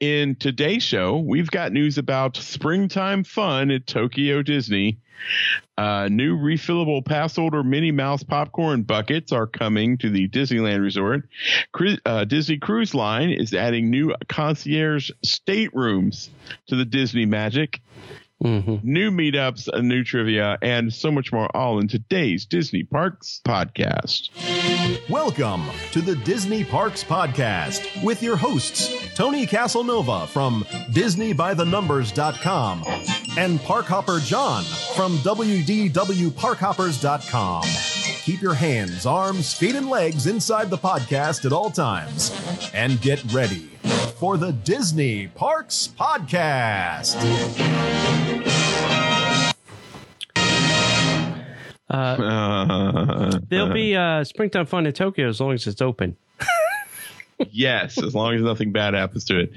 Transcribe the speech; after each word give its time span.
In 0.00 0.34
today's 0.36 0.82
show, 0.82 1.18
we've 1.18 1.50
got 1.50 1.72
news 1.72 1.98
about 1.98 2.34
springtime 2.34 3.22
fun 3.22 3.70
at 3.70 3.86
Tokyo 3.86 4.40
Disney. 4.40 4.96
Uh, 5.76 6.08
new 6.10 6.38
refillable 6.38 7.04
pass 7.04 7.36
holder 7.36 7.62
Minnie 7.62 7.92
Mouse 7.92 8.22
popcorn 8.22 8.82
buckets 8.82 9.30
are 9.30 9.46
coming 9.46 9.98
to 9.98 10.08
the 10.08 10.26
Disneyland 10.26 10.80
Resort. 10.80 11.28
Uh, 12.06 12.24
Disney 12.24 12.56
Cruise 12.56 12.94
Line 12.94 13.28
is 13.28 13.52
adding 13.52 13.90
new 13.90 14.14
concierge 14.26 15.10
staterooms 15.22 16.30
to 16.68 16.76
the 16.76 16.86
Disney 16.86 17.26
Magic. 17.26 17.82
Mm-hmm. 18.42 18.76
New 18.82 19.10
meetups, 19.10 19.68
a 19.68 19.82
new 19.82 20.02
trivia, 20.02 20.56
and 20.62 20.90
so 20.92 21.10
much 21.10 21.30
more 21.30 21.54
all 21.54 21.78
in 21.78 21.88
today's 21.88 22.46
Disney 22.46 22.84
Parks 22.84 23.42
podcast. 23.46 24.30
Welcome 25.10 25.66
to 25.92 26.00
the 26.00 26.16
Disney 26.16 26.64
Parks 26.64 27.04
Podcast 27.04 28.02
with 28.02 28.22
your 28.22 28.36
hosts, 28.36 29.14
Tony 29.14 29.44
Casanova 29.44 30.26
from 30.26 30.64
DisneyByTheNumbers.com 30.90 32.84
and 33.36 33.60
Parkhopper 33.60 34.24
John 34.24 34.64
from 34.94 35.18
WDWParkhoppers.com. 35.18 37.62
Keep 38.22 38.40
your 38.40 38.54
hands, 38.54 39.04
arms, 39.04 39.52
feet, 39.52 39.74
and 39.74 39.90
legs 39.90 40.26
inside 40.26 40.70
the 40.70 40.78
podcast 40.78 41.44
at 41.44 41.52
all 41.52 41.70
times 41.70 42.32
and 42.72 42.98
get 43.02 43.22
ready 43.32 43.69
for 44.20 44.36
the 44.36 44.52
Disney 44.52 45.28
Parks 45.28 45.88
Podcast. 45.98 47.16
Uh, 51.88 53.38
there'll 53.48 53.72
be 53.72 53.96
uh, 53.96 54.22
springtime 54.24 54.66
fun 54.66 54.84
in 54.84 54.92
Tokyo 54.92 55.26
as 55.26 55.40
long 55.40 55.54
as 55.54 55.66
it's 55.66 55.80
open. 55.80 56.18
yes, 57.50 57.96
as 57.96 58.14
long 58.14 58.34
as 58.34 58.42
nothing 58.42 58.72
bad 58.72 58.92
happens 58.92 59.24
to 59.24 59.40
it. 59.40 59.52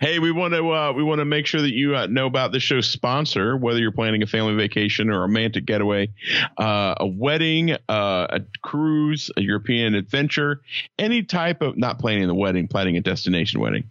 Hey, 0.00 0.18
we 0.18 0.32
want 0.32 0.54
to 0.54 0.72
uh, 0.72 0.92
we 0.92 1.02
want 1.02 1.18
to 1.18 1.26
make 1.26 1.46
sure 1.46 1.60
that 1.60 1.74
you 1.74 1.94
uh, 1.94 2.06
know 2.06 2.24
about 2.24 2.52
the 2.52 2.60
show's 2.60 2.88
sponsor, 2.88 3.54
whether 3.54 3.78
you're 3.80 3.92
planning 3.92 4.22
a 4.22 4.26
family 4.26 4.54
vacation 4.54 5.10
or 5.10 5.18
a 5.18 5.20
romantic 5.20 5.66
getaway, 5.66 6.08
uh, 6.56 6.94
a 6.98 7.06
wedding, 7.06 7.72
uh, 7.72 8.26
a 8.30 8.40
cruise, 8.62 9.30
a 9.36 9.42
European 9.42 9.94
adventure, 9.94 10.62
any 10.98 11.22
type 11.22 11.60
of 11.60 11.76
not 11.76 11.98
planning 11.98 12.26
the 12.26 12.34
wedding, 12.34 12.66
planning 12.66 12.96
a 12.96 13.02
destination 13.02 13.60
wedding. 13.60 13.90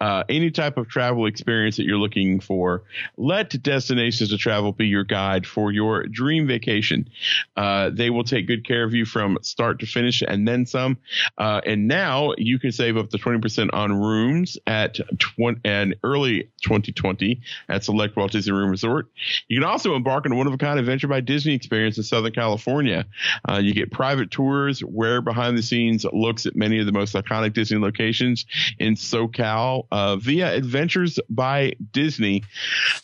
Uh, 0.00 0.22
any 0.28 0.50
type 0.50 0.76
of 0.76 0.88
travel 0.88 1.26
experience 1.26 1.76
that 1.76 1.84
you're 1.84 1.98
looking 1.98 2.40
for, 2.40 2.82
let 3.16 3.50
Destinations 3.62 4.30
to 4.30 4.38
Travel 4.38 4.72
be 4.72 4.86
your 4.86 5.04
guide 5.04 5.46
for 5.46 5.72
your 5.72 6.06
dream 6.06 6.46
vacation. 6.46 7.08
Uh, 7.56 7.90
they 7.90 8.10
will 8.10 8.24
take 8.24 8.46
good 8.46 8.64
care 8.64 8.84
of 8.84 8.94
you 8.94 9.04
from 9.04 9.38
start 9.42 9.80
to 9.80 9.86
finish 9.86 10.22
and 10.22 10.46
then 10.46 10.66
some. 10.66 10.98
Uh, 11.36 11.60
and 11.66 11.88
now 11.88 12.32
you 12.38 12.58
can 12.58 12.70
save 12.70 12.96
up 12.96 13.10
to 13.10 13.18
20% 13.18 13.70
on 13.72 13.92
rooms 13.92 14.56
at 14.66 14.94
tw- 15.18 15.58
and 15.64 15.96
early 16.04 16.44
2020 16.62 17.40
at 17.68 17.84
select 17.84 18.16
Walt 18.16 18.32
Disney 18.32 18.52
Room 18.52 18.70
Resort. 18.70 19.08
You 19.48 19.60
can 19.60 19.68
also 19.68 19.94
embark 19.94 20.26
on 20.26 20.32
a 20.32 20.36
one 20.36 20.46
of 20.46 20.52
a 20.52 20.58
kind 20.58 20.78
adventure 20.78 21.08
by 21.08 21.20
Disney 21.20 21.54
experience 21.54 21.96
in 21.96 22.04
Southern 22.04 22.32
California. 22.32 23.06
Uh, 23.48 23.58
you 23.58 23.74
get 23.74 23.90
private 23.90 24.30
tours, 24.30 24.82
rare 24.82 25.20
behind 25.20 25.58
the 25.58 25.62
scenes 25.62 26.06
looks 26.12 26.46
at 26.46 26.54
many 26.54 26.78
of 26.78 26.86
the 26.86 26.92
most 26.92 27.14
iconic 27.14 27.52
Disney 27.52 27.78
locations 27.78 28.46
in 28.78 28.94
SoCal 28.94 29.87
uh, 29.90 30.16
via 30.16 30.54
Adventures 30.54 31.18
by 31.28 31.74
Disney. 31.92 32.44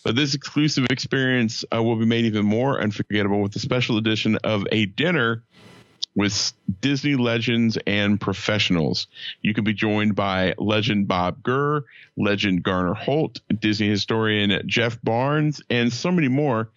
But 0.04 0.16
this 0.16 0.34
exclusive 0.34 0.86
experience 0.90 1.64
uh, 1.74 1.82
will 1.82 1.96
be 1.96 2.06
made 2.06 2.24
even 2.24 2.44
more 2.44 2.80
unforgettable 2.80 3.40
with 3.40 3.52
the 3.52 3.60
special 3.60 3.98
edition 3.98 4.36
of 4.44 4.66
a 4.72 4.86
dinner 4.86 5.42
with 6.14 6.52
Disney 6.80 7.16
legends 7.16 7.76
and 7.86 8.20
professionals. 8.20 9.08
You 9.42 9.52
can 9.52 9.64
be 9.64 9.74
joined 9.74 10.14
by 10.14 10.54
legend 10.58 11.08
Bob 11.08 11.42
Gurr, 11.42 11.84
legend 12.16 12.62
Garner 12.62 12.94
Holt, 12.94 13.40
Disney 13.58 13.88
historian 13.88 14.62
Jeff 14.66 15.00
Barnes, 15.02 15.60
and 15.70 15.92
so 15.92 16.10
many 16.10 16.28
more 16.28 16.70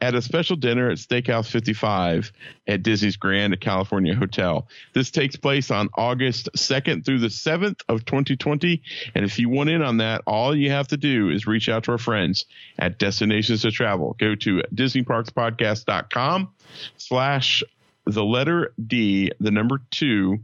at 0.00 0.14
a 0.14 0.22
special 0.22 0.56
dinner 0.56 0.88
at 0.88 0.98
Steakhouse 0.98 1.48
55 1.50 2.32
at 2.68 2.82
Disney's 2.82 3.16
Grand 3.16 3.60
California 3.60 4.14
Hotel. 4.14 4.68
This 4.94 5.10
takes 5.10 5.36
place 5.36 5.70
on 5.70 5.88
August 5.94 6.48
2nd 6.56 7.04
through 7.04 7.18
the 7.18 7.26
7th 7.28 7.80
of 7.88 8.04
2020. 8.04 8.82
And 9.14 9.24
if 9.24 9.38
you 9.38 9.48
want 9.48 9.70
in 9.70 9.82
on 9.82 9.96
that, 9.98 10.22
all 10.26 10.54
you 10.54 10.70
have 10.70 10.88
to 10.88 10.96
do 10.96 11.30
is 11.30 11.46
reach 11.46 11.68
out 11.68 11.84
to 11.84 11.92
our 11.92 11.98
friends 11.98 12.46
at 12.78 12.98
Destinations 12.98 13.62
to 13.62 13.70
Travel. 13.70 14.16
Go 14.18 14.34
to 14.36 14.62
DisneyParksPodcast.com 14.74 16.52
slash 16.96 17.62
the 18.06 18.24
letter 18.24 18.72
D, 18.86 19.32
the 19.40 19.50
number 19.50 19.80
two, 19.90 20.40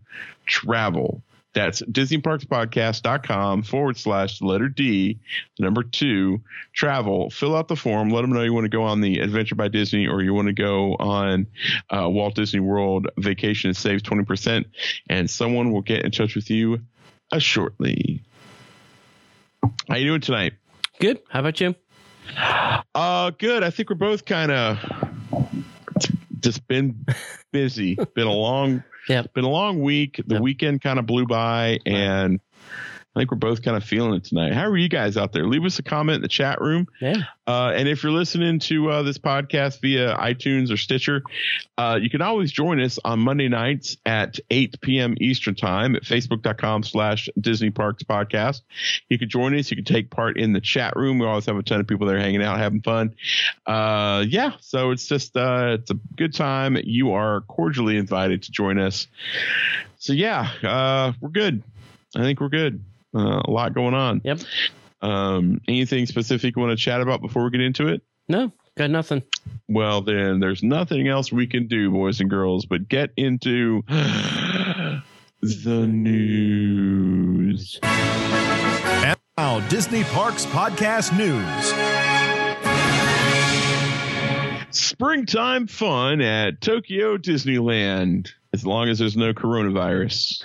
travel. 0.47 1.23
That's 1.55 1.83
DisneyParksPodcast.com 1.83 3.63
forward 3.65 3.99
slash 3.99 4.41
letter 4.41 4.69
D, 4.69 5.19
the 5.59 5.65
number 5.65 5.83
two, 5.83 6.41
travel. 6.73 7.29
Fill 7.31 7.55
out 7.55 7.69
the 7.69 7.77
form. 7.77 8.09
Let 8.09 8.23
them 8.23 8.33
know 8.33 8.43
you 8.43 8.55
want 8.55 8.65
to 8.65 8.71
go 8.71 8.85
on 8.85 9.03
the 9.03 9.19
Adventure 9.19 9.55
by 9.55 9.69
Disney 9.69 10.07
or 10.07 10.23
you 10.23 10.33
want 10.33 10.49
to 10.49 10.55
go 10.55 10.95
on 10.95 11.47
uh, 11.91 12.09
Walt 12.09 12.35
Disney 12.35 12.61
World 12.61 13.09
vacation 13.19 13.69
and 13.69 13.77
save 13.77 14.03
20%. 14.03 14.65
And 15.11 15.29
someone 15.29 15.73
will 15.73 15.83
get 15.83 16.05
in 16.05 16.11
touch 16.11 16.35
with 16.35 16.49
you 16.49 16.81
uh, 17.31 17.39
shortly. 17.39 18.23
How 19.89 19.97
you 19.97 20.07
doing 20.07 20.23
tonight? 20.23 20.55
Good. 21.01 21.21
How 21.29 21.41
about 21.41 21.61
you? 21.61 21.75
Uh, 22.95 23.31
good. 23.31 23.63
I 23.63 23.71
think 23.71 23.91
we're 23.91 23.97
both 23.97 24.25
kind 24.25 24.51
of 24.51 24.79
just 26.43 26.67
been 26.69 27.05
busy. 27.53 27.95
been 28.15 28.27
a 28.27 28.33
long, 28.33 28.83
been 29.35 29.45
a 29.45 29.49
long 29.49 29.81
week. 29.81 30.21
The 30.27 30.35
Yep. 30.35 30.43
weekend 30.43 30.81
kind 30.83 30.99
of 30.99 31.07
blew 31.07 31.27
by, 31.27 31.79
and 31.87 32.41
I 33.15 33.21
think 33.21 33.31
we're 33.31 33.37
both 33.37 33.63
kind 33.63 33.77
of 33.77 33.85
feeling 33.85 34.15
it 34.15 34.25
tonight. 34.25 34.55
How 34.55 34.65
are 34.69 34.77
you 34.77 34.89
guys 34.89 35.19
out 35.19 35.35
there? 35.35 35.47
Leave 35.47 35.67
us 35.67 35.79
a 35.79 35.83
comment 35.83 36.17
in 36.17 36.23
the 36.23 36.29
chat 36.29 36.63
room. 36.63 36.89
Yeah. 36.99 37.17
Uh, 37.47 37.71
and 37.75 37.87
if 37.87 38.03
you're 38.03 38.13
listening 38.13 38.59
to 38.61 38.89
uh, 38.89 39.03
this 39.03 39.19
podcast 39.19 39.83
via 39.83 40.17
iTunes 40.17 40.73
or 40.73 40.79
Stitcher, 40.79 41.23
uh, 41.77 41.99
you 42.01 42.09
can 42.09 42.23
always 42.23 42.51
join 42.51 42.81
us 42.81 42.99
on 43.05 43.19
Monday 43.19 43.49
nights 43.49 43.99
at 44.07 44.39
8 44.51 44.81
p.m. 44.81 45.15
Eastern 45.21 45.55
Time 45.55 45.95
at 45.95 46.05
facebook.com 46.05 46.85
slash 46.85 47.29
Disney 47.39 47.69
Parks 47.69 48.03
Podcast. 48.03 48.63
You 49.11 49.19
can 49.19 49.29
join 49.29 49.59
us. 49.59 49.71
You 49.71 49.77
can 49.77 49.85
take 49.85 50.11
part 50.11 50.39
in 50.39 50.55
the 50.55 50.61
chat 50.63 50.97
room. 50.97 51.19
We 51.19 51.27
always 51.27 51.45
have 51.47 51.57
a 51.57 51.63
ton 51.63 51.81
of 51.81 51.87
people 51.87 52.07
there 52.07 52.19
hanging 52.19 52.43
out, 52.43 52.59
having 52.59 52.81
fun. 52.81 53.15
Uh, 53.67 54.25
yeah, 54.27 54.53
so 54.61 54.91
it's 54.91 55.07
just 55.07 55.37
uh, 55.37 55.77
it's 55.81 55.91
a 55.91 55.99
good 56.17 56.33
time. 56.33 56.79
You 56.83 57.13
are 57.13 57.43
cordially 57.43 57.99
invited 57.99 58.45
to 58.45 58.53
join 58.53 58.79
us. 58.79 59.07
So 59.99 60.15
yeah, 60.15 60.51
uh, 60.63 61.13
we're 61.21 61.29
good. 61.29 61.63
I 62.17 62.21
think 62.21 62.41
we're 62.41 62.49
good. 62.49 62.83
Uh, 63.15 63.43
a 63.45 63.51
lot 63.51 63.75
going 63.75 63.95
on. 63.95 64.21
Yep. 64.25 64.41
Um, 65.03 65.61
anything 65.69 66.07
specific 66.07 66.57
you 66.57 66.63
want 66.63 66.77
to 66.77 66.83
chat 66.83 67.01
about 67.01 67.21
before 67.21 67.45
we 67.45 67.51
get 67.51 67.61
into 67.61 67.89
it? 67.89 68.03
No, 68.29 68.53
got 68.77 68.91
nothing. 68.91 69.23
Well, 69.69 70.01
then 70.03 70.39
there's 70.41 70.63
nothing 70.63 71.09
else 71.09 71.33
we 71.33 71.47
can 71.47 71.67
do, 71.67 71.91
boys 71.91 72.21
and 72.21 72.31
girls, 72.31 72.67
but 72.67 72.89
get 72.89 73.11
into 73.17 73.83
the 73.89 75.03
news. 75.87 77.79
And 77.83 79.19
now, 79.37 79.61
Disney 79.69 80.05
Parks 80.05 80.47
Podcast 80.47 81.17
News. 81.17 81.73
Springtime 84.75 85.67
fun 85.67 86.21
at 86.23 86.61
Tokyo 86.61 87.17
Disneyland, 87.19 88.31
as 88.53 88.67
long 88.67 88.89
as 88.89 88.99
there's 88.99 89.17
no 89.17 89.33
coronavirus. 89.33 90.45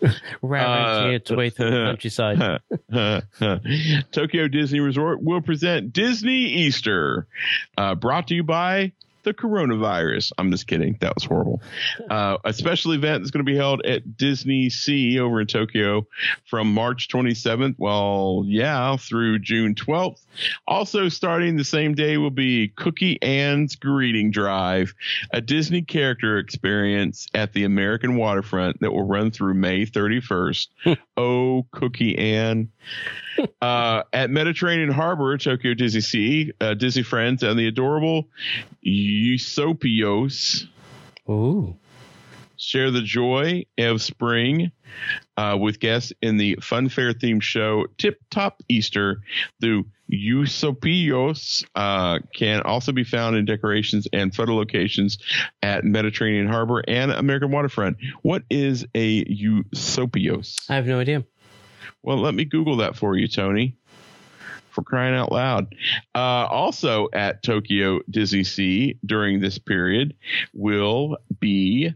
Ravaging 0.42 1.12
Uh, 1.12 1.16
its 1.16 1.30
way 1.30 1.50
through 1.50 1.70
the 1.70 1.84
countryside. 2.90 4.04
Tokyo 4.12 4.48
Disney 4.48 4.80
Resort 4.80 5.22
will 5.22 5.42
present 5.42 5.92
Disney 5.92 6.44
Easter, 6.46 7.26
uh, 7.76 7.94
brought 7.94 8.28
to 8.28 8.34
you 8.34 8.42
by 8.42 8.92
the 9.24 9.34
coronavirus. 9.34 10.32
I'm 10.38 10.50
just 10.50 10.66
kidding. 10.66 10.96
That 11.00 11.14
was 11.14 11.24
horrible. 11.24 11.62
Uh, 12.08 12.38
a 12.44 12.52
special 12.52 12.92
event 12.92 13.24
is 13.24 13.30
going 13.30 13.44
to 13.44 13.50
be 13.50 13.56
held 13.56 13.84
at 13.84 14.06
DisneySea 14.06 15.18
over 15.18 15.40
in 15.40 15.46
Tokyo 15.46 16.06
from 16.44 16.72
March 16.72 17.08
27th. 17.08 17.74
Well, 17.78 18.44
yeah, 18.46 18.96
through 18.96 19.40
June 19.40 19.74
12th. 19.74 20.24
Also, 20.66 21.08
starting 21.08 21.56
the 21.56 21.64
same 21.64 21.94
day 21.94 22.16
will 22.16 22.30
be 22.30 22.68
Cookie 22.68 23.20
Ann's 23.22 23.76
Greeting 23.76 24.30
Drive, 24.30 24.94
a 25.32 25.40
Disney 25.40 25.82
character 25.82 26.38
experience 26.38 27.26
at 27.34 27.52
the 27.52 27.64
American 27.64 28.16
waterfront 28.16 28.80
that 28.80 28.92
will 28.92 29.06
run 29.06 29.30
through 29.30 29.54
May 29.54 29.86
31st. 29.86 30.68
oh, 31.16 31.66
Cookie 31.72 32.18
Ann. 32.18 32.70
Uh, 33.60 34.02
at 34.12 34.30
Mediterranean 34.30 34.90
Harbor, 34.90 35.38
Tokyo 35.38 35.72
DisneySea, 35.74 36.50
uh, 36.60 36.74
Disney 36.74 37.02
Friends, 37.02 37.42
and 37.42 37.58
the 37.58 37.66
adorable 37.66 38.28
Usapiyos 38.86 40.66
Ooh. 41.28 41.74
share 42.56 42.90
the 42.90 43.00
joy 43.00 43.64
of 43.78 44.02
spring 44.02 44.70
uh, 45.36 45.56
with 45.58 45.80
guests 45.80 46.12
in 46.20 46.36
the 46.36 46.58
fun 46.60 46.88
fair 46.88 47.12
themed 47.12 47.42
show 47.42 47.86
Tip 47.96 48.18
Top 48.30 48.62
Easter. 48.68 49.22
The 49.60 49.84
Usapiyos 50.12 51.64
uh, 51.74 52.18
can 52.34 52.60
also 52.62 52.92
be 52.92 53.04
found 53.04 53.36
in 53.36 53.44
decorations 53.44 54.06
and 54.12 54.34
photo 54.34 54.54
locations 54.54 55.18
at 55.62 55.84
Mediterranean 55.84 56.48
Harbor 56.48 56.84
and 56.86 57.10
American 57.10 57.50
Waterfront. 57.50 57.96
What 58.22 58.42
is 58.50 58.86
a 58.94 59.24
Usapiyos? 59.24 60.56
I 60.68 60.74
have 60.74 60.86
no 60.86 61.00
idea. 61.00 61.24
Well, 62.04 62.18
let 62.18 62.34
me 62.34 62.44
Google 62.44 62.76
that 62.76 62.96
for 62.96 63.16
you, 63.16 63.26
Tony. 63.26 63.76
For 64.68 64.82
crying 64.82 65.14
out 65.14 65.32
loud. 65.32 65.74
Uh, 66.14 66.18
also 66.50 67.08
at 67.12 67.42
Tokyo 67.42 68.00
DisneySea 68.10 68.98
during 69.06 69.40
this 69.40 69.56
period 69.56 70.14
will 70.52 71.16
be 71.40 71.94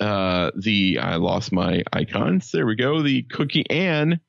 uh, 0.00 0.50
the, 0.56 0.98
I 1.00 1.16
lost 1.16 1.52
my 1.52 1.84
icons. 1.92 2.50
There 2.50 2.66
we 2.66 2.74
go. 2.74 3.00
The 3.00 3.22
Cookie 3.22 3.64
Ann 3.70 4.20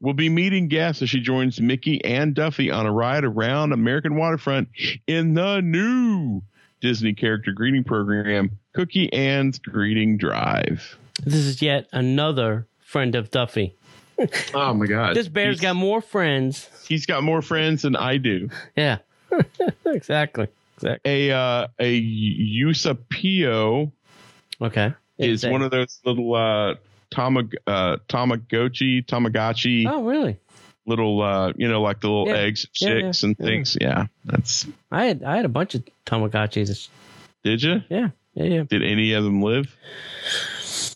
will 0.00 0.14
be 0.14 0.28
meeting 0.28 0.68
guests 0.68 1.02
as 1.02 1.10
she 1.10 1.20
joins 1.20 1.60
Mickey 1.60 2.02
and 2.04 2.34
Duffy 2.34 2.70
on 2.70 2.86
a 2.86 2.92
ride 2.92 3.24
around 3.24 3.72
American 3.72 4.14
waterfront 4.14 4.68
in 5.06 5.34
the 5.34 5.60
new 5.60 6.40
Disney 6.80 7.12
character 7.14 7.52
greeting 7.52 7.84
program, 7.84 8.58
Cookie 8.74 9.12
Ann's 9.12 9.58
Greeting 9.58 10.16
Drive. 10.18 10.98
This 11.24 11.34
is 11.34 11.60
yet 11.60 11.88
another 11.92 12.66
friend 12.80 13.14
of 13.14 13.30
Duffy. 13.30 13.76
Oh 14.54 14.74
my 14.74 14.86
God! 14.86 15.16
This 15.16 15.28
bear's 15.28 15.56
he's, 15.56 15.60
got 15.62 15.76
more 15.76 16.00
friends. 16.00 16.68
He's 16.86 17.06
got 17.06 17.22
more 17.22 17.42
friends 17.42 17.82
than 17.82 17.96
I 17.96 18.18
do. 18.18 18.50
Yeah, 18.76 18.98
exactly. 19.86 20.48
Exactly. 20.76 21.28
A 21.30 21.30
uh, 21.34 21.66
a 21.78 22.02
Usapiyo 22.02 23.92
Okay. 24.60 24.94
is 25.18 25.44
one 25.44 25.62
of 25.62 25.70
those 25.70 26.00
little 26.04 26.34
uh, 26.34 26.74
tamag 27.12 27.54
uh, 27.66 27.96
Tamagotchi 28.08 29.04
Tamagotchi 29.06 29.86
Oh, 29.88 30.04
really? 30.04 30.38
little 30.86 31.20
uh, 31.22 31.52
you 31.56 31.68
know 31.68 31.80
like 31.82 32.00
the 32.00 32.08
little 32.08 32.28
Yeah. 32.28 32.36
eggs, 32.42 32.66
Yeah, 32.80 32.88
yeah, 32.88 33.00
chicks, 33.02 33.22
and 33.22 33.36
yeah. 33.38 33.44
things. 33.46 33.76
Yeah, 33.80 34.06
that's. 34.24 34.66
I 34.90 35.04
had 35.06 35.22
I 35.22 35.36
had 35.36 35.44
a 35.44 35.48
bunch 35.50 35.74
of 35.74 35.84
Tamagotchis. 36.06 36.88
Did 37.44 37.62
you? 37.62 37.82
Yeah, 37.88 38.10
yeah, 38.34 38.44
yeah. 38.44 38.62
Did 38.68 38.82
any 38.82 39.12
of 39.14 39.24
them 39.24 39.42
live? 39.42 39.76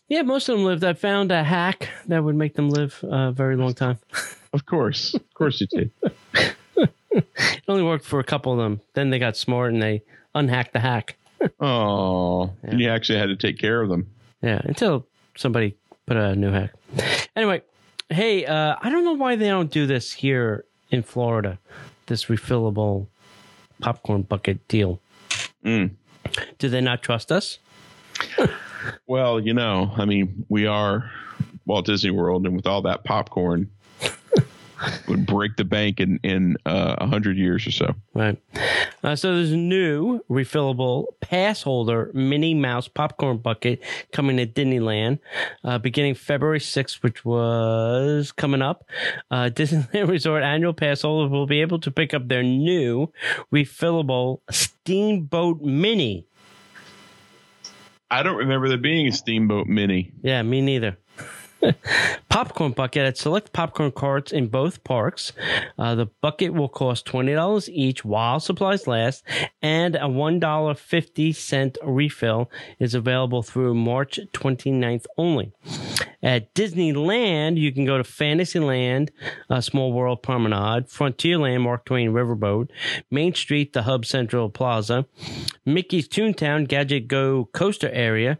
Yeah, 0.08 0.22
most 0.22 0.48
of 0.48 0.56
them 0.56 0.64
lived. 0.64 0.84
I 0.84 0.92
found 0.92 1.32
a 1.32 1.42
hack 1.42 1.88
that 2.06 2.22
would 2.22 2.36
make 2.36 2.54
them 2.54 2.70
live 2.70 3.00
a 3.02 3.32
very 3.32 3.56
long 3.56 3.74
time. 3.74 3.98
Of 4.52 4.64
course, 4.64 5.12
of 5.12 5.34
course 5.34 5.60
you 5.60 5.66
did. 5.66 5.90
It 7.12 7.62
only 7.68 7.82
worked 7.82 8.06
for 8.06 8.20
a 8.20 8.24
couple 8.24 8.52
of 8.52 8.58
them. 8.58 8.80
Then 8.94 9.10
they 9.10 9.18
got 9.18 9.36
smart 9.36 9.72
and 9.72 9.82
they 9.82 10.02
unhacked 10.34 10.72
the 10.72 10.80
hack. 10.80 11.16
Oh, 11.60 12.52
and 12.62 12.80
you 12.80 12.88
actually 12.88 13.18
had 13.18 13.26
to 13.26 13.36
take 13.36 13.58
care 13.58 13.82
of 13.82 13.90
them. 13.90 14.06
Yeah, 14.40 14.62
until 14.64 15.06
somebody 15.36 15.76
put 16.06 16.16
a 16.16 16.34
new 16.34 16.50
hack. 16.50 16.72
Anyway, 17.34 17.60
hey, 18.08 18.46
uh, 18.46 18.76
I 18.80 18.88
don't 18.88 19.04
know 19.04 19.12
why 19.12 19.36
they 19.36 19.48
don't 19.48 19.70
do 19.70 19.86
this 19.86 20.12
here 20.12 20.64
in 20.90 21.02
Florida. 21.02 21.58
This 22.06 22.26
refillable 22.26 23.08
popcorn 23.80 24.22
bucket 24.22 24.66
deal. 24.68 25.00
Mm. 25.62 25.90
Do 26.58 26.70
they 26.70 26.80
not 26.80 27.02
trust 27.02 27.30
us? 27.30 27.58
Well, 29.06 29.40
you 29.40 29.54
know, 29.54 29.92
I 29.96 30.04
mean, 30.04 30.44
we 30.48 30.66
are 30.66 31.10
Walt 31.64 31.86
Disney 31.86 32.10
World, 32.10 32.46
and 32.46 32.54
with 32.56 32.66
all 32.66 32.82
that 32.82 33.04
popcorn, 33.04 33.70
would 35.08 35.26
break 35.26 35.56
the 35.56 35.64
bank 35.64 36.00
in 36.00 36.18
in 36.22 36.56
uh, 36.66 36.96
a 36.98 37.06
hundred 37.06 37.36
years 37.36 37.66
or 37.66 37.70
so. 37.70 37.94
Right. 38.14 38.40
Uh, 39.02 39.16
so 39.16 39.34
there's 39.34 39.52
a 39.52 39.56
new 39.56 40.20
refillable 40.30 41.06
pass 41.20 41.62
holder 41.62 42.10
Minnie 42.14 42.54
Mouse 42.54 42.88
popcorn 42.88 43.38
bucket 43.38 43.82
coming 44.12 44.36
to 44.36 44.46
Disneyland 44.46 45.18
uh, 45.64 45.78
beginning 45.78 46.14
February 46.14 46.58
6th, 46.58 47.02
which 47.02 47.24
was 47.24 48.32
coming 48.32 48.62
up. 48.62 48.84
Uh, 49.30 49.44
Disneyland 49.52 50.08
Resort 50.08 50.42
annual 50.42 50.74
pass 50.74 51.02
holders 51.02 51.30
will 51.30 51.46
be 51.46 51.60
able 51.60 51.78
to 51.80 51.90
pick 51.90 52.14
up 52.14 52.28
their 52.28 52.42
new 52.42 53.12
refillable 53.52 54.40
Steamboat 54.50 55.60
Minnie. 55.62 56.26
I 58.10 58.22
don't 58.22 58.36
remember 58.36 58.68
there 58.68 58.78
being 58.78 59.08
a 59.08 59.12
Steamboat 59.12 59.66
Minnie. 59.66 60.12
Yeah, 60.22 60.42
me 60.42 60.60
neither. 60.60 60.98
popcorn 62.28 62.72
bucket 62.72 63.06
at 63.06 63.16
select 63.16 63.52
popcorn 63.52 63.90
carts 63.90 64.32
in 64.32 64.48
both 64.48 64.84
parks. 64.84 65.32
Uh, 65.78 65.94
the 65.94 66.06
bucket 66.20 66.52
will 66.52 66.68
cost 66.68 67.06
$20 67.06 67.68
each 67.68 68.04
while 68.04 68.40
supplies 68.40 68.86
last, 68.86 69.24
and 69.62 69.96
a 69.96 70.00
$1.50 70.00 71.76
refill 71.82 72.50
is 72.78 72.94
available 72.94 73.42
through 73.42 73.74
March 73.74 74.20
29th 74.32 75.06
only. 75.16 75.52
At 76.26 76.52
Disneyland, 76.54 77.56
you 77.56 77.70
can 77.70 77.84
go 77.84 77.98
to 77.98 78.02
Fantasyland, 78.02 79.12
Small 79.60 79.92
World 79.92 80.24
Promenade, 80.24 80.88
Frontierland, 80.88 81.60
Mark 81.60 81.84
Twain 81.84 82.10
Riverboat, 82.10 82.68
Main 83.12 83.32
Street, 83.32 83.72
the 83.74 83.82
Hub 83.82 84.04
Central 84.04 84.50
Plaza, 84.50 85.06
Mickey's 85.64 86.08
Toontown, 86.08 86.66
Gadget 86.66 87.06
Go 87.06 87.48
Coaster 87.52 87.90
area, 87.90 88.38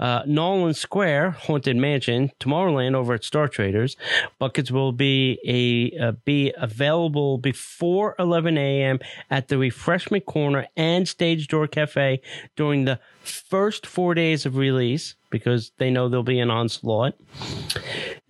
uh, 0.00 0.22
New 0.26 0.42
Orleans 0.42 0.80
Square, 0.80 1.30
Haunted 1.30 1.76
Mansion, 1.76 2.32
Tomorrowland 2.40 2.96
over 2.96 3.14
at 3.14 3.22
Star 3.22 3.46
Traders. 3.46 3.96
Buckets 4.40 4.72
will 4.72 4.90
be 4.90 5.38
a 5.46 6.08
uh, 6.08 6.12
be 6.24 6.52
available 6.58 7.38
before 7.38 8.16
11 8.18 8.58
a.m. 8.58 8.98
at 9.30 9.46
the 9.46 9.58
Refreshment 9.58 10.26
Corner 10.26 10.66
and 10.76 11.06
Stage 11.06 11.46
Door 11.46 11.68
Cafe 11.68 12.20
during 12.56 12.84
the 12.84 12.98
first 13.22 13.86
four 13.86 14.14
days 14.14 14.44
of 14.44 14.56
release 14.56 15.14
because 15.30 15.72
they 15.78 15.90
know 15.90 16.08
there'll 16.08 16.22
be 16.22 16.40
an 16.40 16.50
onslaught. 16.50 17.14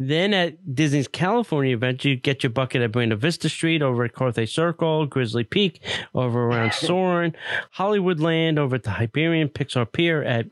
Then 0.00 0.32
at 0.32 0.74
Disney's 0.74 1.08
California 1.08 1.74
event, 1.74 2.04
you 2.04 2.14
get 2.16 2.42
your 2.44 2.50
bucket 2.50 2.82
at 2.82 2.92
Buena 2.92 3.16
Vista 3.16 3.48
Street 3.48 3.82
over 3.82 4.04
at 4.04 4.12
Carthay 4.14 4.48
Circle, 4.48 5.06
Grizzly 5.06 5.42
Peak 5.44 5.80
over 6.14 6.44
around 6.44 6.72
Soarin', 6.74 7.34
Hollywoodland 7.76 8.58
over 8.58 8.76
at 8.76 8.84
the 8.84 8.90
Hyperion, 8.90 9.48
Pixar 9.48 9.90
Pier 9.90 10.22
at 10.22 10.46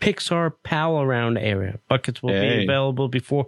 Pixar 0.00 0.52
Pal-A-Round 0.64 1.38
area. 1.38 1.78
Buckets 1.88 2.22
will 2.22 2.32
Hey. 2.34 2.58
be 2.58 2.64
available 2.64 3.08
before 3.08 3.46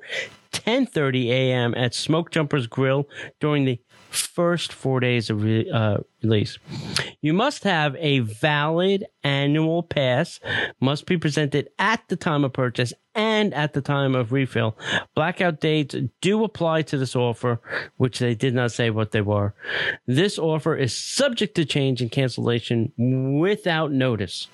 10:30 0.52 1.28
a.m. 1.30 1.74
at 1.74 1.92
Smokejumpers 1.92 2.68
Grill 2.68 3.08
during 3.40 3.64
the 3.64 3.78
first 4.10 4.72
four 4.72 5.00
days 5.00 5.30
of 5.30 5.42
re- 5.42 5.70
uh, 5.70 5.98
release. 6.22 6.58
You 7.20 7.32
must 7.32 7.64
have 7.64 7.96
a 7.96 8.20
valid 8.20 9.06
annual 9.22 9.82
pass, 9.82 10.40
must 10.80 11.06
be 11.06 11.16
presented 11.16 11.68
at 11.78 12.02
the 12.08 12.16
time 12.16 12.44
of 12.44 12.52
purchase 12.52 12.92
and 13.14 13.52
at 13.54 13.72
the 13.72 13.80
time 13.80 14.14
of 14.14 14.32
refill. 14.32 14.76
Blackout 15.14 15.60
dates 15.60 15.94
do 16.20 16.44
apply 16.44 16.82
to 16.82 16.98
this 16.98 17.14
offer, 17.16 17.60
which 17.96 18.18
they 18.18 18.34
did 18.34 18.54
not 18.54 18.72
say 18.72 18.90
what 18.90 19.12
they 19.12 19.20
were. 19.20 19.54
This 20.06 20.38
offer 20.38 20.76
is 20.76 20.94
subject 20.96 21.54
to 21.56 21.64
change 21.64 22.00
and 22.02 22.10
cancellation 22.10 22.92
without 23.40 23.92
notice 23.92 24.48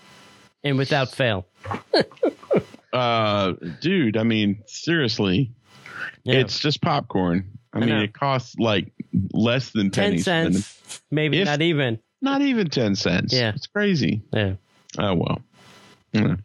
and 0.64 0.78
without 0.78 1.10
fail. 1.10 1.46
Uh, 2.92 3.52
dude, 3.82 4.16
I 4.16 4.22
mean, 4.22 4.62
seriously, 4.66 5.52
Yeah. 6.24 6.36
it's 6.36 6.58
just 6.60 6.80
popcorn. 6.80 7.58
I, 7.74 7.76
I 7.76 7.80
mean, 7.80 7.88
know. 7.90 8.00
it 8.02 8.14
costs 8.14 8.56
like 8.58 8.90
less 9.32 9.70
than 9.70 9.90
10 9.90 10.04
pennies. 10.04 10.24
cents, 10.24 11.02
maybe 11.10 11.40
If- 11.40 11.46
not 11.46 11.62
even. 11.62 11.98
Not 12.22 12.40
even 12.42 12.68
ten 12.70 12.94
cents. 12.96 13.32
Yeah. 13.34 13.52
it's 13.54 13.66
crazy. 13.66 14.22
Yeah. 14.32 14.54
Oh 14.98 15.14
well. 15.14 15.42
Yeah. 16.12 16.36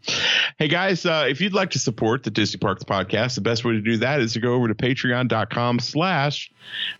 Hey 0.57 0.67
guys, 0.67 1.05
uh, 1.05 1.25
if 1.27 1.41
you'd 1.41 1.53
like 1.53 1.71
to 1.71 1.79
support 1.79 2.23
the 2.23 2.31
Disney 2.31 2.57
Parks 2.57 2.83
podcast, 2.83 3.35
the 3.35 3.41
best 3.41 3.65
way 3.65 3.73
to 3.73 3.81
do 3.81 3.97
that 3.97 4.21
is 4.21 4.33
to 4.33 4.39
go 4.39 4.53
over 4.53 4.67
to 4.67 4.75
patreon.com 4.75 5.79
slash 5.79 6.51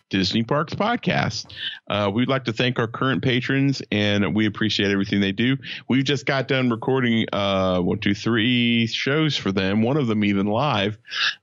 Disney 0.10 0.44
Parks 0.44 0.76
Podcast. 0.76 1.52
Uh, 1.88 2.12
we'd 2.14 2.28
like 2.28 2.44
to 2.46 2.54
thank 2.54 2.78
our 2.80 2.88
current 2.88 3.24
patrons 3.24 3.82
and 3.92 4.36
we 4.36 4.46
appreciate 4.46 4.92
everything 4.92 5.22
they 5.22 5.32
do. 5.32 5.58
We've 5.88 6.04
just 6.04 6.26
got 6.26 6.50
done 6.50 6.70
recording 6.70 7.26
uh, 7.32 7.80
one, 7.80 8.00
two, 8.00 8.14
three 8.14 8.88
shows 8.88 9.38
for 9.38 9.54
them, 9.54 9.82
one 9.82 9.96
of 9.96 10.08
them 10.08 10.26
even 10.26 10.48
live. 10.48 10.98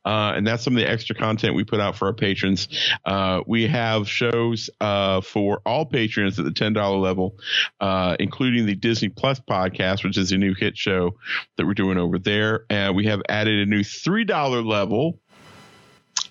Uh, 0.05 0.35
and 0.37 0.47
that's 0.47 0.63
some 0.63 0.77
of 0.77 0.83
the 0.83 0.89
extra 0.89 1.17
content 1.17 1.55
we 1.55 1.65
put 1.65 1.81
out 1.81 1.97
for 1.97 2.09
our 2.09 2.13
patrons. 2.13 2.69
Uh, 3.07 3.41
we 3.47 3.67
have 3.67 4.07
shows 4.09 4.69
uh, 4.81 5.23
for 5.23 5.63
all 5.65 5.87
patrons 5.87 6.39
at 6.39 6.45
the 6.45 6.51
$10 6.51 7.01
level, 7.01 7.39
uh, 7.81 8.17
including 8.21 8.67
the 8.67 8.75
Disney 8.75 9.09
Plus 9.09 9.41
podcast, 9.41 10.05
which 10.05 10.19
is 10.19 10.31
a 10.33 10.37
new 10.37 10.55
hit 10.55 10.77
show 10.77 11.17
that 11.57 11.67
we're 11.67 11.73
doing 11.73 11.88
over 11.97 12.19
there. 12.19 12.67
And 12.69 12.95
we 12.95 13.07
have 13.07 13.23
added 13.29 13.67
a 13.67 13.71
new 13.71 13.81
$3 13.81 14.67
level 14.67 15.21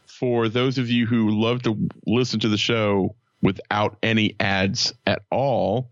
for 0.06 0.50
those 0.50 0.78
of 0.78 0.90
you 0.90 1.06
who 1.06 1.32
love 1.32 1.64
to 1.64 1.90
listen 2.06 2.40
to 2.42 2.50
the 2.50 2.58
show 2.58 3.16
without 3.42 3.98
any 4.02 4.36
ads 4.40 4.94
at 5.06 5.22
all. 5.32 5.92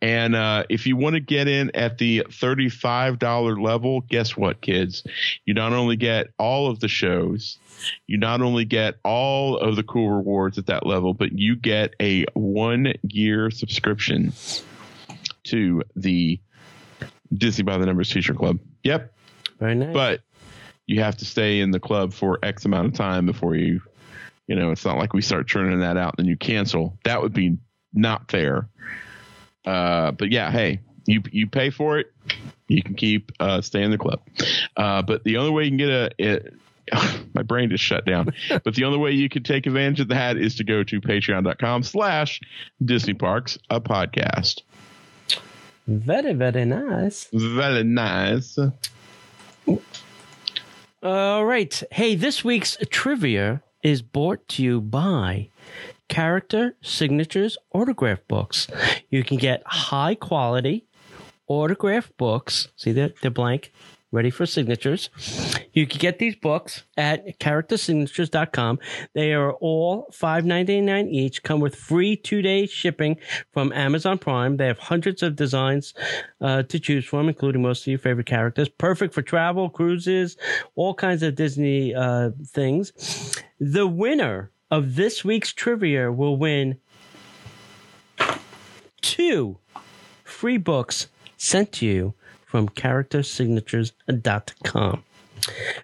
And 0.00 0.34
uh, 0.34 0.64
if 0.68 0.86
you 0.86 0.96
want 0.96 1.14
to 1.14 1.20
get 1.20 1.48
in 1.48 1.70
at 1.74 1.98
the 1.98 2.26
$35 2.28 3.62
level, 3.62 4.02
guess 4.02 4.36
what, 4.36 4.60
kids? 4.60 5.04
You 5.46 5.54
not 5.54 5.72
only 5.72 5.96
get 5.96 6.28
all 6.38 6.70
of 6.70 6.80
the 6.80 6.88
shows, 6.88 7.58
you 8.06 8.18
not 8.18 8.42
only 8.42 8.64
get 8.64 8.96
all 9.04 9.56
of 9.56 9.76
the 9.76 9.82
cool 9.82 10.10
rewards 10.10 10.58
at 10.58 10.66
that 10.66 10.86
level, 10.86 11.14
but 11.14 11.32
you 11.32 11.56
get 11.56 11.94
a 12.00 12.26
one 12.34 12.92
year 13.02 13.50
subscription 13.50 14.32
to 15.44 15.82
the 15.96 16.38
Disney 17.32 17.64
by 17.64 17.78
the 17.78 17.86
Numbers 17.86 18.10
Teacher 18.10 18.34
Club. 18.34 18.58
Yep. 18.84 19.12
Very 19.58 19.74
nice. 19.74 19.92
But 19.92 20.20
you 20.86 21.00
have 21.00 21.16
to 21.18 21.24
stay 21.24 21.60
in 21.60 21.70
the 21.70 21.80
club 21.80 22.12
for 22.12 22.38
X 22.42 22.64
amount 22.64 22.88
of 22.88 22.94
time 22.94 23.26
before 23.26 23.54
you, 23.54 23.80
you 24.46 24.56
know, 24.56 24.70
it's 24.70 24.84
not 24.84 24.98
like 24.98 25.12
we 25.12 25.22
start 25.22 25.46
churning 25.46 25.80
that 25.80 25.96
out 25.96 26.14
and 26.16 26.24
then 26.24 26.30
you 26.30 26.36
cancel. 26.36 26.98
That 27.04 27.22
would 27.22 27.32
be 27.32 27.58
not 27.92 28.30
fair. 28.30 28.68
Uh, 29.64 30.12
but 30.12 30.32
yeah, 30.32 30.50
hey, 30.50 30.80
you 31.06 31.22
you 31.30 31.46
pay 31.46 31.70
for 31.70 31.98
it, 31.98 32.12
you 32.68 32.82
can 32.82 32.94
keep 32.94 33.32
uh, 33.40 33.60
stay 33.60 33.82
in 33.82 33.90
the 33.90 33.98
club. 33.98 34.20
Uh, 34.76 35.02
but 35.02 35.24
the 35.24 35.36
only 35.36 35.50
way 35.50 35.64
you 35.64 35.70
can 35.70 35.78
get 35.78 35.88
a 35.88 36.10
it, 36.18 36.54
my 37.34 37.42
brain 37.42 37.70
just 37.70 37.84
shut 37.84 38.04
down. 38.04 38.32
but 38.64 38.74
the 38.74 38.84
only 38.84 38.98
way 38.98 39.12
you 39.12 39.28
can 39.28 39.42
take 39.42 39.66
advantage 39.66 40.00
of 40.00 40.08
that 40.08 40.36
is 40.36 40.56
to 40.56 40.64
go 40.64 40.82
to 40.82 41.00
patreon.com 41.00 41.82
slash 41.82 42.40
Disney 42.84 43.14
Parks, 43.14 43.58
a 43.70 43.80
podcast. 43.80 44.62
Very, 45.86 46.32
very 46.32 46.64
nice. 46.64 47.28
Very 47.32 47.82
nice. 47.82 48.58
All 51.02 51.44
right. 51.44 51.82
Hey, 51.90 52.14
this 52.14 52.44
week's 52.44 52.76
trivia 52.90 53.62
is 53.82 54.02
brought 54.02 54.46
to 54.48 54.62
you 54.62 54.80
by 54.80 55.48
Character 56.08 56.76
Signatures 56.82 57.58
Autograph 57.72 58.20
Books. 58.28 58.68
You 59.10 59.24
can 59.24 59.38
get 59.38 59.62
high 59.66 60.14
quality 60.14 60.86
autograph 61.48 62.12
books. 62.16 62.68
See, 62.76 62.92
they're, 62.92 63.12
they're 63.20 63.30
blank, 63.30 63.72
ready 64.12 64.30
for 64.30 64.46
signatures. 64.46 65.10
You 65.72 65.86
can 65.86 65.98
get 65.98 66.18
these 66.18 66.36
books 66.36 66.84
at 66.96 67.40
charactersignatures.com. 67.40 68.78
They 69.14 69.32
are 69.32 69.52
all 69.54 70.06
$5.99 70.12 71.08
each, 71.10 71.42
come 71.42 71.60
with 71.60 71.74
free 71.74 72.14
two 72.14 72.42
day 72.42 72.66
shipping 72.66 73.16
from 73.52 73.72
Amazon 73.72 74.18
Prime. 74.18 74.58
They 74.58 74.66
have 74.66 74.78
hundreds 74.78 75.22
of 75.22 75.34
designs 75.34 75.94
uh, 76.40 76.62
to 76.64 76.78
choose 76.78 77.04
from, 77.04 77.28
including 77.28 77.62
most 77.62 77.82
of 77.82 77.86
your 77.88 77.98
favorite 77.98 78.26
characters. 78.26 78.68
Perfect 78.68 79.14
for 79.14 79.22
travel, 79.22 79.70
cruises, 79.70 80.36
all 80.76 80.94
kinds 80.94 81.22
of 81.22 81.34
Disney 81.34 81.94
uh, 81.94 82.30
things. 82.46 83.42
The 83.58 83.86
winner 83.86 84.50
of 84.70 84.94
this 84.96 85.24
week's 85.24 85.52
trivia 85.52 86.12
will 86.12 86.36
win 86.36 86.78
two 89.00 89.58
free 90.22 90.58
books 90.58 91.08
sent 91.36 91.72
to 91.72 91.86
you 91.86 92.14
from 92.52 92.68
charactersignatures.com. 92.68 95.02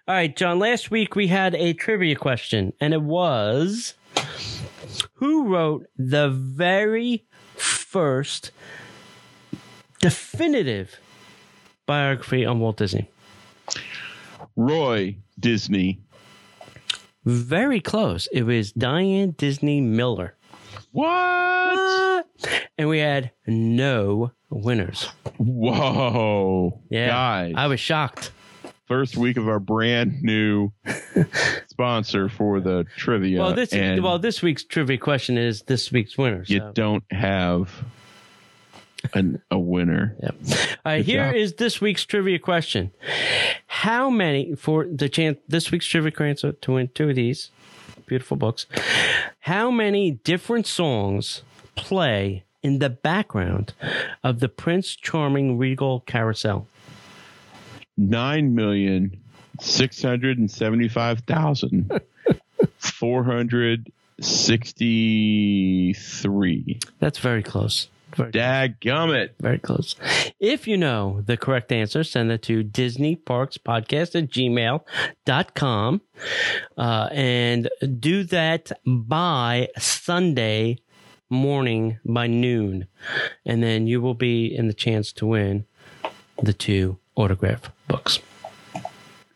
All 0.07 0.15
right, 0.15 0.37
John, 0.37 0.59
last 0.59 0.91
week 0.91 1.17
we 1.17 1.29
had 1.29 1.55
a 1.55 1.73
trivia 1.73 2.15
question, 2.15 2.75
and 2.79 2.93
it 2.93 3.01
was 3.01 3.95
who 5.15 5.49
wrote 5.49 5.87
the 5.97 6.29
very 6.29 7.25
first 7.55 8.51
definitive 10.03 11.01
biography 11.87 12.45
on 12.45 12.61
Walt 12.61 12.77
Disney? 12.77 13.09
Roy 14.55 15.17
Disney. 15.41 16.03
Very 17.25 17.81
close. 17.81 18.29
It 18.31 18.43
was 18.43 18.73
Diane 18.73 19.31
Disney 19.39 19.81
Miller. 19.81 20.37
What? 20.93 22.27
And 22.77 22.91
we 22.91 22.99
had 22.99 23.31
no 23.47 24.33
winners. 24.51 25.09
Whoa. 25.39 26.81
Yeah. 26.91 27.09
Guys. 27.09 27.55
I 27.57 27.67
was 27.67 27.81
shocked. 27.81 28.33
first 28.87 29.17
week 29.17 29.37
of 29.37 29.49
our 29.49 29.61
brand 29.61 30.23
new 30.23 30.73
sponsor 31.69 32.29
for 32.29 32.61
the 32.61 32.85
trivia. 32.97 33.41
well, 33.41 33.55
this 33.55 33.73
and 33.73 34.03
well 34.03 34.19
this 34.19 34.41
week's 34.43 34.65
trivia 34.65 34.97
question 34.99 35.37
is 35.37 35.63
this 35.63 35.93
week's 35.93 36.17
winner. 36.17 36.43
you 36.47 36.59
so. 36.59 36.73
don't 36.73 37.05
have 37.11 37.85
an, 39.15 39.41
a 39.51 39.59
winner. 39.59 40.17
Yep. 40.23 40.35
Good 40.85 41.05
here 41.05 41.31
is 41.31 41.53
job. 41.53 41.59
this 41.59 41.81
week's 41.81 42.05
trivia 42.05 42.39
question. 42.39 42.91
How 43.67 44.11
many 44.11 44.55
for 44.55 44.87
the 44.87 45.09
chance 45.09 45.39
this 45.47 45.71
week's 45.71 45.87
trivia 45.87 46.13
answer 46.21 46.53
to 46.53 46.73
win 46.73 46.89
two 46.95 47.11
of 47.11 47.17
these 47.17 47.51
beautiful 48.07 48.37
books? 48.37 48.67
How 49.41 49.71
many 49.71 50.13
different 50.13 50.67
songs 50.67 51.43
play 51.77 52.45
in 52.69 52.79
the 52.81 52.91
background 52.91 53.73
of 54.23 54.41
the 54.41 54.49
Prince 54.49 54.95
Charming 54.95 55.57
Regal 55.57 56.01
Carousel? 56.01 56.67
Nine 57.97 58.55
million 58.55 59.19
six 59.59 60.03
hundred 60.03 60.37
and 60.39 60.51
seventy-five 60.51 61.21
thousand 61.21 61.99
four 62.79 63.25
hundred 63.25 63.91
sixty-three. 64.21 66.79
That's 67.01 67.19
very 67.19 67.43
close. 67.43 67.89
Very 68.15 68.33
Dadgummit. 68.33 69.31
Very 69.41 69.59
close. 69.59 69.97
If 70.41 70.69
you 70.69 70.77
know 70.77 71.23
the 71.25 71.39
correct 71.39 71.73
answer, 71.73 72.05
send 72.05 72.31
it 72.31 72.43
to 72.43 72.63
Disney 72.63 73.17
Parks 73.17 73.57
Podcast 73.59 74.15
at 74.15 74.31
gmail.com. 74.31 76.01
Uh, 76.77 77.09
and 77.13 77.69
do 77.99 78.25
that 78.25 78.73
by 78.87 79.69
Sunday 79.79 80.79
morning 81.31 81.99
by 82.05 82.27
noon. 82.27 82.87
And 83.45 83.63
then 83.63 83.87
you 83.87 84.01
will 84.01 84.15
be 84.15 84.47
in 84.47 84.69
the 84.69 84.75
chance 84.75 85.13
to 85.13 85.27
win 85.27 85.67
the 86.43 86.53
two 86.53 86.99
autograph 87.17 87.71
books. 87.87 88.21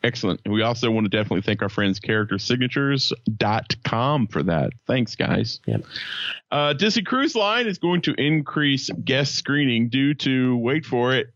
Excellent. 0.04 0.40
We 0.48 0.62
also 0.62 0.90
want 0.90 1.04
to 1.04 1.08
definitely 1.08 1.42
thank 1.42 1.62
our 1.62 1.68
friends 1.68 2.00
charactersignatures.com 2.00 4.26
for 4.26 4.42
that. 4.42 4.72
Thanks, 4.86 5.14
guys. 5.14 5.60
Yep. 5.66 5.84
Uh, 6.50 6.72
Disney 6.72 7.02
Cruise 7.02 7.36
Line 7.36 7.68
is 7.68 7.78
going 7.78 8.02
to 8.02 8.12
increase 8.14 8.90
guest 9.04 9.36
screening 9.36 9.88
due 9.88 10.14
to, 10.14 10.56
wait 10.56 10.84
for 10.84 11.14
it, 11.14 11.32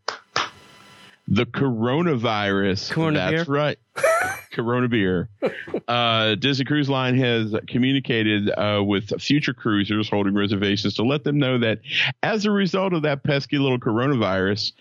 the 1.27 1.45
coronavirus. 1.45 2.91
Corona 2.91 3.19
That's 3.19 3.43
beer? 3.47 3.53
right. 3.53 3.77
Corona 4.51 4.87
beer. 4.87 5.29
Uh, 5.87 6.35
Disney 6.35 6.65
Cruise 6.65 6.89
Line 6.89 7.17
has 7.17 7.55
communicated 7.67 8.49
uh, 8.49 8.83
with 8.83 9.21
future 9.21 9.53
cruisers 9.53 10.09
holding 10.09 10.33
reservations 10.33 10.95
to 10.95 11.03
let 11.03 11.23
them 11.23 11.37
know 11.37 11.59
that 11.59 11.79
as 12.21 12.43
a 12.45 12.51
result 12.51 12.91
of 12.91 13.03
that 13.03 13.23
pesky 13.23 13.57
little 13.57 13.79
coronavirus 13.79 14.73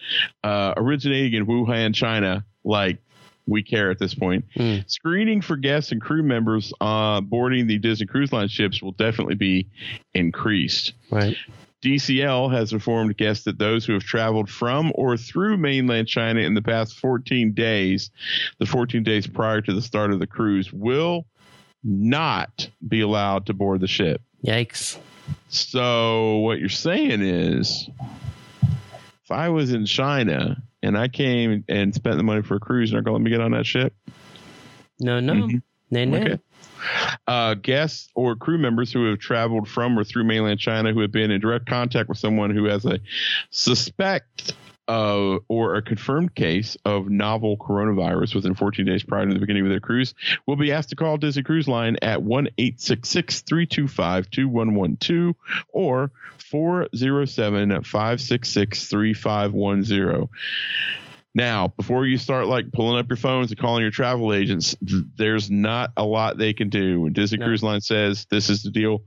uh, 0.42 0.74
originating 0.76 1.34
in 1.34 1.46
Wuhan, 1.46 1.94
China, 1.94 2.44
like 2.64 2.98
we 3.46 3.62
care 3.62 3.88
at 3.92 4.00
this 4.00 4.14
point, 4.16 4.46
Hmm. 4.56 4.78
screening 4.88 5.42
for 5.42 5.54
guests 5.56 5.92
and 5.92 6.00
crew 6.00 6.24
members 6.24 6.72
uh, 6.80 7.20
boarding 7.20 7.68
the 7.68 7.78
Disney 7.78 8.06
Cruise 8.06 8.32
Line 8.32 8.48
ships 8.48 8.82
will 8.82 8.92
definitely 8.92 9.36
be 9.36 9.68
increased. 10.12 10.92
Right. 11.12 11.36
DCL 11.82 12.52
has 12.52 12.72
informed 12.72 13.16
guests 13.16 13.44
that 13.44 13.58
those 13.58 13.84
who 13.84 13.92
have 13.92 14.02
traveled 14.02 14.50
from 14.50 14.92
or 14.94 15.16
through 15.16 15.56
mainland 15.56 16.08
China 16.08 16.40
in 16.40 16.54
the 16.54 16.62
past 16.62 16.98
14 16.98 17.52
days, 17.52 18.10
the 18.58 18.66
14 18.66 19.02
days 19.02 19.26
prior 19.26 19.60
to 19.60 19.72
the 19.72 19.82
start 19.82 20.10
of 20.12 20.18
the 20.18 20.26
cruise, 20.26 20.72
will 20.72 21.26
not 21.84 22.68
be 22.86 23.00
allowed 23.00 23.46
to 23.46 23.54
board 23.54 23.80
the 23.80 23.86
ship. 23.86 24.20
Yikes. 24.44 24.98
So, 25.48 26.38
what 26.38 26.58
you're 26.58 26.68
saying 26.68 27.20
is, 27.20 27.88
if 29.24 29.30
I 29.30 29.48
was 29.48 29.72
in 29.72 29.86
China 29.86 30.62
and 30.82 30.96
I 30.96 31.08
came 31.08 31.64
and 31.68 31.94
spent 31.94 32.16
the 32.16 32.22
money 32.22 32.42
for 32.42 32.56
a 32.56 32.60
cruise, 32.60 32.90
they're 32.90 33.02
going 33.02 33.12
to 33.12 33.18
let 33.18 33.22
me 33.22 33.30
get 33.30 33.40
on 33.40 33.52
that 33.52 33.66
ship? 33.66 33.94
No, 35.00 35.20
no. 35.20 35.34
Mhm. 35.34 35.62
Nay, 35.90 36.04
nay. 36.06 36.22
Okay. 36.22 36.38
Uh, 37.26 37.54
guests 37.54 38.08
or 38.14 38.36
crew 38.36 38.58
members 38.58 38.92
who 38.92 39.10
have 39.10 39.18
traveled 39.18 39.68
from 39.68 39.98
or 39.98 40.04
through 40.04 40.24
mainland 40.24 40.60
China 40.60 40.92
who 40.92 41.00
have 41.00 41.12
been 41.12 41.30
in 41.30 41.40
direct 41.40 41.66
contact 41.66 42.08
with 42.08 42.18
someone 42.18 42.50
who 42.50 42.64
has 42.64 42.84
a 42.84 43.00
suspect 43.50 44.54
uh, 44.88 45.38
or 45.48 45.74
a 45.74 45.82
confirmed 45.82 46.34
case 46.34 46.76
of 46.84 47.08
novel 47.08 47.56
coronavirus 47.56 48.34
within 48.34 48.54
14 48.54 48.84
days 48.86 49.02
prior 49.02 49.26
to 49.26 49.34
the 49.34 49.40
beginning 49.40 49.64
of 49.64 49.70
their 49.70 49.80
cruise 49.80 50.14
will 50.46 50.56
be 50.56 50.72
asked 50.72 50.90
to 50.90 50.96
call 50.96 51.16
Disney 51.16 51.42
Cruise 51.42 51.68
Line 51.68 51.96
at 52.02 52.22
1 52.22 52.48
325 52.56 54.30
2112 54.30 55.34
or 55.72 56.12
407 56.38 57.82
566 57.82 58.88
3510. 58.88 60.28
Now, 61.36 61.68
before 61.68 62.06
you 62.06 62.16
start 62.16 62.46
like 62.46 62.72
pulling 62.72 62.98
up 62.98 63.10
your 63.10 63.18
phones 63.18 63.50
and 63.50 63.60
calling 63.60 63.82
your 63.82 63.90
travel 63.90 64.32
agents, 64.32 64.74
there's 64.80 65.50
not 65.50 65.92
a 65.94 66.02
lot 66.02 66.38
they 66.38 66.54
can 66.54 66.70
do. 66.70 67.02
When 67.02 67.12
Disney 67.12 67.36
No. 67.36 67.44
Cruise 67.44 67.62
Line 67.62 67.82
says 67.82 68.26
this 68.30 68.48
is 68.48 68.62
the 68.62 68.70
deal, 68.70 69.02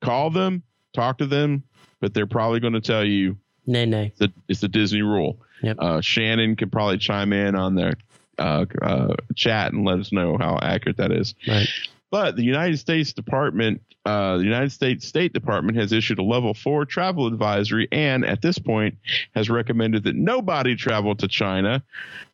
call 0.00 0.30
them, 0.30 0.62
talk 0.94 1.18
to 1.18 1.26
them, 1.26 1.62
but 2.00 2.14
they're 2.14 2.26
probably 2.26 2.58
going 2.58 2.72
to 2.72 2.80
tell 2.80 3.04
you 3.04 3.36
Nay, 3.66 3.84
nay. 3.84 4.14
that 4.16 4.32
it's 4.48 4.60
the 4.60 4.68
Disney 4.68 5.02
rule. 5.02 5.38
Yep. 5.62 5.76
Uh, 5.78 6.00
Shannon 6.00 6.56
could 6.56 6.72
probably 6.72 6.96
chime 6.96 7.34
in 7.34 7.54
on 7.54 7.74
the 7.74 7.92
uh, 8.38 8.64
uh, 8.80 9.14
chat 9.36 9.74
and 9.74 9.84
let 9.84 9.98
us 9.98 10.10
know 10.10 10.38
how 10.38 10.58
accurate 10.62 10.96
that 10.96 11.12
is. 11.12 11.34
Right. 11.46 11.68
But 12.14 12.36
the 12.36 12.44
United 12.44 12.76
States 12.76 13.12
Department, 13.12 13.82
uh, 14.06 14.36
the 14.36 14.44
United 14.44 14.70
States 14.70 15.04
State 15.04 15.32
Department 15.32 15.78
has 15.78 15.92
issued 15.92 16.20
a 16.20 16.22
level 16.22 16.54
four 16.54 16.84
travel 16.84 17.26
advisory 17.26 17.88
and 17.90 18.24
at 18.24 18.40
this 18.40 18.56
point 18.56 18.98
has 19.34 19.50
recommended 19.50 20.04
that 20.04 20.14
nobody 20.14 20.76
travel 20.76 21.16
to 21.16 21.26
China. 21.26 21.82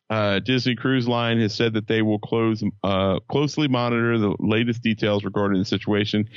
Uh, 0.07 0.37
Disney 0.37 0.75
Cruise 0.75 1.07
Line 1.07 1.39
has 1.39 1.55
said 1.55 1.73
that 1.73 1.87
they 1.87 2.03
will 2.03 2.19
close, 2.19 2.63
uh, 2.83 3.21
closely 3.27 3.67
monitor 3.67 4.19
the 4.19 4.35
latest 4.37 4.83
details 4.83 5.23
regarding 5.23 5.57
the 5.57 5.65
situation 5.65 6.29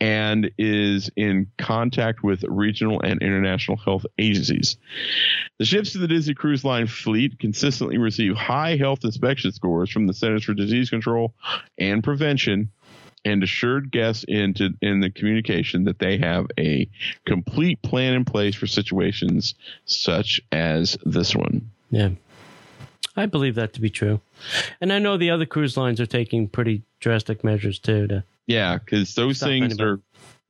and 0.00 0.50
is 0.58 1.08
in 1.14 1.46
contact 1.56 2.24
with 2.24 2.42
regional 2.48 3.00
and 3.00 3.22
international 3.22 3.76
health 3.76 4.06
agencies. 4.18 4.76
The 5.58 5.66
ships 5.66 5.94
of 5.94 6.00
the 6.00 6.08
Disney 6.08 6.34
Cruise 6.34 6.64
Line 6.64 6.88
fleet 6.88 7.38
consistently 7.38 7.98
receive 7.98 8.34
high 8.34 8.74
health 8.74 9.04
inspection 9.04 9.52
scores 9.52 9.88
from 9.88 10.08
the 10.08 10.14
Centers 10.14 10.42
for 10.42 10.54
Disease 10.54 10.90
Control 10.90 11.32
and 11.78 12.02
Prevention 12.02 12.72
and 13.24 13.42
assured 13.42 13.90
guests 13.90 14.24
into 14.28 14.70
in 14.82 15.00
the 15.00 15.10
communication 15.10 15.84
that 15.84 15.98
they 15.98 16.18
have 16.18 16.46
a 16.58 16.88
complete 17.26 17.80
plan 17.82 18.14
in 18.14 18.24
place 18.24 18.54
for 18.54 18.66
situations 18.66 19.54
such 19.86 20.40
as 20.52 20.96
this 21.04 21.34
one. 21.34 21.70
Yeah. 21.90 22.10
I 23.16 23.26
believe 23.26 23.56
that 23.56 23.72
to 23.72 23.80
be 23.80 23.90
true, 23.90 24.20
and 24.80 24.92
I 24.92 25.00
know 25.00 25.16
the 25.16 25.30
other 25.30 25.44
cruise 25.46 25.76
lines 25.76 26.00
are 26.00 26.06
taking 26.06 26.46
pretty 26.46 26.82
drastic 27.00 27.42
measures 27.42 27.80
too. 27.80 28.06
To 28.06 28.22
Yeah, 28.46 28.78
because 28.78 29.14
those 29.16 29.40
things 29.40 29.64
anybody. 29.72 29.82
are. 29.90 30.00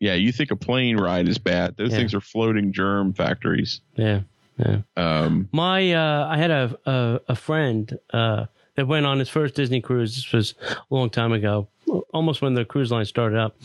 Yeah, 0.00 0.14
you 0.14 0.30
think 0.32 0.50
a 0.50 0.56
plane 0.56 0.96
ride 0.98 1.28
is 1.28 1.38
bad. 1.38 1.76
Those 1.78 1.92
Yeah. 1.92 1.96
things 1.96 2.12
are 2.14 2.20
floating 2.20 2.72
germ 2.72 3.14
factories. 3.14 3.80
yeah, 3.96 4.20
yeah. 4.58 4.80
Um, 4.98 5.48
My 5.50 5.92
uh, 5.92 6.26
I 6.28 6.36
had 6.36 6.50
a 6.50 6.78
a, 6.84 7.20
a 7.28 7.36
friend 7.36 7.98
uh, 8.12 8.46
that 8.78 8.86
went 8.86 9.04
on 9.06 9.18
his 9.18 9.28
first 9.28 9.56
Disney 9.56 9.80
cruise. 9.80 10.14
This 10.14 10.32
was 10.32 10.54
a 10.70 10.76
long 10.94 11.10
time 11.10 11.32
ago, 11.32 11.66
almost 12.14 12.40
when 12.42 12.54
the 12.54 12.64
cruise 12.64 12.92
line 12.92 13.04
started 13.06 13.36
up, 13.36 13.56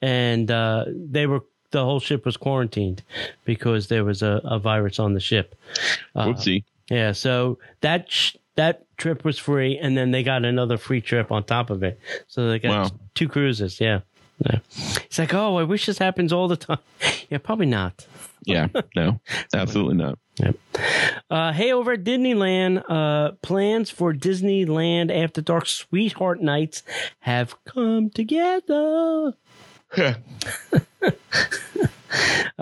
and 0.00 0.48
uh, 0.52 0.84
they 0.88 1.26
were 1.26 1.40
the 1.72 1.84
whole 1.84 1.98
ship 1.98 2.24
was 2.24 2.36
quarantined 2.36 3.02
because 3.44 3.88
there 3.88 4.04
was 4.04 4.22
a, 4.22 4.40
a 4.44 4.60
virus 4.60 5.00
on 5.00 5.14
the 5.14 5.20
ship. 5.20 5.56
Uh, 6.14 6.26
whoopsie. 6.26 6.62
Yeah, 6.88 7.10
so 7.10 7.58
that 7.80 8.08
sh- 8.10 8.36
that 8.54 8.84
trip 8.98 9.24
was 9.24 9.36
free, 9.36 9.78
and 9.78 9.96
then 9.96 10.12
they 10.12 10.22
got 10.22 10.44
another 10.44 10.78
free 10.78 11.00
trip 11.00 11.32
on 11.32 11.42
top 11.42 11.68
of 11.70 11.82
it. 11.82 11.98
So 12.28 12.48
they 12.48 12.60
got 12.60 12.70
Wow. 12.92 12.98
two 13.16 13.28
cruises. 13.28 13.80
Yeah. 13.80 14.00
yeah. 14.46 14.58
It's 14.76 15.18
like, 15.18 15.34
oh, 15.34 15.56
I 15.56 15.64
wish 15.64 15.86
this 15.86 15.98
happens 15.98 16.32
all 16.32 16.46
the 16.46 16.56
time. 16.56 16.78
Yeah, 17.30 17.38
probably 17.38 17.66
not. 17.66 18.06
Yeah, 18.44 18.68
no, 18.96 19.20
absolutely 19.54 19.94
not. 19.94 20.18
Uh, 21.30 21.52
hey, 21.52 21.72
over 21.72 21.92
at 21.92 22.04
Disneyland, 22.04 22.82
uh, 22.88 23.32
plans 23.42 23.90
for 23.90 24.12
Disneyland 24.12 25.14
After 25.14 25.40
Dark 25.40 25.66
Sweetheart 25.66 26.40
Nights 26.40 26.82
have 27.20 27.54
come 27.64 28.10
together. 28.10 29.34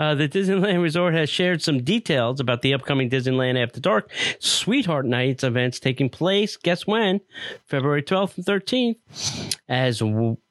Uh, 0.01 0.15
the 0.15 0.27
Disneyland 0.27 0.81
Resort 0.81 1.13
has 1.13 1.29
shared 1.29 1.61
some 1.61 1.83
details 1.83 2.39
about 2.39 2.63
the 2.63 2.73
upcoming 2.73 3.07
Disneyland 3.07 3.61
After 3.61 3.79
Dark 3.79 4.09
Sweetheart 4.39 5.05
Nights 5.05 5.43
events 5.43 5.79
taking 5.79 6.09
place. 6.09 6.57
Guess 6.57 6.87
when? 6.87 7.21
February 7.67 8.01
12th 8.01 8.37
and 8.37 8.45
13th. 8.47 9.59
As 9.69 10.01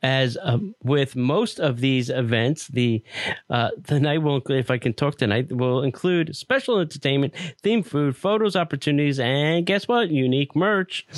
as 0.04 0.38
um, 0.40 0.76
with 0.84 1.16
most 1.16 1.58
of 1.58 1.80
these 1.80 2.10
events, 2.10 2.68
the 2.68 3.02
uh, 3.50 3.70
the 3.76 3.98
night 3.98 4.22
will, 4.22 4.36
include- 4.36 4.60
if 4.60 4.70
I 4.70 4.78
can 4.78 4.92
talk 4.92 5.18
tonight, 5.18 5.50
will 5.50 5.82
include 5.82 6.36
special 6.36 6.78
entertainment, 6.78 7.34
themed 7.64 7.86
food, 7.86 8.16
photos, 8.16 8.54
opportunities, 8.54 9.18
and 9.18 9.66
guess 9.66 9.88
what? 9.88 10.10
Unique 10.10 10.54
merch. 10.54 11.08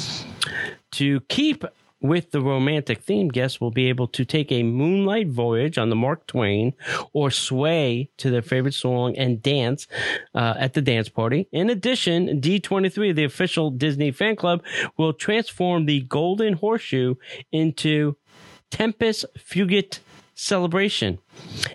To 0.92 1.20
keep 1.28 1.66
with 2.02 2.32
the 2.32 2.40
romantic 2.40 3.00
theme, 3.00 3.28
guests 3.28 3.61
will 3.61 3.71
be 3.71 3.88
able 3.88 4.09
to 4.09 4.25
take 4.25 4.50
a 4.50 4.62
moonlight 4.62 5.28
voyage 5.28 5.78
on 5.78 5.88
the 5.88 5.97
Mark 5.97 6.26
Twain 6.26 6.75
or 7.12 7.30
sway 7.30 8.11
to 8.18 8.30
their 8.30 8.42
favorite 8.42 8.75
song 8.75 9.16
and 9.16 9.40
dance 9.40 9.87
uh, 10.35 10.54
at 10.59 10.75
the 10.75 10.82
dance 10.82 11.09
party. 11.09 11.49
In 11.52 11.71
addition, 11.71 12.40
D23, 12.40 13.14
the 13.14 13.25
official 13.25 13.71
Disney 13.71 14.11
fan 14.11 14.37
club, 14.37 14.62
will 14.97 15.12
transform 15.12 15.87
the 15.87 16.00
Golden 16.00 16.54
Horseshoe 16.54 17.14
into 17.52 18.16
Tempus 18.71 19.25
Fugit 19.38 20.00
Celebration, 20.35 21.18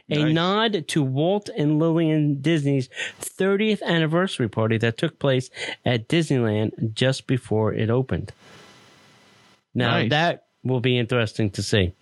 a 0.10 0.24
Nice. 0.24 0.34
nod 0.34 0.88
to 0.90 1.04
Walt 1.04 1.50
and 1.56 1.80
Lillian 1.80 2.42
Disney's 2.42 2.90
30th 3.22 3.82
anniversary 3.84 4.50
party 4.50 4.78
that 4.80 4.98
took 4.98 5.20
place 5.20 5.50
at 5.86 6.10
Disneyland 6.10 6.94
just 6.94 7.28
before 7.28 7.74
it 7.74 7.90
opened. 7.90 8.34
Now 9.78 9.92
Nice. 10.00 10.10
that 10.10 10.46
will 10.64 10.80
be 10.82 10.98
interesting 10.98 11.50
to 11.52 11.62
see. 11.64 11.94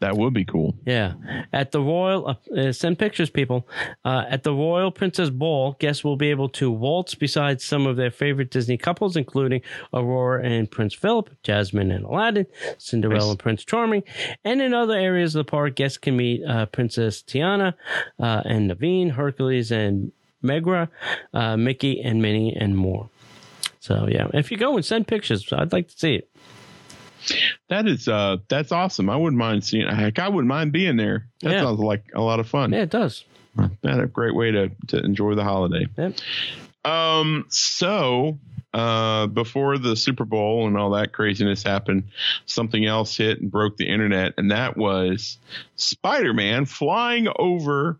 That 0.00 0.16
would 0.16 0.32
be 0.32 0.46
cool. 0.46 0.74
Yeah, 0.86 1.12
at 1.52 1.72
the 1.72 1.80
Royal, 1.82 2.26
uh, 2.26 2.58
uh, 2.58 2.72
send 2.72 2.98
pictures, 2.98 3.28
people. 3.28 3.68
Uh, 4.02 4.24
at 4.30 4.44
the 4.44 4.52
Royal 4.54 4.90
Princess 4.90 5.28
Ball, 5.28 5.76
guests 5.78 6.02
will 6.02 6.16
be 6.16 6.30
able 6.30 6.48
to 6.60 6.70
waltz 6.70 7.14
beside 7.14 7.60
some 7.60 7.86
of 7.86 7.96
their 7.96 8.10
favorite 8.10 8.50
Disney 8.50 8.78
couples, 8.78 9.14
including 9.14 9.60
Aurora 9.92 10.42
and 10.42 10.70
Prince 10.70 10.94
Philip, 10.94 11.28
Jasmine 11.42 11.90
and 11.90 12.06
Aladdin, 12.06 12.46
Cinderella 12.78 13.24
Nice. 13.24 13.30
and 13.32 13.38
Prince 13.38 13.62
Charming, 13.66 14.02
and 14.42 14.62
in 14.62 14.72
other 14.72 14.94
areas 14.96 15.34
of 15.34 15.44
the 15.44 15.50
park, 15.50 15.76
guests 15.76 15.98
can 15.98 16.16
meet 16.16 16.42
uh, 16.46 16.64
Princess 16.64 17.22
Tiana 17.22 17.74
uh, 18.18 18.40
and 18.46 18.70
Naveen, 18.70 19.10
Hercules 19.10 19.70
and 19.70 20.12
Megara, 20.40 20.88
uh, 21.34 21.58
Mickey 21.58 22.00
and 22.00 22.22
Minnie, 22.22 22.56
and 22.58 22.74
more. 22.74 23.10
So 23.80 24.08
yeah, 24.10 24.28
if 24.32 24.50
you 24.50 24.56
go 24.56 24.76
and 24.76 24.84
send 24.84 25.06
pictures, 25.08 25.46
I'd 25.52 25.74
like 25.74 25.88
to 25.88 25.98
see 25.98 26.14
it. 26.14 26.30
That 27.68 27.86
is 27.86 28.08
uh 28.08 28.38
that's 28.48 28.72
awesome. 28.72 29.08
I 29.10 29.16
wouldn't 29.16 29.38
mind 29.38 29.64
seeing 29.64 29.86
heck, 29.88 30.18
I 30.18 30.28
wouldn't 30.28 30.48
mind 30.48 30.72
being 30.72 30.96
there. 30.96 31.26
That 31.42 31.52
Yeah. 31.52 31.62
sounds 31.62 31.78
like 31.80 32.04
a 32.14 32.20
lot 32.20 32.40
of 32.40 32.48
fun. 32.48 32.72
Yeah, 32.72 32.82
it 32.82 32.90
does. 32.90 33.24
That's 33.82 33.98
a 33.98 34.06
great 34.06 34.34
way 34.34 34.50
to 34.52 34.70
to 34.88 34.98
enjoy 34.98 35.34
the 35.34 35.44
holiday. 35.44 35.86
Yep. 35.98 36.14
Um 36.84 37.46
so 37.48 38.38
uh 38.72 39.26
before 39.26 39.78
the 39.78 39.96
Super 39.96 40.24
Bowl 40.24 40.66
and 40.66 40.76
all 40.78 40.90
that 40.90 41.12
craziness 41.12 41.62
happened, 41.62 42.04
something 42.46 42.84
else 42.86 43.16
hit 43.16 43.40
and 43.40 43.50
broke 43.50 43.76
the 43.76 43.86
internet, 43.88 44.34
and 44.38 44.50
that 44.52 44.76
was 44.76 45.38
Spider-Man 45.76 46.64
flying 46.66 47.26
over 47.36 47.98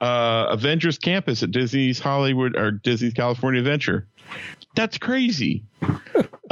uh 0.00 0.46
Avengers 0.50 0.98
campus 0.98 1.42
at 1.42 1.50
Disney's 1.50 1.98
Hollywood 1.98 2.56
or 2.56 2.70
Disney's 2.70 3.12
California 3.14 3.60
Adventure. 3.60 4.06
That's 4.74 4.96
crazy. 4.98 5.64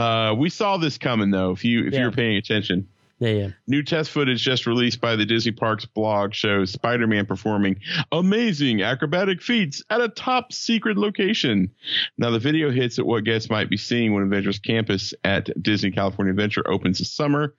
Uh 0.00 0.34
we 0.34 0.48
saw 0.48 0.76
this 0.76 0.98
coming 0.98 1.30
though, 1.30 1.50
if 1.52 1.64
you 1.64 1.86
if 1.86 1.92
Yeah. 1.92 2.00
you 2.00 2.04
were 2.06 2.12
paying 2.12 2.36
attention. 2.36 2.88
Yeah, 3.22 3.28
yeah. 3.32 3.48
New 3.66 3.82
test 3.82 4.10
footage 4.12 4.42
just 4.42 4.66
released 4.66 4.98
by 4.98 5.14
the 5.14 5.26
Disney 5.26 5.52
Parks 5.52 5.84
blog 5.84 6.32
shows 6.32 6.70
Spider 6.72 7.06
Man 7.06 7.26
performing 7.26 7.76
amazing 8.12 8.80
acrobatic 8.80 9.42
feats 9.42 9.82
at 9.90 10.00
a 10.00 10.08
top 10.08 10.54
secret 10.54 10.96
location. 10.96 11.70
Now, 12.16 12.30
the 12.30 12.38
video 12.38 12.70
hits 12.70 12.98
at 12.98 13.04
what 13.04 13.24
guests 13.24 13.50
might 13.50 13.68
be 13.68 13.76
seeing 13.76 14.14
when 14.14 14.22
Avengers 14.22 14.58
Campus 14.58 15.12
at 15.22 15.50
Disney 15.62 15.90
California 15.90 16.30
Adventure 16.30 16.62
opens 16.66 16.98
this 16.98 17.12
summer. 17.12 17.52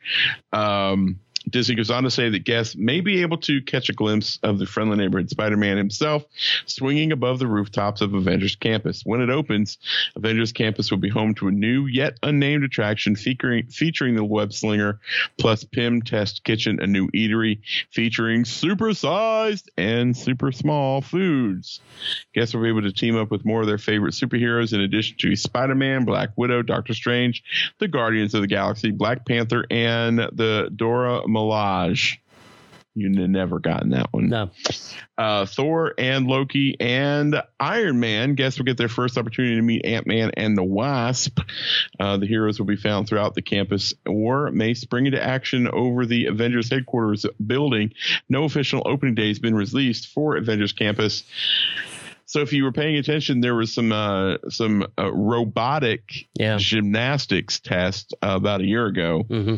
Um, 0.51 1.19
Disney 1.49 1.75
goes 1.75 1.89
on 1.89 2.04
to 2.04 2.12
say 2.12 2.30
that 2.30 2.43
guests 2.43 2.75
may 2.75 3.01
be 3.01 3.21
able 3.21 3.38
to 3.38 3.62
catch 3.62 3.89
a 3.89 3.93
glimpse 3.93 4.39
of 4.43 4.60
the 4.60 4.65
friendly 4.65 4.97
neighborhood 4.97 5.30
Spider 5.30 5.58
Man 5.58 5.77
himself 5.77 6.23
swinging 6.65 7.12
above 7.12 7.39
the 7.39 7.47
rooftops 7.47 8.01
of 8.01 8.13
Avengers 8.13 8.56
Campus. 8.56 9.01
When 9.06 9.21
it 9.21 9.30
opens, 9.30 9.77
Avengers 10.15 10.51
Campus 10.51 10.91
will 10.91 10.99
be 10.99 11.10
home 11.10 11.34
to 11.36 11.47
a 11.47 11.51
new 11.51 11.88
yet 11.88 12.17
unnamed 12.21 12.63
attraction 12.63 13.15
featuring, 13.15 13.67
featuring 13.67 14.15
the 14.15 14.23
web 14.23 14.54
slinger 14.54 14.99
plus 15.39 15.63
Pym 15.63 16.01
Test 16.01 16.43
Kitchen, 16.43 16.80
a 16.82 16.88
new 16.88 17.08
eatery 17.10 17.60
featuring 17.89 18.43
supersized 18.43 19.67
and 19.77 20.15
super 20.15 20.51
small 20.51 21.01
foods. 21.01 21.82
Guests 22.34 22.54
will 22.54 22.62
be 22.62 22.69
able 22.69 22.84
to 22.84 22.91
team 22.91 23.17
up 23.17 23.32
with 23.32 23.45
more 23.45 23.62
of 23.62 23.67
their 23.67 23.77
favorite 23.77 24.13
superheroes 24.13 24.73
in 24.73 24.82
addition 24.82 25.17
to 25.17 25.36
Spider 25.36 25.75
Man, 25.75 26.06
Black 26.06 26.30
Widow, 26.36 26.62
Doctor 26.62 26.93
Strange, 26.93 27.43
the 27.80 27.88
Guardians 27.88 28.34
of 28.34 28.41
the 28.41 28.47
Galaxy, 28.47 28.91
Black 28.91 29.25
Panther, 29.25 29.65
and 29.69 30.19
the 30.19 30.71
Dora 30.75 31.27
Milaje. 31.31 32.17
You've 32.93 33.13
never 33.29 33.59
gotten 33.59 33.91
that 33.91 34.11
one 34.11 34.27
No. 34.27 34.49
uh, 35.17 35.45
Thor 35.45 35.93
and 35.97 36.27
Loki 36.27 36.75
and 36.77 37.41
Iron 37.57 38.01
Man. 38.01 38.35
Guests 38.35 38.59
will 38.59 38.65
get 38.65 38.75
their 38.75 38.89
first 38.89 39.17
opportunity 39.17 39.55
to 39.55 39.61
meet 39.61 39.85
Ant 39.85 40.05
Man 40.07 40.31
and 40.35 40.57
the 40.57 40.63
Wasp. 40.63 41.39
Uh, 41.97 42.17
the 42.17 42.27
heroes 42.27 42.59
will 42.59 42.65
be 42.65 42.75
found 42.75 43.07
throughout 43.07 43.33
the 43.33 43.41
campus 43.41 43.93
or 44.05 44.51
may 44.51 44.73
spring 44.73 45.05
into 45.05 45.23
action 45.23 45.69
over 45.69 46.05
the 46.05 46.25
Avengers 46.25 46.69
headquarters 46.69 47.25
building. 47.47 47.93
No 48.27 48.43
official 48.43 48.81
opening 48.85 49.15
day 49.15 49.29
has 49.29 49.39
been 49.39 49.55
released 49.55 50.07
for 50.09 50.35
Avengers 50.35 50.73
Campus. 50.73 51.23
So 52.25 52.41
if 52.41 52.51
you 52.51 52.65
were 52.65 52.73
paying 52.73 52.97
attention, 52.97 53.39
there 53.39 53.55
was 53.55 53.73
some 53.73 53.93
uh, 53.93 54.35
some 54.49 54.85
uh, 54.99 55.09
robotic 55.13 56.27
Yeah. 56.37 56.57
gymnastics 56.59 57.61
test 57.61 58.13
uh, 58.21 58.33
about 58.35 58.59
a 58.59 58.65
year 58.65 58.85
ago. 58.85 59.23
hmm 59.23 59.55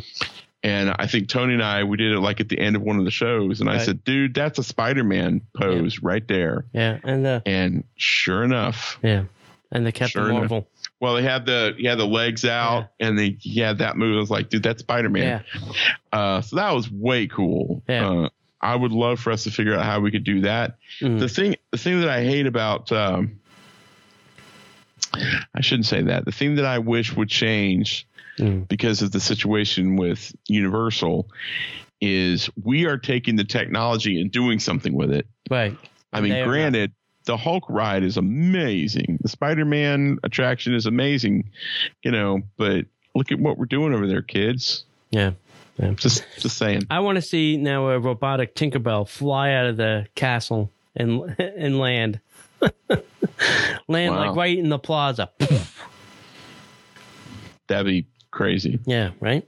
And 0.65 0.95
I 0.97 1.07
think 1.07 1.27
Tony 1.27 1.53
and 1.55 1.61
I, 1.63 1.83
we 1.83 1.97
did 1.97 2.13
it 2.13 2.19
like 2.21 2.39
at 2.39 2.47
the 2.47 2.57
end 2.57 2.77
of 2.77 2.81
one 2.81 2.97
of 2.97 3.03
the 3.03 3.11
shows. 3.11 3.59
And 3.59 3.69
I 3.69 3.79
said, 3.79 4.03
dude, 4.05 4.33
that's 4.33 4.57
a 4.59 4.63
Spider 4.63 5.03
Man 5.03 5.41
pose 5.53 5.99
right 5.99 6.25
there. 6.25 6.65
Yeah, 6.73 6.99
and 7.03 7.25
the 7.25 7.41
And 7.45 7.83
sure 7.97 8.43
enough, 8.45 8.97
yeah, 9.03 9.25
and 9.73 9.85
the 9.85 9.91
Captain 9.91 10.21
Sure 10.21 10.29
enough. 10.29 10.39
Marvel. 10.51 10.67
well, 11.01 11.15
they 11.15 11.23
had 11.23 11.45
the 11.45 11.75
he 11.77 11.85
had 11.85 11.97
the 11.97 12.05
legs 12.07 12.45
out 12.45 12.87
and 12.97 13.19
they 13.19 13.35
he 13.41 13.59
had 13.59 13.79
that 13.79 13.97
move. 13.97 14.15
I 14.15 14.19
was 14.21 14.31
like, 14.31 14.47
dude, 14.49 14.63
that's 14.63 14.79
Spider 14.81 15.09
Man. 15.09 15.43
Yeah, 15.53 15.71
Uh, 16.13 16.39
so 16.41 16.55
that 16.55 16.71
was 16.71 16.89
way 16.89 17.27
cool. 17.27 17.83
Yeah. 17.89 18.09
Uh, 18.09 18.29
I 18.61 18.73
would 18.77 18.93
love 18.93 19.19
for 19.19 19.31
us 19.33 19.43
to 19.43 19.51
figure 19.51 19.75
out 19.75 19.83
how 19.83 19.99
we 19.99 20.11
could 20.11 20.23
do 20.23 20.41
that. 20.41 20.77
Mhm. 21.01 21.19
The 21.19 21.27
thing, 21.27 21.55
the 21.71 21.77
thing 21.77 21.99
that 21.99 22.07
I 22.09 22.23
hate 22.23 22.47
about, 22.47 22.89
um, 22.93 23.41
I 25.53 25.59
shouldn't 25.61 25.85
say 25.87 26.03
that. 26.03 26.23
The 26.23 26.31
thing 26.31 26.55
that 26.55 26.65
I 26.65 26.79
wish 26.79 27.13
would 27.15 27.27
change 27.29 28.07
Mm. 28.39 28.67
because 28.67 29.01
of 29.03 29.11
the 29.11 29.19
situation 29.19 29.95
with 29.95 30.33
Universal 30.47 31.29
is 32.01 32.49
we 32.63 32.85
are 32.85 32.97
taking 32.97 33.35
the 33.35 33.43
technology 33.43 34.19
and 34.19 34.31
doing 34.31 34.59
something 34.59 34.93
with 34.95 35.11
it. 35.11 35.27
right. 35.51 35.77
I 36.11 36.17
And 36.19 36.27
mean, 36.29 36.43
granted, 36.47 36.91
the 37.25 37.37
Hulk 37.37 37.63
ride 37.69 38.03
is 38.03 38.17
amazing. 38.17 39.19
The 39.21 39.29
Spider-Man 39.29 40.17
attraction 40.23 40.73
is 40.73 40.85
amazing, 40.85 41.49
you 42.03 42.11
know, 42.11 42.41
but 42.57 42.85
look 43.15 43.31
at 43.31 43.39
what 43.39 43.57
we're 43.57 43.65
doing 43.65 43.93
over 43.93 44.07
there, 44.07 44.21
kids. 44.23 44.83
Yeah. 45.11 45.31
yeah. 45.77 45.91
Just 45.91 46.25
just 46.39 46.57
saying. 46.57 46.87
I 46.89 46.99
want 47.01 47.15
to 47.17 47.21
see 47.21 47.55
now 47.57 47.87
a 47.89 47.99
robotic 47.99 48.55
Tinkerbell 48.55 49.07
fly 49.07 49.53
out 49.53 49.67
of 49.67 49.77
the 49.77 50.07
castle 50.15 50.71
and 50.95 51.35
and 51.39 51.77
land, 51.79 52.19
land 53.87 54.15
Wow. 54.15 54.27
like 54.27 54.35
right 54.35 54.57
in 54.57 54.69
the 54.69 54.79
plaza. 54.79 55.29
That'd 57.67 57.85
be 57.85 58.07
crazy. 58.33 58.79
Yeah, 58.85 59.11
right. 59.19 59.47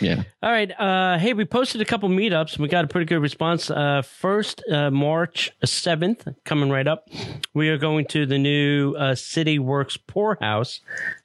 Yeah. 0.00 0.24
All 0.42 0.50
right. 0.52 0.70
Uh, 0.78 1.16
hey, 1.18 1.32
we 1.32 1.44
posted 1.46 1.80
a 1.80 1.84
couple 1.86 2.08
meetups. 2.10 2.58
We 2.58 2.68
got 2.68 2.84
a 2.84 2.88
pretty 2.88 3.06
good 3.06 3.20
response. 3.22 3.70
Uh, 3.70 4.02
first, 4.02 4.62
uh, 4.70 4.90
March 4.90 5.50
7th, 5.64 6.34
coming 6.44 6.68
right 6.68 6.86
up, 6.86 7.08
we 7.54 7.70
are 7.70 7.78
going 7.78 8.04
to 8.08 8.26
the 8.26 8.36
new 8.38 8.94
uh, 8.94 9.14
City 9.14 9.58
Works 9.58 9.96
Pour 9.96 10.36
House, 10.40 10.80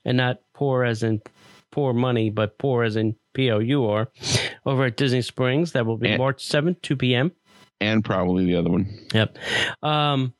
and 0.05 0.15
not 0.17 0.37
poor 0.53 0.85
as 0.85 1.03
in 1.03 1.21
poor 1.71 1.91
money, 1.93 2.29
but 2.29 2.57
poor 2.57 2.83
as 2.83 2.95
in 2.95 3.15
P 3.33 3.51
O 3.51 3.59
U 3.59 3.85
R, 3.85 4.07
over 4.65 4.85
at 4.85 4.95
Disney 4.95 5.21
Springs. 5.21 5.73
That 5.73 5.85
will 5.85 5.97
be 5.97 6.09
And- 6.09 6.17
March 6.19 6.43
7th, 6.47 6.81
2 6.81 6.95
p.m. 6.95 7.31
And 7.81 8.03
probably 8.05 8.45
the 8.45 8.55
other 8.55 8.69
one. 8.69 8.87
Yep. 9.13 9.37
Um, 9.83 10.33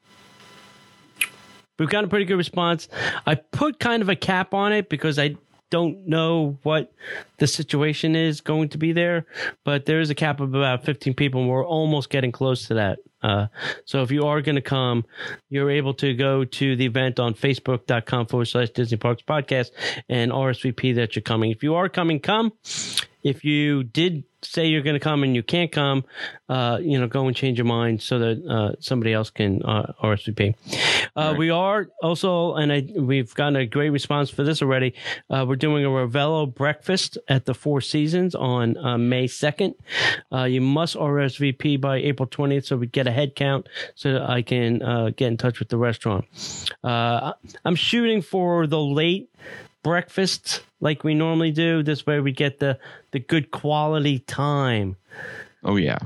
we've 1.77 1.89
got 1.89 2.03
a 2.03 2.07
pretty 2.07 2.25
good 2.25 2.35
response. 2.37 2.87
I 3.25 3.35
put 3.35 3.79
kind 3.79 4.01
of 4.01 4.09
a 4.09 4.15
cap 4.15 4.53
on 4.53 4.73
it 4.73 4.89
because 4.89 5.17
I 5.19 5.35
don't 5.69 6.07
know 6.07 6.57
what 6.63 6.91
the 7.37 7.47
situation 7.47 8.15
is 8.15 8.41
going 8.41 8.69
to 8.69 8.77
be 8.77 8.91
there, 8.91 9.25
but 9.63 9.85
there 9.85 9.99
is 9.99 10.09
a 10.09 10.15
cap 10.15 10.39
of 10.39 10.53
about 10.53 10.83
15 10.83 11.13
people, 11.13 11.41
and 11.41 11.49
we're 11.49 11.65
almost 11.65 12.09
getting 12.09 12.31
close 12.31 12.67
to 12.67 12.75
that. 12.75 12.99
Uh, 13.21 13.47
so 13.85 14.01
if 14.01 14.11
you 14.11 14.25
are 14.25 14.41
going 14.41 14.55
to 14.55 14.61
come, 14.61 15.05
you're 15.49 15.69
able 15.69 15.93
to 15.93 16.13
go 16.13 16.45
to 16.45 16.75
the 16.75 16.85
event 16.85 17.19
on 17.19 17.33
facebook.com 17.33 18.27
forward 18.27 18.45
slash 18.45 18.69
Disney 18.69 18.97
Parks 18.97 19.21
Podcast 19.21 19.71
and 20.07 20.31
RSVP 20.31 20.95
that 20.95 21.15
you're 21.15 21.23
coming. 21.23 21.51
If 21.51 21.63
you 21.63 21.75
are 21.75 21.89
coming, 21.89 22.19
come. 22.19 22.53
If 23.21 23.43
you 23.43 23.83
did 23.83 24.23
say 24.41 24.67
you're 24.67 24.81
going 24.81 24.95
to 24.95 24.99
come 24.99 25.23
and 25.23 25.35
you 25.35 25.43
can't 25.43 25.71
come, 25.71 26.03
uh, 26.47 26.79
you 26.81 26.99
know, 26.99 27.07
go 27.07 27.27
and 27.27 27.35
change 27.35 27.57
your 27.57 27.65
mind 27.65 28.01
so 28.01 28.19
that 28.19 28.45
uh, 28.47 28.75
somebody 28.79 29.13
else 29.13 29.29
can 29.29 29.61
uh, 29.63 29.93
RSVP. 30.01 30.55
Uh, 31.15 31.29
Right. 31.29 31.37
We 31.37 31.49
are 31.49 31.87
also, 32.01 32.55
and 32.55 32.71
I, 32.71 32.87
we've 32.97 33.33
gotten 33.35 33.55
a 33.55 33.65
great 33.65 33.89
response 33.89 34.29
for 34.29 34.43
this 34.43 34.61
already. 34.61 34.93
Uh, 35.29 35.45
we're 35.47 35.55
doing 35.55 35.85
a 35.85 35.89
Ravello 35.89 36.53
breakfast 36.53 37.17
at 37.27 37.45
the 37.45 37.53
Four 37.53 37.81
Seasons 37.81 38.35
on 38.35 38.77
uh, 38.77 38.97
May 38.97 39.25
2nd. 39.25 39.75
Uh, 40.31 40.43
you 40.43 40.61
must 40.61 40.95
RSVP 40.95 41.79
by 41.79 41.97
April 41.97 42.27
20th 42.27 42.65
so 42.65 42.77
we 42.77 42.87
get 42.87 43.07
a 43.07 43.11
head 43.11 43.35
count 43.35 43.67
so 43.95 44.13
that 44.13 44.29
I 44.29 44.41
can 44.41 44.81
uh, 44.81 45.11
get 45.15 45.27
in 45.27 45.37
touch 45.37 45.59
with 45.59 45.69
the 45.69 45.77
restaurant. 45.77 46.25
Uh, 46.83 47.33
I'm 47.65 47.75
shooting 47.75 48.21
for 48.21 48.67
the 48.67 48.79
late 48.79 49.29
breakfast 49.83 50.61
like 50.79 51.03
we 51.03 51.13
normally 51.13 51.51
do. 51.51 51.83
This 51.83 52.05
way 52.05 52.19
we 52.19 52.31
get 52.31 52.59
the, 52.59 52.77
the 53.11 53.19
good 53.19 53.51
quality 53.51 54.19
time. 54.19 54.95
Oh 55.63 55.75
yeah. 55.75 55.97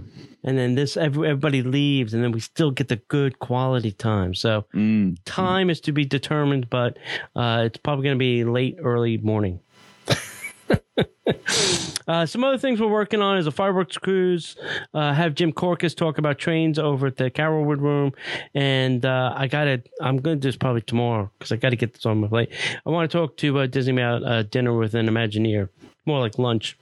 And 0.44 0.58
then 0.58 0.76
this, 0.76 0.98
every- 0.98 1.30
everybody 1.30 1.62
leaves, 1.62 2.14
and 2.14 2.22
then 2.24 2.32
we 2.32 2.40
still 2.42 2.72
get 2.72 2.90
the 2.90 2.98
good 3.08 3.40
quality 3.40 3.92
time. 3.92 4.34
So 4.34 4.66
Mm. 4.74 5.18
time 5.26 5.70
is 5.70 5.80
to 5.82 5.92
be 5.94 6.04
determined, 6.06 6.70
but 6.70 6.98
uh, 7.36 7.62
it's 7.66 7.78
probably 7.78 8.04
going 8.04 8.16
to 8.16 8.20
be 8.20 8.44
late, 8.44 8.76
early 8.80 9.18
morning. 9.20 9.60
uh, 12.08 12.26
some 12.26 12.44
other 12.44 12.58
things 12.58 12.80
we're 12.80 12.88
working 12.88 13.22
on 13.22 13.38
is 13.38 13.48
a 13.48 13.52
fireworks 13.52 13.98
cruise. 13.98 14.56
Uh, 14.94 15.14
have 15.14 15.36
Jim 15.36 15.52
Korkis 15.52 15.96
talk 15.96 16.18
about 16.18 16.38
trains 16.38 16.78
over 16.78 17.08
at 17.08 17.18
the 17.18 17.32
Carolwood 17.32 17.80
Room, 17.80 18.14
and 18.54 19.06
uh, 19.06 19.34
I 19.36 19.48
got 19.48 19.66
to. 19.66 19.82
I'm 20.02 20.18
going 20.18 20.38
to 20.38 20.42
do 20.42 20.48
this 20.48 20.58
probably 20.58 20.82
tomorrow 20.82 21.32
because 21.38 21.52
I 21.52 21.56
got 21.56 21.70
to 21.70 21.76
get 21.76 21.94
this 21.94 22.06
on 22.06 22.20
my 22.20 22.28
plate. 22.28 22.52
I 22.86 22.90
want 22.90 23.10
to 23.10 23.18
talk 23.18 23.38
to 23.38 23.60
uh, 23.60 23.68
Disney 23.68 23.94
about 23.94 24.24
uh, 24.24 24.44
dinner 24.44 24.78
with 24.78 24.94
an 24.94 25.08
Imagineer, 25.08 25.70
more 26.06 26.20
like 26.20 26.38
lunch 26.38 26.78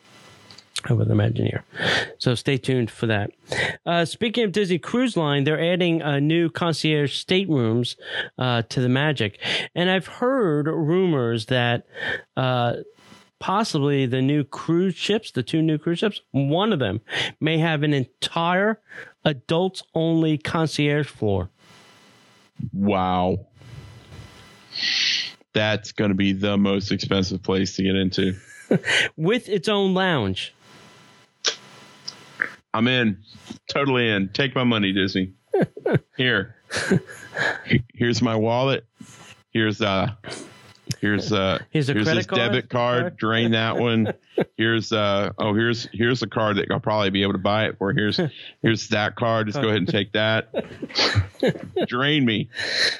with 0.89 1.09
an 1.09 1.17
Imagineer. 1.17 1.63
So 2.17 2.35
stay 2.35 2.57
tuned 2.57 2.89
for 2.91 3.05
that. 3.07 3.31
Uh, 3.85 4.03
speaking 4.05 4.43
of 4.43 4.51
Disney 4.51 4.79
Cruise 4.79 5.15
Line, 5.15 5.43
they're 5.43 5.61
adding 5.61 6.01
uh, 6.01 6.19
new 6.19 6.49
concierge 6.49 7.23
staterooms 7.23 7.95
uh, 8.37 8.63
to 8.63 8.81
the 8.81 8.89
Magic, 8.89 9.39
and 9.75 9.89
I've 9.89 10.07
heard 10.07 10.67
rumors 10.67 11.45
that 11.47 11.85
possibly 13.41 14.05
the 14.05 14.21
new 14.21 14.43
cruise 14.45 14.95
ships, 14.95 15.31
the 15.31 15.43
two 15.43 15.61
new 15.61 15.77
cruise 15.77 15.99
ships, 15.99 16.21
one 16.29 16.71
of 16.71 16.79
them 16.79 17.01
may 17.41 17.57
have 17.57 17.83
an 17.83 17.91
entire 17.93 18.79
adults-only 19.25 20.37
concierge 20.37 21.07
floor. 21.07 21.49
Wow. 22.71 23.47
That's 25.53 25.91
going 25.91 26.09
to 26.09 26.15
be 26.15 26.31
the 26.31 26.55
most 26.55 26.91
expensive 26.91 27.41
place 27.41 27.75
to 27.75 27.83
get 27.83 27.95
into. 27.95 28.35
With 29.17 29.49
its 29.49 29.67
own 29.67 29.95
lounge. 29.95 30.53
I'm 32.73 32.87
in. 32.87 33.17
Totally 33.67 34.07
in. 34.07 34.29
Take 34.29 34.55
my 34.55 34.63
money, 34.63 34.93
Disney. 34.93 35.33
Here. 36.15 36.55
Here's 37.93 38.21
my 38.21 38.35
wallet. 38.35 38.85
Here's 39.51 39.81
uh 39.81 40.11
here's 40.99 41.31
uh 41.31 41.59
Here's 41.71 41.89
a 41.89 41.93
credit 41.93 42.15
this 42.15 42.25
card? 42.25 42.37
debit 42.39 42.69
card. 42.69 43.01
Card? 43.01 43.17
Drain 43.17 43.51
that 43.51 43.77
one. 43.77 44.13
Here's 44.57 44.91
uh 44.91 45.31
oh 45.37 45.53
here's 45.53 45.87
here's 45.93 46.23
a 46.23 46.27
card 46.27 46.57
that 46.57 46.71
I'll 46.71 46.79
probably 46.79 47.09
be 47.09 47.21
able 47.21 47.33
to 47.33 47.39
buy 47.39 47.65
it 47.65 47.77
for. 47.77 47.93
Here's 47.93 48.19
here's 48.61 48.87
that 48.89 49.15
card. 49.15 49.47
Just 49.47 49.61
go 49.61 49.67
ahead 49.67 49.77
and 49.79 49.87
take 49.87 50.13
that. 50.13 50.51
Drain 51.87 52.25
me. 52.25 52.49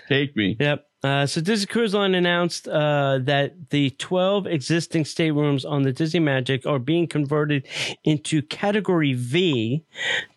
Take 0.08 0.36
me. 0.36 0.58
Yep. 0.60 0.86
Uh, 1.04 1.26
so 1.26 1.42
Disney 1.42 1.66
Cruise 1.66 1.96
Line 1.96 2.14
announced 2.14 2.68
uh, 2.68 3.18
that 3.24 3.72
the 3.72 3.90
12 3.92 4.46
existing 4.46 5.04
staterooms 5.04 5.66
on 5.66 5.82
the 5.82 5.92
Disney 5.92 6.20
Magic 6.20 6.66
are 6.68 6.78
being 6.78 7.08
converted 7.08 7.68
into 8.04 8.44
Category 8.44 9.14
V, 9.14 9.84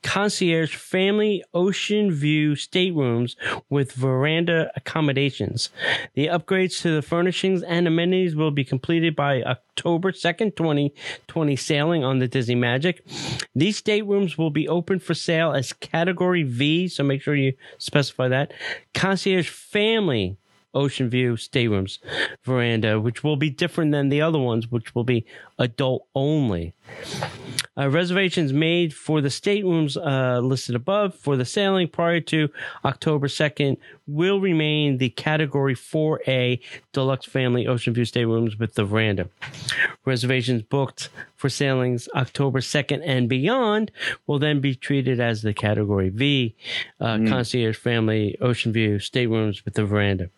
concierge 0.02 0.74
family 0.74 1.44
ocean 1.52 2.10
view 2.10 2.54
staterooms 2.54 3.36
with 3.68 3.92
veranda 3.92 4.70
accommodations. 4.74 5.68
The 6.14 6.28
upgrades 6.28 6.80
to 6.80 6.94
the 6.94 7.02
furnishings 7.02 7.62
and 7.62 7.86
amenities 7.86 8.34
will 8.34 8.50
be 8.50 8.64
completed 8.64 9.14
by 9.14 9.42
October 9.42 10.12
2nd, 10.12 10.56
2020 10.56 11.56
sailing 11.56 12.04
on 12.04 12.20
the 12.20 12.28
Disney 12.28 12.54
Magic. 12.54 13.04
These 13.54 13.76
staterooms 13.76 14.38
will 14.38 14.50
be 14.50 14.66
open 14.66 14.98
for 14.98 15.12
sale 15.12 15.52
as 15.52 15.74
Category 15.74 16.42
V, 16.42 16.88
so 16.88 17.04
make 17.04 17.20
sure 17.20 17.34
you 17.34 17.52
specify 17.76 18.28
that. 18.28 18.54
Concierge 18.94 19.50
family 19.50 20.38
ocean 20.74 21.08
view 21.08 21.36
staterooms 21.36 21.98
veranda, 22.42 23.00
which 23.00 23.22
will 23.22 23.36
be 23.36 23.50
different 23.50 23.92
than 23.92 24.08
the 24.08 24.20
other 24.20 24.38
ones, 24.38 24.70
which 24.70 24.94
will 24.94 25.04
be 25.04 25.24
adult 25.58 26.06
only. 26.14 26.74
Uh, 27.76 27.90
reservations 27.90 28.52
made 28.52 28.94
for 28.94 29.20
the 29.20 29.30
staterooms 29.30 29.96
uh, 29.96 30.38
listed 30.40 30.76
above 30.76 31.14
for 31.14 31.36
the 31.36 31.44
sailing 31.44 31.88
prior 31.88 32.20
to 32.20 32.48
October 32.84 33.26
2nd 33.26 33.76
will 34.06 34.40
remain 34.40 34.98
the 34.98 35.08
Category 35.10 35.74
4A 35.74 36.60
Deluxe 36.92 37.26
Family 37.26 37.66
Ocean 37.66 37.92
View 37.92 38.04
staterooms 38.04 38.56
with 38.58 38.74
the 38.74 38.84
veranda. 38.84 39.28
Reservations 40.04 40.62
booked 40.62 41.08
for 41.44 41.50
sailings 41.50 42.08
October 42.16 42.60
2nd 42.60 43.02
and 43.04 43.28
beyond 43.28 43.90
will 44.26 44.38
then 44.38 44.62
be 44.62 44.74
treated 44.74 45.20
as 45.20 45.42
the 45.42 45.52
Category 45.52 46.08
V 46.08 46.56
uh, 47.02 47.18
Concierge 47.28 47.76
Family 47.76 48.34
Ocean 48.40 48.72
View 48.72 48.98
staterooms 48.98 49.62
with 49.62 49.74
the 49.74 49.84
veranda. 49.84 50.30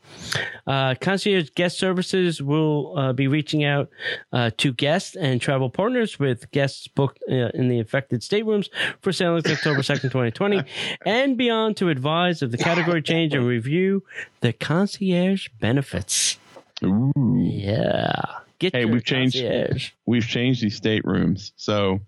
Uh, 0.66 0.96
concierge 1.00 1.50
guest 1.54 1.78
services 1.78 2.42
will 2.42 2.98
uh, 2.98 3.12
be 3.12 3.28
reaching 3.28 3.62
out 3.62 3.88
uh, 4.32 4.50
to 4.56 4.72
guests 4.72 5.14
and 5.14 5.40
travel 5.40 5.70
partners 5.70 6.18
with 6.18 6.50
guests 6.50 6.88
booked 6.88 7.22
uh, 7.30 7.50
in 7.54 7.68
the 7.68 7.78
affected 7.78 8.20
staterooms 8.20 8.68
for 9.00 9.12
sailings 9.12 9.46
October 9.46 9.82
2nd, 9.82 10.10
2020, 10.10 10.64
and 11.06 11.36
beyond 11.36 11.76
to 11.76 11.88
advise 11.88 12.42
of 12.42 12.50
the 12.50 12.58
category 12.58 13.00
change 13.00 13.32
and 13.32 13.46
review 13.46 14.02
the 14.40 14.52
concierge 14.52 15.46
benefits. 15.60 16.36
Ooh. 16.82 17.12
Yeah. 17.38 18.40
Get 18.58 18.74
Hey, 18.74 18.84
we've 18.84 19.04
changed- 19.04 19.36
concierge. 19.36 19.90
We've 20.06 20.26
changed 20.26 20.62
these 20.62 20.76
staterooms. 20.80 21.52
So 21.56 22.00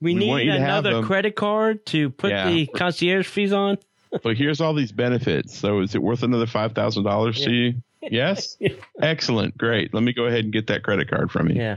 We, 0.00 0.14
We 0.14 0.20
need 0.20 0.46
you 0.46 0.52
to 0.52 0.58
have 0.60 0.84
another 0.84 1.06
credit 1.06 1.36
card 1.36 1.84
to 1.86 2.10
put 2.10 2.30
Yeah. 2.30 2.48
the 2.50 2.66
concierge 2.66 3.26
fees 3.26 3.52
on. 3.52 3.78
but 4.22 4.36
here's 4.36 4.60
all 4.60 4.74
these 4.74 4.92
benefits. 4.92 5.56
So 5.56 5.80
is 5.80 5.94
it 5.94 6.02
worth 6.02 6.22
another 6.22 6.46
five 6.46 6.72
thousand 6.72 7.04
dollars 7.04 7.40
to 7.42 7.50
you? 7.52 7.74
Yes? 8.10 8.56
Excellent. 9.00 9.56
Great. 9.56 9.94
Let 9.94 10.02
me 10.02 10.12
go 10.12 10.24
ahead 10.24 10.42
and 10.42 10.52
get 10.52 10.66
that 10.66 10.82
credit 10.82 11.08
card 11.08 11.30
from 11.30 11.48
you. 11.48 11.54
Yeah. 11.54 11.76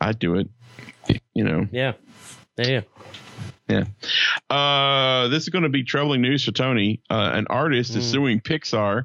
I'd 0.00 0.18
do 0.18 0.36
it. 0.36 0.48
You 1.34 1.44
know. 1.44 1.68
Yeah. 1.70 1.92
There 2.56 2.70
you 2.70 2.80
go. 2.80 2.86
Yeah. 3.68 4.54
Uh, 4.54 5.28
this 5.28 5.42
is 5.42 5.48
going 5.50 5.64
to 5.64 5.68
be 5.68 5.84
troubling 5.84 6.22
news 6.22 6.44
for 6.44 6.52
Tony. 6.52 7.00
Uh, 7.10 7.32
an 7.34 7.46
artist 7.50 7.94
is 7.96 8.06
Mm. 8.06 8.10
suing 8.10 8.40
Pixar 8.40 9.04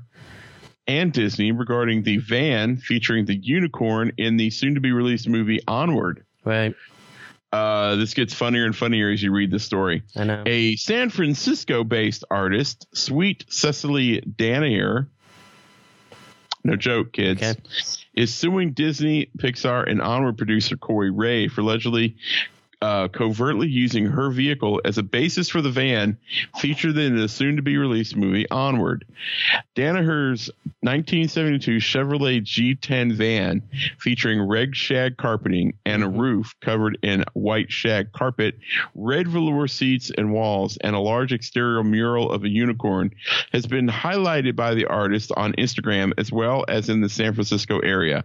and 0.88 1.12
Disney 1.12 1.52
regarding 1.52 2.04
the 2.04 2.18
van 2.18 2.78
featuring 2.78 3.26
the 3.26 3.36
unicorn 3.36 4.12
in 4.18 4.38
the 4.38 4.50
soon 4.50 4.76
to 4.76 4.80
be 4.82 4.92
released 4.92 5.28
movie 5.28 5.60
Onward. 5.68 6.24
Right. 6.46 6.76
Uh, 7.52 7.96
this 7.96 8.14
gets 8.14 8.34
funnier 8.34 8.66
and 8.66 8.76
funnier 8.76 9.10
as 9.10 9.24
you 9.24 9.32
read 9.32 9.52
the 9.52 9.60
story. 9.60 10.04
I 10.16 10.24
know. 10.26 10.44
A 10.46 10.76
San 10.76 11.10
Francisco 11.10 11.84
based 11.84 12.24
artist, 12.30 12.88
Sweet 12.94 13.46
Cecily 13.50 14.22
Daniher, 14.22 15.08
no 16.64 16.76
joke, 16.76 17.14
kids, 17.14 17.42
Okay. 17.42 17.56
is 18.14 18.34
suing 18.34 18.74
Disney, 18.74 19.30
Pixar, 19.38 19.90
and 19.90 20.02
Onward 20.02 20.38
producer 20.38 20.76
Kori 20.76 21.10
Rae 21.10 21.48
for 21.48 21.62
allegedly 21.62 22.18
uh, 22.82 23.08
covertly 23.08 23.68
using 23.68 24.06
her 24.06 24.30
vehicle 24.30 24.82
as 24.86 24.98
a 24.98 25.04
basis 25.04 25.50
for 25.50 25.62
the 25.62 25.72
van 25.72 26.18
featured 26.58 26.98
in 26.98 27.16
the 27.16 27.28
soon 27.28 27.56
to 27.56 27.62
be 27.62 27.78
released 27.78 28.16
movie 28.16 28.48
Onward. 28.50 29.06
Daniher's 29.76 30.50
1972 30.82 31.78
Chevrolet 31.78 32.42
G10 32.42 33.14
van 33.14 33.64
featuring 34.00 34.42
red 34.42 34.76
shag 34.76 35.18
carpeting 35.18 35.74
and 35.86 36.04
a 36.04 36.10
roof 36.10 36.54
covered 36.62 37.00
in 37.02 37.24
white 37.34 37.72
shag 37.72 38.12
carpet, 38.12 38.60
red 38.94 39.28
velour 39.28 39.68
seats 39.68 40.12
and 40.16 40.32
walls, 40.32 40.78
and 40.82 40.96
a 40.96 41.00
large 41.00 41.34
exterior 41.34 41.84
mural 41.84 42.32
of 42.32 42.44
a 42.44 42.50
unicorn 42.50 43.12
has 43.52 43.66
been 43.66 43.88
highlighted 43.88 44.56
by 44.56 44.76
the 44.76 44.86
artist 44.86 45.32
on 45.36 45.54
Instagram 45.54 46.14
as 46.18 46.32
well 46.32 46.64
as 46.68 46.90
in 46.90 47.02
the 47.02 47.10
San 47.10 47.34
Francisco 47.34 47.80
area. 47.80 48.24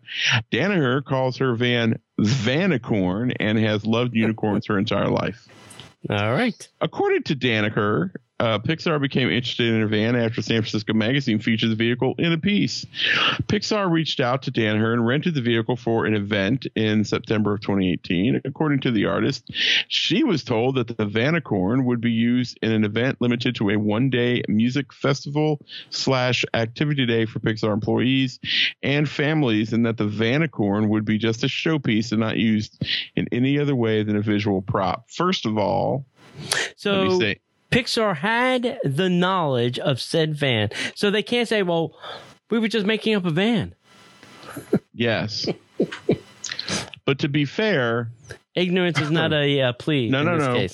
Daniher 0.51 1.03
calls 1.03 1.39
her 1.39 1.55
van 1.55 1.99
Vanicorn 2.21 3.35
and 3.41 3.59
has 3.59 3.85
loved 3.87 4.15
unicorns 4.15 4.67
her 4.67 4.79
entire 4.79 5.09
life. 5.09 5.49
All 6.11 6.33
right. 6.33 6.69
According 6.81 7.23
to 7.25 7.37
Daniher, 7.37 8.11
uh, 8.43 8.59
Pixar 8.59 9.01
became 9.01 9.31
interested 9.31 9.73
in 9.73 9.83
a 9.83 9.87
van 9.87 10.17
after 10.17 10.43
San 10.43 10.63
Francisco 10.63 10.93
Magazine 10.95 11.39
featured 11.39 11.71
the 11.71 11.77
vehicle 11.77 12.17
in 12.19 12.33
a 12.33 12.39
piece. 12.39 12.85
Pixar 13.47 13.89
reached 13.89 14.19
out 14.19 14.43
to 14.43 14.51
Daniher 14.51 14.93
and 14.93 15.07
rented 15.07 15.35
the 15.35 15.41
vehicle 15.41 15.77
for 15.77 16.07
an 16.07 16.15
event 16.15 16.67
in 16.75 17.05
September 17.05 17.55
of 17.55 17.61
2018. 17.61 18.41
According 18.45 18.81
to 18.81 18.91
the 18.91 19.07
artist, 19.07 19.49
she 19.87 20.25
was 20.25 20.43
told 20.43 20.75
that 20.75 20.89
the 20.89 21.07
Vanicorn 21.07 21.85
would 21.85 22.01
be 22.01 22.11
used 22.11 22.59
in 22.63 22.73
an 22.73 22.85
event 22.85 23.21
limited 23.21 23.55
to 23.55 23.71
a 23.71 23.79
one-day 23.79 24.43
music 24.49 24.93
festival 24.93 25.65
slash 25.91 26.45
activity 26.53 27.07
day 27.07 27.27
for 27.27 27.39
Pixar 27.39 27.73
employees 27.73 28.41
and 28.83 29.09
families, 29.09 29.73
and 29.73 29.87
that 29.87 29.99
the 29.99 30.09
Vanicorn 30.09 30.89
would 30.89 31.05
be 31.05 31.17
just 31.17 31.45
a 31.45 31.47
showpiece 31.47 32.11
and 32.11 32.19
not 32.19 32.39
used 32.39 32.85
in 33.15 33.29
any 33.31 33.61
other 33.61 33.77
way 33.77 34.03
than 34.03 34.17
a 34.17 34.21
visual 34.21 34.63
prop. 34.63 35.09
First 35.13 35.47
of 35.47 35.59
all, 35.59 36.07
let 36.35 36.51
me 36.57 36.73
So 36.77 37.21
say. 37.21 37.39
Pixar 37.73 38.17
had 38.17 38.79
the 38.85 39.09
knowledge 39.09 39.79
of 39.79 40.01
said 40.01 40.35
van. 40.35 40.69
So 40.95 41.11
they 41.11 41.23
can't 41.23 41.49
say, 41.49 41.63
well, 41.63 41.95
we 42.51 42.59
were 42.59 42.69
just 42.69 42.87
making 42.87 43.15
up 43.15 43.25
a 43.25 43.31
van. 43.31 43.75
Yes. 44.95 45.47
but 47.05 47.19
to 47.21 47.29
be 47.29 47.45
fair, 47.45 48.11
Ignorance 48.55 49.01
is 49.01 49.11
not 49.11 49.33
a 49.33 49.63
uh, 49.63 49.73
plea 49.73 50.11
No, 50.11 50.21
in 50.21 50.27
no, 50.27 50.37
no. 50.37 50.67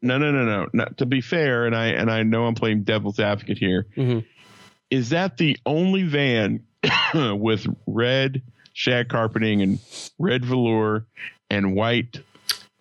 no, 0.00 0.18
no, 0.18 0.32
no, 0.32 0.44
no. 0.44 0.66
Not, 0.72 0.96
to 0.98 1.06
be 1.06 1.20
fair, 1.20 1.66
and 1.66 1.76
I 1.76 1.88
and 1.88 2.10
I 2.10 2.22
know 2.22 2.46
I'm 2.46 2.54
playing 2.54 2.84
devil's 2.84 3.18
advocate 3.20 3.58
here. 3.58 3.86
Is 4.90 5.08
Mhm. 5.08 5.08
that 5.10 5.36
the 5.36 5.58
only 5.66 6.04
van 6.04 6.60
with 7.14 7.66
red 7.86 8.40
shag 8.72 9.08
carpeting 9.10 9.60
and 9.60 9.78
red 10.18 10.46
velour 10.46 11.04
and 11.50 11.74
white 11.74 12.20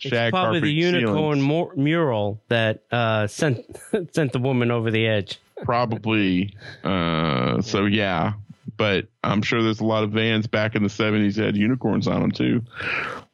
shag 0.09 0.27
It's 0.27 0.31
probably 0.31 0.59
the 0.59 0.71
unicorn 0.71 1.41
mural 1.75 2.41
that 2.49 2.83
uh, 2.91 3.27
sent 3.27 3.65
sent 4.11 4.33
the 4.33 4.39
woman 4.39 4.71
over 4.71 4.91
the 4.91 5.07
edge. 5.07 5.39
Probably. 5.63 6.53
Uh, 6.83 7.61
so 7.61 7.85
yeah, 7.85 8.33
but 8.77 9.07
I'm 9.23 9.41
sure 9.41 9.63
there's 9.63 9.79
a 9.79 9.85
lot 9.85 10.03
of 10.03 10.11
vans 10.11 10.47
back 10.47 10.75
in 10.75 10.83
the 10.83 10.89
70s 10.89 11.35
that 11.35 11.45
had 11.45 11.57
unicorns 11.57 12.07
on 12.07 12.21
them 12.21 12.31
too. 12.31 12.61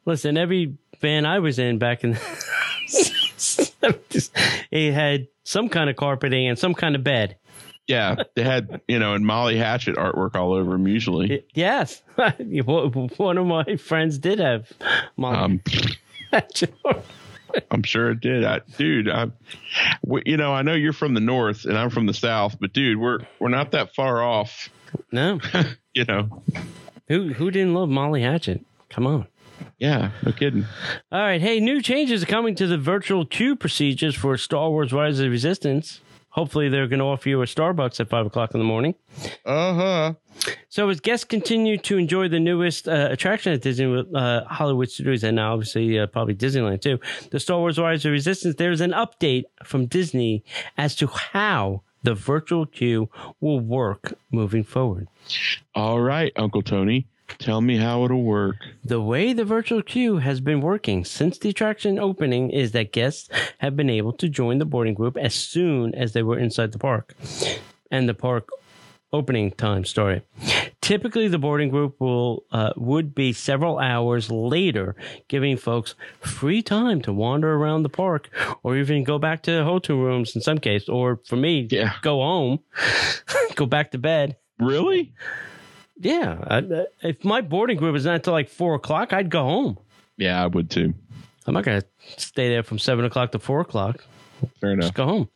Listen, 0.04 0.36
every 0.36 0.76
van 1.00 1.26
I 1.26 1.38
was 1.40 1.58
in 1.58 1.78
back 1.78 2.04
in 2.04 2.12
the 2.12 2.18
70s, 2.88 4.30
it 4.70 4.92
had 4.92 5.28
some 5.44 5.68
kind 5.68 5.90
of 5.90 5.96
carpeting 5.96 6.48
and 6.48 6.58
some 6.58 6.74
kind 6.74 6.94
of 6.94 7.02
bed. 7.02 7.36
Yeah, 7.88 8.14
they 8.36 8.44
had 8.44 8.80
you 8.86 8.98
know, 9.00 9.14
and 9.14 9.26
Molly 9.26 9.56
Hatchet 9.56 9.96
artwork 9.96 10.36
all 10.36 10.52
over 10.52 10.70
them 10.72 10.86
usually. 10.86 11.44
Yes, 11.52 12.00
one 12.14 13.38
of 13.38 13.46
my 13.46 13.76
friends 13.76 14.18
did 14.18 14.38
have 14.38 14.70
Molly 15.16 15.36
Um. 15.36 15.60
I'm 17.70 17.82
sure 17.82 18.10
it 18.10 18.20
did. 18.20 18.44
I, 18.44 18.60
dude, 18.78 19.08
I, 19.10 19.26
w- 20.04 20.22
you 20.24 20.36
know, 20.36 20.52
I 20.54 20.62
know 20.62 20.74
you're 20.74 20.92
from 20.94 21.14
the 21.14 21.20
north 21.20 21.64
and 21.66 21.76
I'm 21.76 21.90
from 21.90 22.06
the 22.06 22.14
south, 22.14 22.56
but 22.60 22.72
dude, 22.72 22.98
we're 22.98 23.20
we're 23.38 23.48
not 23.50 23.72
that 23.72 23.94
far 23.94 24.22
off. 24.22 24.70
no, 25.10 25.38
You 25.94 26.04
know, 26.06 26.42
who 27.08 27.32
who 27.34 27.50
didn't 27.50 27.74
love 27.74 27.88
Molly 27.90 28.22
Hatchet? 28.22 28.64
Come 28.88 29.06
on. 29.06 29.26
yeah, 29.78 30.10
no 30.24 30.32
kidding. 30.32 30.64
All 31.10 31.20
right. 31.20 31.40
Hey, 31.40 31.60
new 31.60 31.80
changes 31.82 32.22
are 32.22 32.26
coming 32.26 32.54
to 32.56 32.66
the 32.66 32.78
virtual 32.78 33.24
queue 33.26 33.54
procedures 33.56 34.14
for 34.14 34.36
Star 34.38 34.70
Wars 34.70 34.92
Rise 34.92 35.18
of 35.18 35.24
the 35.24 35.30
Resistance. 35.30 36.00
Hopefully, 36.32 36.68
they're 36.70 36.86
going 36.86 36.98
to 36.98 37.04
offer 37.04 37.28
you 37.28 37.42
a 37.42 37.44
Starbucks 37.44 38.00
at 38.00 38.08
5 38.08 38.26
o'clock 38.26 38.54
in 38.54 38.60
the 38.60 38.64
morning. 38.64 38.94
Uh 39.44 39.74
huh. 39.74 40.14
So, 40.70 40.88
as 40.88 40.98
guests 40.98 41.24
continue 41.24 41.76
to 41.78 41.98
enjoy 41.98 42.28
the 42.28 42.40
newest 42.40 42.88
uh, 42.88 43.08
attraction 43.10 43.52
at 43.52 43.60
Disney 43.60 44.04
uh, 44.14 44.44
Hollywood 44.44 44.90
Studios, 44.90 45.22
and 45.24 45.36
now 45.36 45.52
obviously 45.52 45.98
uh, 45.98 46.06
probably 46.06 46.34
Disneyland 46.34 46.80
too, 46.80 46.98
the 47.30 47.38
Star 47.38 47.58
Wars 47.58 47.78
Rise 47.78 48.06
of 48.06 48.12
Resistance, 48.12 48.56
there's 48.56 48.80
an 48.80 48.92
update 48.92 49.44
from 49.62 49.84
Disney 49.86 50.42
as 50.78 50.96
to 50.96 51.06
how 51.06 51.82
the 52.02 52.14
virtual 52.14 52.64
queue 52.66 53.10
will 53.40 53.60
work 53.60 54.14
moving 54.30 54.64
forward. 54.64 55.08
All 55.74 56.00
right, 56.00 56.32
Uncle 56.36 56.62
Tony, 56.62 57.06
tell 57.38 57.60
me 57.60 57.76
how 57.76 58.04
it'll 58.04 58.22
work. 58.22 58.56
The 58.84 59.00
way 59.00 59.32
the 59.32 59.44
virtual 59.44 59.82
queue 59.82 60.18
has 60.18 60.40
been 60.40 60.60
working 60.60 61.04
since 61.04 61.38
the 61.38 61.50
attraction 61.50 61.98
opening 61.98 62.50
is 62.50 62.72
that 62.72 62.92
guests 62.92 63.28
have 63.58 63.76
been 63.76 63.90
able 63.90 64.12
to 64.14 64.28
join 64.28 64.58
the 64.58 64.64
boarding 64.64 64.94
group 64.94 65.16
as 65.16 65.34
soon 65.34 65.94
as 65.94 66.12
they 66.12 66.22
were 66.22 66.38
inside 66.38 66.72
the 66.72 66.78
park 66.78 67.14
and 67.90 68.08
the 68.08 68.14
park 68.14 68.48
opening 69.12 69.50
time 69.50 69.84
started. 69.84 70.22
Typically, 70.80 71.28
the 71.28 71.38
boarding 71.38 71.68
group 71.68 71.94
will 72.00 72.44
uh, 72.50 72.72
would 72.76 73.14
be 73.14 73.32
several 73.32 73.78
hours 73.78 74.30
later, 74.30 74.96
giving 75.28 75.56
folks 75.56 75.94
free 76.20 76.60
time 76.62 77.00
to 77.02 77.12
wander 77.12 77.54
around 77.54 77.82
the 77.84 77.88
park, 77.88 78.28
or 78.64 78.76
even 78.76 79.04
go 79.04 79.16
back 79.18 79.42
to 79.44 79.62
hotel 79.64 79.96
rooms 79.96 80.34
in 80.34 80.40
some 80.42 80.58
case, 80.58 80.88
or 80.88 81.20
for 81.26 81.36
me, 81.36 81.68
Yeah. 81.70 81.92
go 82.02 82.16
home, 82.20 82.58
go 83.54 83.64
back 83.66 83.92
to 83.92 83.98
bed. 83.98 84.36
Really? 84.58 85.12
Yeah, 86.02 86.38
I, 86.48 86.86
if 87.02 87.24
my 87.24 87.40
boarding 87.40 87.76
group 87.76 87.94
is 87.94 88.04
not 88.04 88.16
until 88.16 88.32
like 88.32 88.48
four 88.48 88.74
o'clock, 88.74 89.12
I'd 89.12 89.30
go 89.30 89.44
home. 89.44 89.78
Yeah, 90.16 90.42
I 90.42 90.48
would 90.48 90.68
too. 90.68 90.94
I'm 91.46 91.54
not 91.54 91.64
to 91.64 91.82
stay 92.16 92.48
there 92.48 92.64
from 92.64 92.78
seven 92.78 93.04
o'clock 93.04 93.30
to 93.32 93.38
four 93.38 93.60
o'clock. 93.60 94.04
Fair 94.60 94.72
enough. 94.72 94.82
Just 94.82 94.94
go 94.94 95.04
home. 95.04 95.28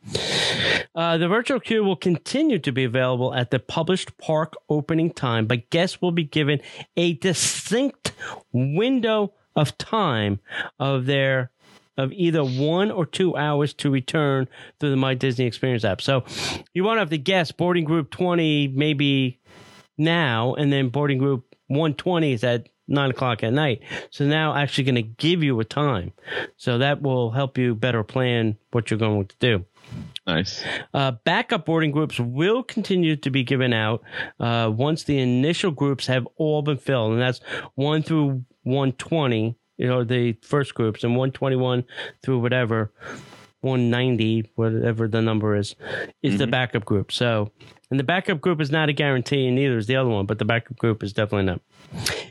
Uh, 0.95 1.19
the 1.19 1.29
virtual 1.29 1.61
queue 1.61 1.85
will 1.85 1.97
continue 1.97 2.59
to 2.59 2.73
be 2.73 2.83
available 2.83 3.33
at 3.33 3.51
the 3.51 3.61
published 3.61 4.19
park 4.19 4.55
opening 4.69 5.13
time, 5.13 5.47
but 5.47 5.71
guests 5.71 6.03
will 6.03 6.11
be 6.11 6.25
given 6.25 6.61
a 6.97 7.15
distinct 7.15 8.13
window 8.53 9.33
of 9.55 9.79
time 9.79 10.41
of 10.81 11.07
their 11.07 11.51
of 11.99 12.13
either 12.13 12.45
one 12.45 12.91
or 12.91 13.07
two 13.07 13.37
hours 13.37 13.73
to 13.73 13.91
return 13.91 14.47
through 14.79 14.91
the 14.91 14.97
My 14.97 15.15
Disney 15.15 15.47
Experience 15.47 15.85
app. 15.85 16.03
So 16.03 16.25
you 16.75 16.85
won't 16.85 16.99
have 16.99 17.09
to 17.11 17.19
guess 17.19 17.53
boarding 17.53 17.85
group 17.85 18.11
20 18.11 18.69
maybe 18.69 19.39
now, 19.99 20.55
and 20.55 20.73
then 20.73 20.89
boarding 20.89 21.19
group 21.19 21.55
120 21.69 22.33
is 22.33 22.45
at 22.45 22.69
nine 22.89 23.11
o'clock 23.11 23.43
at 23.43 23.53
night. 23.53 23.83
So 24.11 24.25
now 24.25 24.55
actually 24.55 24.85
going 24.85 24.95
to 24.97 25.03
give 25.03 25.43
you 25.43 25.59
a 25.61 25.65
time. 25.65 26.13
So 26.57 26.79
that 26.79 27.03
will 27.03 27.31
help 27.31 27.59
you 27.59 27.75
better 27.75 28.03
plan 28.03 28.57
what 28.71 28.91
you're 28.91 28.99
going 28.99 29.27
to 29.27 29.37
do. 29.41 29.65
Nice. 30.27 30.65
Uh, 30.93 31.13
backup 31.25 31.67
boarding 31.67 31.93
groups 31.93 32.19
will 32.19 32.63
continue 32.63 33.17
to 33.17 33.31
be 33.31 33.45
given 33.45 33.73
out 33.73 34.03
uh, 34.41 34.71
once 34.75 35.05
the 35.05 35.19
initial 35.19 35.71
groups 35.71 36.07
have 36.07 36.27
all 36.37 36.63
been 36.63 36.79
filled, 36.79 37.13
and 37.13 37.21
that's 37.21 37.41
one 37.77 38.03
through 38.03 38.45
120. 38.65 39.57
You 39.79 39.87
know, 39.87 40.05
the 40.05 40.33
first 40.43 40.75
groups, 40.75 41.05
and 41.05 41.13
121 41.13 41.85
through 42.23 42.41
whatever 42.41 42.93
190, 43.67 44.51
whatever 44.55 45.09
the 45.09 45.21
number 45.21 45.57
is, 45.57 45.75
is 46.23 46.39
the 46.39 46.47
backup 46.47 46.85
group. 46.85 47.13
So, 47.13 47.51
and 47.91 48.01
the 48.01 48.05
backup 48.05 48.41
group 48.41 48.61
is 48.61 48.71
not 48.71 48.89
a 48.89 48.93
guarantee, 48.93 49.47
and 49.47 49.57
neither 49.57 49.77
is 49.77 49.87
the 49.87 49.97
other 49.97 50.09
one, 50.09 50.27
but 50.27 50.39
the 50.39 50.45
backup 50.45 50.77
group 50.79 51.03
is 51.03 51.13
definitely 51.13 51.47
not. 51.47 51.61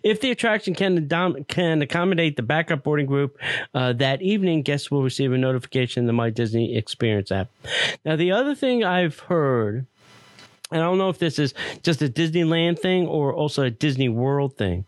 If 0.03 0.21
the 0.21 0.31
attraction 0.31 0.75
can 0.75 1.07
can 1.47 1.81
accommodate 1.81 2.35
the 2.35 2.43
backup 2.43 2.83
boarding 2.83 3.05
group 3.05 3.37
uh, 3.73 3.93
that 3.93 4.21
evening, 4.21 4.63
guests 4.63 4.91
will 4.91 5.03
receive 5.03 5.31
a 5.31 5.37
notification 5.37 6.03
in 6.03 6.07
the 6.07 6.13
My 6.13 6.29
Disney 6.29 6.75
Experience 6.75 7.31
app. 7.31 7.49
Now, 8.03 8.15
the 8.15 8.31
other 8.31 8.55
thing 8.55 8.83
I've 8.83 9.19
heard, 9.19 9.87
and 10.75 10.83
I 10.83 10.85
don't 10.87 10.97
know 10.97 11.09
if 11.09 11.19
this 11.19 11.39
is 11.39 11.53
just 11.83 12.01
a 12.01 12.09
Disneyland 12.09 12.79
thing 12.79 13.07
or 13.07 13.33
also 13.33 13.63
a 13.63 13.69
Disney 13.69 14.09
World 14.09 14.57
thing, 14.57 14.83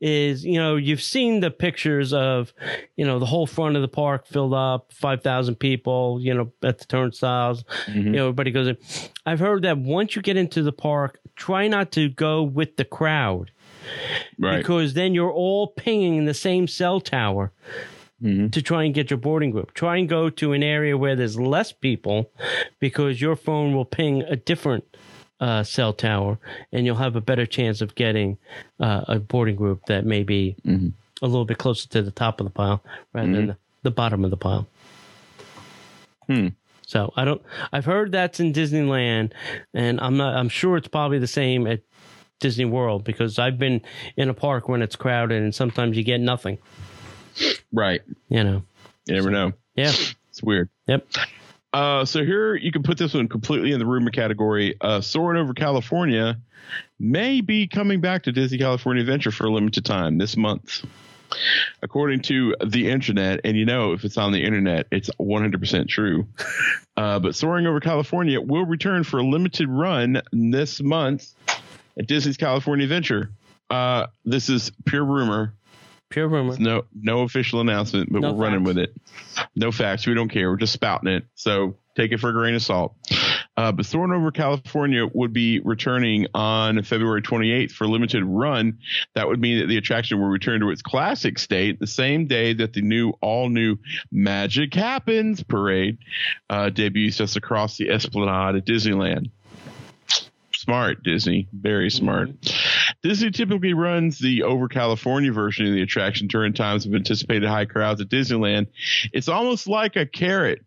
is 0.00 0.44
you 0.44 0.58
know 0.58 0.74
you've 0.76 1.00
seen 1.02 1.38
the 1.40 1.50
pictures 1.50 2.12
of 2.12 2.52
you 2.96 3.06
know 3.06 3.18
the 3.20 3.26
whole 3.26 3.46
front 3.46 3.76
of 3.76 3.82
the 3.82 3.88
park 3.88 4.26
filled 4.26 4.54
up, 4.54 4.92
five 4.92 5.22
thousand 5.22 5.54
people, 5.56 6.18
you 6.20 6.34
know 6.34 6.50
at 6.64 6.78
the 6.78 6.84
turnstiles, 6.86 7.64
you 7.86 8.02
know 8.10 8.24
everybody 8.26 8.50
goes 8.50 8.66
in. 8.66 8.76
I've 9.24 9.38
heard 9.40 9.62
that 9.62 9.78
once 9.78 10.16
you 10.16 10.22
get 10.22 10.36
into 10.36 10.62
the 10.62 10.72
park, 10.72 11.20
try 11.36 11.68
not 11.68 11.92
to 11.92 12.08
go 12.08 12.42
with 12.42 12.76
the 12.76 12.84
crowd 12.84 13.52
Right. 14.38 14.58
because 14.58 14.94
then 14.94 15.14
you're 15.14 15.32
all 15.32 15.68
pinging 15.68 16.16
in 16.16 16.24
the 16.26 16.34
same 16.34 16.66
cell 16.66 17.00
tower 17.00 17.52
Mhm. 18.22 18.50
to 18.52 18.60
try 18.60 18.82
and 18.84 18.92
get 18.92 19.10
your 19.10 19.16
boarding 19.18 19.50
group. 19.52 19.72
Try 19.74 19.96
and 19.98 20.08
go 20.08 20.28
to 20.28 20.52
an 20.52 20.62
area 20.64 20.98
where 20.98 21.14
there's 21.14 21.38
less 21.38 21.70
people 21.72 22.32
because 22.80 23.20
your 23.20 23.36
phone 23.36 23.74
will 23.74 23.84
ping 23.84 24.22
a 24.22 24.34
different 24.34 24.84
uh, 25.40 25.62
cell 25.62 25.92
tower 25.92 26.38
and 26.72 26.84
you'll 26.86 26.96
have 26.96 27.14
a 27.16 27.20
better 27.20 27.46
chance 27.46 27.80
of 27.80 27.94
getting 27.94 28.36
uh, 28.80 29.04
a 29.08 29.18
boarding 29.18 29.56
group 29.56 29.84
that 29.86 30.04
may 30.04 30.22
be 30.24 30.56
Mhm. 30.66 30.92
a 31.22 31.26
little 31.26 31.44
bit 31.44 31.58
closer 31.58 31.88
to 31.88 32.02
the 32.02 32.10
top 32.10 32.40
of 32.40 32.44
the 32.46 32.50
pile 32.50 32.82
rather 33.12 33.32
than 33.32 33.46
the 33.48 33.56
the 33.84 33.90
bottom 33.92 34.24
of 34.24 34.30
the 34.30 34.36
pile. 34.36 34.66
Hmm. 36.26 36.48
So 36.86 37.12
I 37.16 37.24
don't. 37.24 37.40
I've 37.72 37.84
heard 37.84 38.12
that's 38.12 38.40
in 38.40 38.52
Disneyland, 38.52 39.32
and 39.74 40.00
I'm 40.00 40.16
not. 40.16 40.34
I'm 40.34 40.48
sure 40.48 40.76
it's 40.76 40.88
probably 40.88 41.18
the 41.18 41.26
same 41.26 41.66
at 41.66 41.80
Disney 42.40 42.64
World 42.64 43.04
because 43.04 43.38
I've 43.38 43.58
been 43.58 43.82
in 44.16 44.28
a 44.28 44.34
park 44.34 44.68
when 44.68 44.82
it's 44.82 44.96
crowded, 44.96 45.42
and 45.42 45.54
sometimes 45.54 45.96
you 45.96 46.02
get 46.02 46.20
nothing. 46.20 46.58
Right. 47.72 48.02
You 48.28 48.42
know. 48.42 48.62
You 49.06 49.14
never 49.14 49.30
know. 49.30 49.52
Yeah. 49.74 49.92
It's 50.30 50.42
weird. 50.42 50.68
Yep. 50.86 51.06
Uh, 51.72 52.04
so 52.04 52.24
here 52.24 52.54
you 52.54 52.72
can 52.72 52.82
put 52.82 52.96
this 52.96 53.14
one 53.14 53.28
completely 53.28 53.72
in 53.72 53.78
the 53.78 53.86
rumor 53.86 54.10
category. 54.10 54.74
Uh, 54.80 55.00
soaring 55.00 55.40
over 55.40 55.52
California 55.52 56.38
may 56.98 57.40
be 57.40 57.66
coming 57.66 58.00
back 58.00 58.22
to 58.24 58.32
Disney 58.32 58.58
California 58.58 59.02
Adventure 59.02 59.30
for 59.30 59.46
a 59.46 59.50
limited 59.50 59.84
time 59.84 60.18
this 60.18 60.36
month. 60.36 60.84
According 61.82 62.22
to 62.22 62.56
the 62.64 62.88
internet, 62.88 63.40
and 63.44 63.54
you 63.56 63.66
know, 63.66 63.92
if 63.92 64.04
it's 64.04 64.16
on 64.16 64.32
the 64.32 64.42
internet, 64.42 64.86
it's 64.90 65.10
100% 65.20 65.88
true. 65.88 66.26
Uh, 66.96 67.16
but 67.20 67.32
Soaring 67.36 67.64
Over 67.64 67.78
California 67.78 68.40
will 68.40 68.66
return 68.66 69.04
for 69.04 69.18
a 69.18 69.22
limited 69.22 69.68
run 69.68 70.20
this 70.32 70.82
month 70.82 71.32
at 71.96 72.08
Disney's 72.08 72.36
California 72.36 72.82
Adventure. 72.82 73.30
Uh, 73.70 74.08
this 74.24 74.48
is 74.48 74.72
pure 74.84 75.04
rumor. 75.04 75.54
Pure 76.10 76.28
rumor. 76.28 76.56
No, 76.58 76.84
no 76.94 77.20
official 77.20 77.60
announcement, 77.60 78.10
but 78.10 78.22
No 78.22 78.32
we're 78.32 78.44
running 78.44 78.64
with 78.64 78.78
it. 78.78 78.94
No 79.54 79.70
facts. 79.70 80.06
We 80.06 80.14
don't 80.14 80.30
care. 80.30 80.50
We're 80.50 80.56
just 80.56 80.72
spouting 80.72 81.12
it. 81.12 81.24
So 81.34 81.76
take 81.96 82.12
it 82.12 82.20
for 82.20 82.30
a 82.30 82.32
grain 82.32 82.54
of 82.54 82.62
salt. 82.62 82.94
Uh, 83.58 83.72
but 83.72 83.84
Soarin' 83.84 84.12
Over 84.12 84.30
California 84.30 85.04
would 85.12 85.32
be 85.32 85.58
returning 85.58 86.28
on 86.32 86.82
February 86.84 87.22
28th 87.22 87.72
for 87.72 87.84
a 87.84 87.88
limited 87.88 88.24
run. 88.24 88.78
That 89.16 89.26
would 89.26 89.40
mean 89.40 89.58
that 89.58 89.66
the 89.66 89.76
attraction 89.76 90.20
will 90.20 90.28
return 90.28 90.60
to 90.60 90.70
its 90.70 90.80
classic 90.80 91.38
state 91.40 91.80
the 91.80 91.86
same 91.86 92.26
day 92.28 92.52
that 92.54 92.72
the 92.72 92.82
new, 92.82 93.14
all 93.20 93.48
new 93.48 93.76
Magic 94.12 94.72
Happens 94.74 95.42
parade 95.42 95.98
uh, 96.48 96.70
debuts 96.70 97.16
just 97.16 97.36
across 97.36 97.76
the 97.76 97.90
Esplanade 97.90 98.54
at 98.56 98.64
Disneyland. 98.64 99.32
Smart, 100.68 101.02
Disney. 101.02 101.48
Very 101.50 101.88
mm-hmm. 101.88 101.96
smart. 101.96 102.28
Disney 103.02 103.30
typically 103.30 103.72
runs 103.72 104.18
the 104.18 104.42
over 104.42 104.68
California 104.68 105.32
version 105.32 105.66
of 105.66 105.72
the 105.72 105.80
attraction 105.80 106.26
during 106.26 106.52
times 106.52 106.84
of 106.84 106.92
anticipated 106.92 107.48
high 107.48 107.64
crowds 107.64 108.02
at 108.02 108.10
Disneyland. 108.10 108.66
It's 109.14 109.28
almost 109.28 109.66
like 109.66 109.96
a 109.96 110.04
carrot 110.04 110.66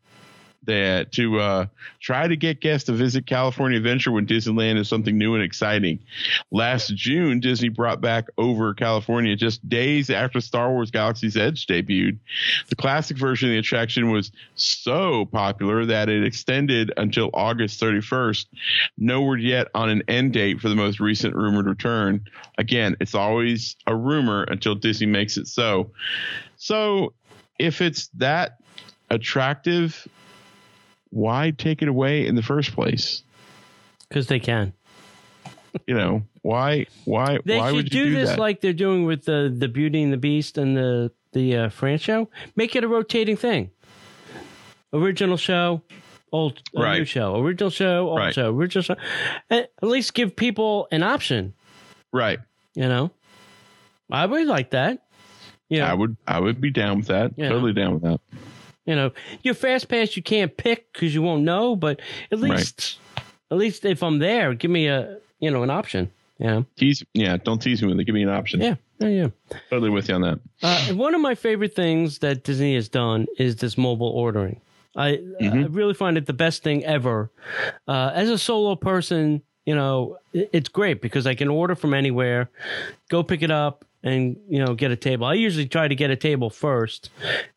that 0.64 1.12
to 1.14 1.40
uh, 1.40 1.66
try 2.00 2.28
to 2.28 2.36
get 2.36 2.62
guests 2.62 2.86
to 2.86 2.94
visit 2.94 3.26
California 3.26 3.78
Adventure 3.78 4.12
when 4.12 4.28
Disneyland 4.28 4.78
is 4.78 4.88
something 4.88 5.18
new 5.18 5.34
and 5.34 5.44
exciting. 5.44 6.00
Last 6.52 6.96
June, 6.96 7.40
Disney 7.40 7.70
brought 7.70 8.02
back 8.02 8.28
over 8.38 8.74
California 8.74 9.36
just 9.36 9.68
days 9.68 10.10
after 10.10 10.40
Star 10.40 10.72
Wars 10.72 10.92
Galaxy's 10.92 11.36
Edge 11.36 11.66
debuted. 11.66 12.20
The 12.70 12.76
classic 12.76 13.18
version 13.18 13.50
of 13.50 13.54
the 13.54 13.60
attraction 13.60 14.12
was 14.12 14.32
so 14.56 15.26
popular 15.26 15.86
that 15.86 16.10
it 16.10 16.24
extended 16.24 16.94
until 16.98 17.30
August 17.34 17.82
31st. 17.82 18.46
No 18.98 19.24
word 19.24 19.42
yet 19.42 19.68
on 19.74 19.90
an 19.90 20.04
end 20.08 20.34
date 20.34 20.60
for 20.60 20.70
the 20.70 20.76
most 20.76 21.00
recent 21.00 21.36
rumored 21.36 21.66
return. 21.66 22.26
Again, 22.58 22.96
it's 23.00 23.16
always 23.16 23.76
a 23.88 23.96
rumor 23.96 24.44
until 24.44 24.76
Disney 24.76 25.08
makes 25.08 25.38
it 25.38 25.48
so. 25.48 25.92
So 26.58 27.14
if 27.58 27.82
it's 27.82 28.08
that 28.16 28.58
attractive, 29.10 30.08
why 31.12 31.52
take 31.58 31.82
it 31.82 31.88
away 31.88 32.26
in 32.26 32.36
the 32.36 32.42
first 32.42 32.74
place? 32.74 33.24
Because 34.10 34.28
they 34.28 34.40
can. 34.40 34.74
You 35.88 35.94
know, 35.96 36.24
why 36.42 36.88
why 37.06 37.38
They 37.46 37.58
why 37.58 37.68
should 37.70 37.76
would 37.76 37.94
you 37.94 38.04
do, 38.06 38.10
do, 38.10 38.16
this 38.16 38.32
that? 38.32 38.40
like 38.40 38.60
they're 38.60 38.74
doing 38.74 39.06
with 39.06 39.24
the 39.24 39.54
the 39.56 39.70
Beauty 39.70 40.04
and 40.04 40.12
the 40.12 40.18
Beast 40.18 40.58
and 40.58 40.76
the 40.76 41.12
the 41.32 41.56
uh, 41.56 41.70
France 41.70 42.02
show. 42.02 42.30
Make 42.58 42.76
it 42.76 42.84
a 42.84 42.90
rotating 42.90 43.38
thing. 43.38 43.72
Original 44.94 45.38
show, 45.38 45.82
old 46.34 46.62
uh, 46.76 46.94
new 46.98 47.06
show. 47.06 47.40
Original 47.42 47.70
show, 47.70 48.10
old 48.10 48.18
Right. 48.20 48.34
show. 48.34 48.54
Original 48.54 48.84
show. 48.84 48.96
At 49.50 49.70
least 49.82 50.14
give 50.14 50.36
people 50.36 50.88
an 50.92 51.04
option. 51.04 51.54
right. 52.12 52.40
You 52.74 52.88
know, 52.88 53.12
I 54.10 54.26
would 54.26 54.48
like 54.48 54.72
that. 54.72 55.06
You 55.70 55.80
know, 55.80 55.86
I 55.86 55.94
would 55.94 56.18
I 56.28 56.40
would 56.40 56.60
be 56.60 56.70
down 56.72 56.98
with 56.98 57.08
that. 57.08 57.32
Yeah. 57.38 57.48
Totally 57.50 57.72
down 57.74 57.94
with 57.94 58.04
that. 58.04 58.20
You 58.86 58.96
know, 58.96 59.12
your 59.44 59.54
fast 59.54 59.88
pass 59.90 60.16
you 60.18 60.24
can't 60.24 60.56
pick 60.58 60.92
because 60.94 61.14
you 61.14 61.22
won't 61.22 61.44
know, 61.44 61.76
but 61.76 62.00
at 62.32 62.40
Right. 62.40 62.52
least, 62.52 63.00
at 63.52 63.58
least 63.58 63.86
if 63.86 64.02
I'm 64.04 64.20
there, 64.20 64.54
give 64.54 64.72
me 64.72 64.88
a 64.88 65.18
you 65.40 65.52
know 65.52 65.64
an 65.64 65.70
option. 65.70 66.12
Yeah, 66.40 66.64
Tease 66.76 67.04
yeah, 67.14 67.38
don't 67.38 67.62
tease 67.62 67.82
me 67.84 67.90
with 67.90 68.00
it. 68.00 68.06
Give 68.06 68.16
me 68.16 68.24
an 68.24 68.30
option. 68.30 68.62
yeah, 68.62 68.76
yeah, 69.00 69.08
yeah. 69.08 69.28
Totally 69.70 69.92
with 69.92 70.10
you 70.10 70.16
on 70.16 70.22
that. 70.22 70.40
Uh, 70.64 70.94
one 70.96 71.14
of 71.14 71.22
my 71.22 71.36
favorite 71.36 71.76
things 71.76 72.20
that 72.20 72.44
Disney 72.44 72.74
has 72.76 72.90
done 72.90 73.28
is 73.38 73.58
this 73.58 73.78
mobile 73.78 74.08
ordering. 74.10 74.60
I, 74.96 75.20
I 75.40 75.68
really 75.70 75.94
find 75.94 76.18
it 76.18 76.26
the 76.26 76.34
best 76.34 76.64
thing 76.64 76.84
ever. 76.84 77.32
Uh, 77.88 78.12
as 78.14 78.30
a 78.30 78.38
solo 78.38 78.76
person, 78.76 79.42
you 79.66 79.76
know, 79.76 80.18
it's 80.34 80.68
great 80.68 81.02
because 81.02 81.26
I 81.28 81.36
can 81.36 81.48
order 81.48 81.76
from 81.76 81.94
anywhere, 81.94 82.50
go 83.10 83.22
pick 83.24 83.42
it 83.44 83.52
up, 83.52 83.86
and 84.04 84.36
you 84.50 84.60
know 84.64 84.74
get 84.74 84.92
a 84.92 84.96
table. 84.96 85.26
I 85.26 85.34
usually 85.36 85.68
try 85.68 85.88
to 85.88 85.96
get 85.96 86.10
a 86.12 86.16
table 86.16 86.50
first, 86.50 87.10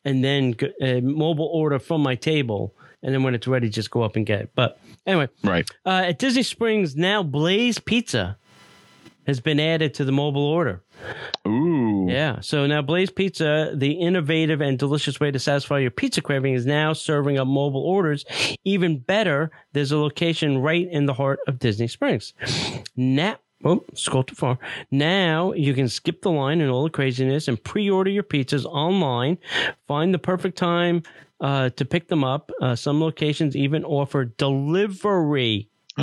and 0.05 0.23
then 0.25 0.55
uh, 0.83 1.01
mobile 1.01 1.51
order 1.53 1.79
from 1.79 2.03
my 2.03 2.15
table, 2.15 2.75
and 3.03 3.15
then 3.15 3.23
when 3.23 3.35
it's 3.35 3.47
ready, 3.47 3.69
just 3.69 3.91
go 3.91 4.03
up 4.03 4.17
and 4.17 4.25
get 4.27 4.41
it. 4.41 4.51
But 4.55 4.79
anyway, 5.07 5.29
Right. 5.43 5.69
uh, 5.87 6.05
at 6.07 6.19
Disney 6.19 6.43
Springs 6.43 6.97
now, 6.97 7.23
Blaze 7.23 7.79
Pizza 7.79 8.37
has 9.27 9.41
been 9.41 9.59
added 9.59 9.95
to 9.95 10.05
the 10.05 10.13
mobile 10.13 10.45
order. 10.45 10.83
Ooh. 11.49 12.07
Yeah. 12.11 12.41
So 12.41 12.67
now 12.67 12.83
Blaze 12.83 13.11
Pizza, 13.11 13.73
the 13.75 13.93
innovative 13.93 14.61
and 14.61 14.79
delicious 14.79 15.19
way 15.19 15.31
to 15.31 15.39
satisfy 15.39 15.79
your 15.79 15.91
pizza 15.91 16.21
craving, 16.21 16.53
is 16.53 16.67
now 16.67 16.93
serving 16.93 17.39
up 17.39 17.47
mobile 17.47 17.81
orders. 17.83 18.27
Even 18.65 18.99
better, 18.99 19.51
there's 19.73 19.93
a 19.93 19.97
location 19.99 20.59
right 20.59 20.87
in 20.91 21.07
the 21.07 21.15
heart 21.15 21.41
of 21.47 21.59
Disney 21.59 21.89
Springs. 21.89 22.35
Now, 22.97 23.37
oh, 23.65 23.85
scroll 23.95 24.25
too 24.25 24.35
far. 24.35 24.59
Now 24.91 25.53
you 25.53 25.75
can 25.75 25.89
skip 25.89 26.23
the 26.23 26.31
line 26.31 26.61
and 26.61 26.71
all 26.71 26.85
the 26.85 26.91
craziness 26.91 27.49
and 27.49 27.63
pre-order 27.63 28.11
your 28.11 28.23
pizzas 28.23 28.65
online. 28.65 29.39
Find 29.87 30.13
the 30.13 30.19
perfect 30.19 30.57
time 30.59 31.03
uh, 31.41 31.71
to 31.71 31.85
pick 31.85 32.09
them 32.09 32.25
up. 32.25 32.51
Uh, 32.61 32.75
some 32.75 33.01
locations 33.01 33.57
even 33.57 33.85
offer 33.85 34.25
delivery. 34.25 35.69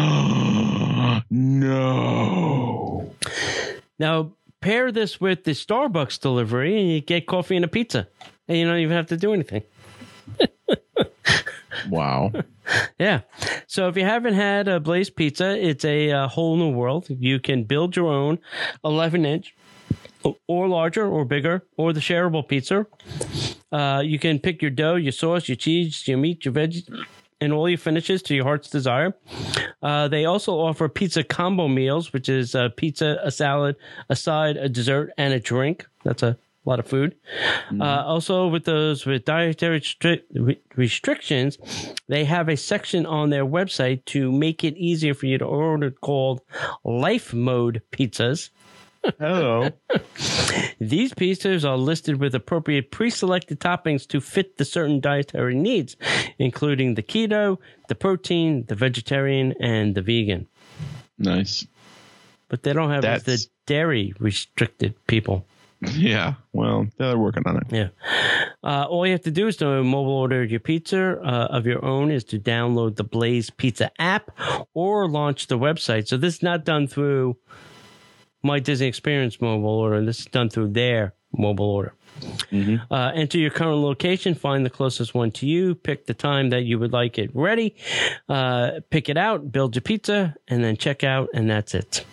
no. 1.29 3.13
Now, 3.99 4.31
pair 4.61 4.91
this 4.91 5.19
with 5.19 5.43
the 5.43 5.51
Starbucks 5.51 6.19
delivery 6.19 6.79
and 6.79 6.89
you 6.89 7.01
get 7.01 7.27
coffee 7.27 7.55
and 7.55 7.65
a 7.65 7.67
pizza. 7.67 8.07
And 8.47 8.57
you 8.57 8.65
don't 8.65 8.79
even 8.79 8.95
have 8.95 9.07
to 9.07 9.17
do 9.17 9.33
anything. 9.33 9.63
Wow. 11.89 12.31
Yeah. 12.99 13.21
So 13.67 13.89
if 13.89 13.97
you 13.97 14.05
haven't 14.05 14.35
had 14.35 14.67
a 14.67 14.79
Blaze 14.79 15.09
Pizza, 15.09 15.57
it's 15.57 15.83
a, 15.83 16.11
uh 16.11 16.27
whole 16.27 16.55
new 16.55 16.69
world. 16.69 17.07
You 17.09 17.39
can 17.39 17.63
build 17.63 17.95
your 17.95 18.07
own 18.07 18.37
11 18.85 19.25
inch 19.25 19.55
or 20.47 20.67
larger 20.67 21.05
or 21.07 21.25
bigger 21.25 21.63
or 21.77 21.91
the 21.91 21.99
shareable 21.99 22.47
pizza. 22.47 22.85
Uh, 23.71 24.01
you 24.05 24.19
can 24.19 24.39
pick 24.39 24.61
your 24.61 24.71
dough, 24.71 24.95
your 24.95 25.11
sauce, 25.11 25.49
your 25.49 25.55
cheese, 25.55 26.07
your 26.07 26.17
meat, 26.17 26.45
your 26.45 26.53
veggies, 26.53 26.87
and 27.41 27.51
all 27.51 27.67
your 27.67 27.77
finishes 27.77 28.21
to 28.23 28.35
your 28.35 28.43
heart's 28.43 28.69
desire. 28.69 29.13
Uh, 29.81 30.07
they 30.07 30.25
also 30.25 30.53
offer 30.53 30.87
pizza 30.87 31.23
combo 31.23 31.67
meals, 31.67 32.13
which 32.13 32.29
is 32.29 32.53
a 32.53 32.69
pizza, 32.69 33.17
a 33.23 33.31
salad, 33.31 33.75
a 34.09 34.15
side, 34.15 34.55
a 34.57 34.69
dessert, 34.69 35.11
and 35.17 35.33
a 35.33 35.39
drink. 35.39 35.87
That's 36.03 36.21
a 36.23 36.37
lot 36.65 36.79
of 36.79 36.87
food. 36.87 37.15
Uh, 37.79 37.83
also, 38.05 38.47
with 38.47 38.65
those 38.65 39.05
with 39.05 39.25
dietary 39.25 39.81
stri- 39.81 40.21
re- 40.33 40.59
restrictions, 40.75 41.57
they 42.07 42.25
have 42.25 42.49
a 42.49 42.57
section 42.57 43.05
on 43.05 43.29
their 43.31 43.45
website 43.45 44.05
to 44.05 44.31
make 44.31 44.63
it 44.63 44.75
easier 44.77 45.13
for 45.13 45.25
you 45.25 45.37
to 45.37 45.45
order 45.45 45.89
called 45.91 46.41
Life 46.83 47.33
Mode 47.33 47.81
Pizzas. 47.91 48.49
Hello. 49.19 49.69
These 50.79 51.13
pizzas 51.15 51.67
are 51.67 51.77
listed 51.77 52.19
with 52.19 52.35
appropriate 52.35 52.91
pre-selected 52.91 53.59
toppings 53.59 54.07
to 54.09 54.21
fit 54.21 54.57
the 54.57 54.65
certain 54.65 54.99
dietary 54.99 55.55
needs, 55.55 55.95
including 56.37 56.93
the 56.93 57.01
keto, 57.01 57.57
the 57.87 57.95
protein, 57.95 58.65
the 58.67 58.75
vegetarian, 58.75 59.55
and 59.59 59.95
the 59.95 60.01
vegan. 60.03 60.47
nice. 61.17 61.65
But 62.49 62.63
they 62.63 62.73
don't 62.73 62.91
have 62.91 63.01
That's- 63.01 63.23
the 63.23 63.47
dairy 63.65 64.13
restricted 64.19 64.93
people. 65.07 65.45
Yeah. 65.81 66.35
Well, 66.53 66.87
they're 66.97 67.17
working 67.17 67.43
on 67.45 67.57
it. 67.57 67.63
Yeah. 67.71 67.89
Uh, 68.63 68.85
all 68.87 69.05
you 69.05 69.13
have 69.13 69.23
to 69.23 69.31
do 69.31 69.47
is 69.47 69.57
to 69.57 69.83
mobile 69.83 70.11
order 70.11 70.43
your 70.43 70.59
pizza 70.59 71.19
uh, 71.19 71.47
of 71.49 71.65
your 71.65 71.83
own 71.83 72.11
is 72.11 72.23
to 72.25 72.39
download 72.39 72.95
the 72.97 73.03
Blaze 73.03 73.49
Pizza 73.49 73.91
app 73.99 74.31
or 74.73 75.07
launch 75.07 75.47
the 75.47 75.57
website. 75.57 76.07
So 76.07 76.17
this 76.17 76.35
is 76.35 76.43
not 76.43 76.65
done 76.65 76.87
through 76.87 77.37
my 78.43 78.59
Disney 78.59 78.87
Experience 78.87 79.41
mobile 79.41 79.69
order. 79.69 80.03
This 80.05 80.19
is 80.19 80.25
done 80.25 80.49
through 80.49 80.69
their 80.69 81.13
mobile 81.33 81.69
order. 81.69 81.93
Uh, 82.91 83.11
enter 83.15 83.37
your 83.39 83.49
current 83.49 83.77
location, 83.79 84.35
find 84.35 84.65
the 84.65 84.69
closest 84.69 85.15
one 85.15 85.31
to 85.31 85.47
you, 85.47 85.73
pick 85.73 86.05
the 86.05 86.13
time 86.13 86.49
that 86.49 86.63
you 86.63 86.77
would 86.77 86.91
like 86.91 87.17
it 87.17 87.31
ready, 87.33 87.75
uh, 88.29 88.81
pick 88.89 89.09
it 89.09 89.17
out, 89.17 89.51
build 89.51 89.75
your 89.75 89.81
pizza, 89.81 90.35
and 90.47 90.63
then 90.63 90.77
check 90.77 91.03
out, 91.03 91.29
and 91.33 91.49
that's 91.49 91.73
it. 91.73 92.05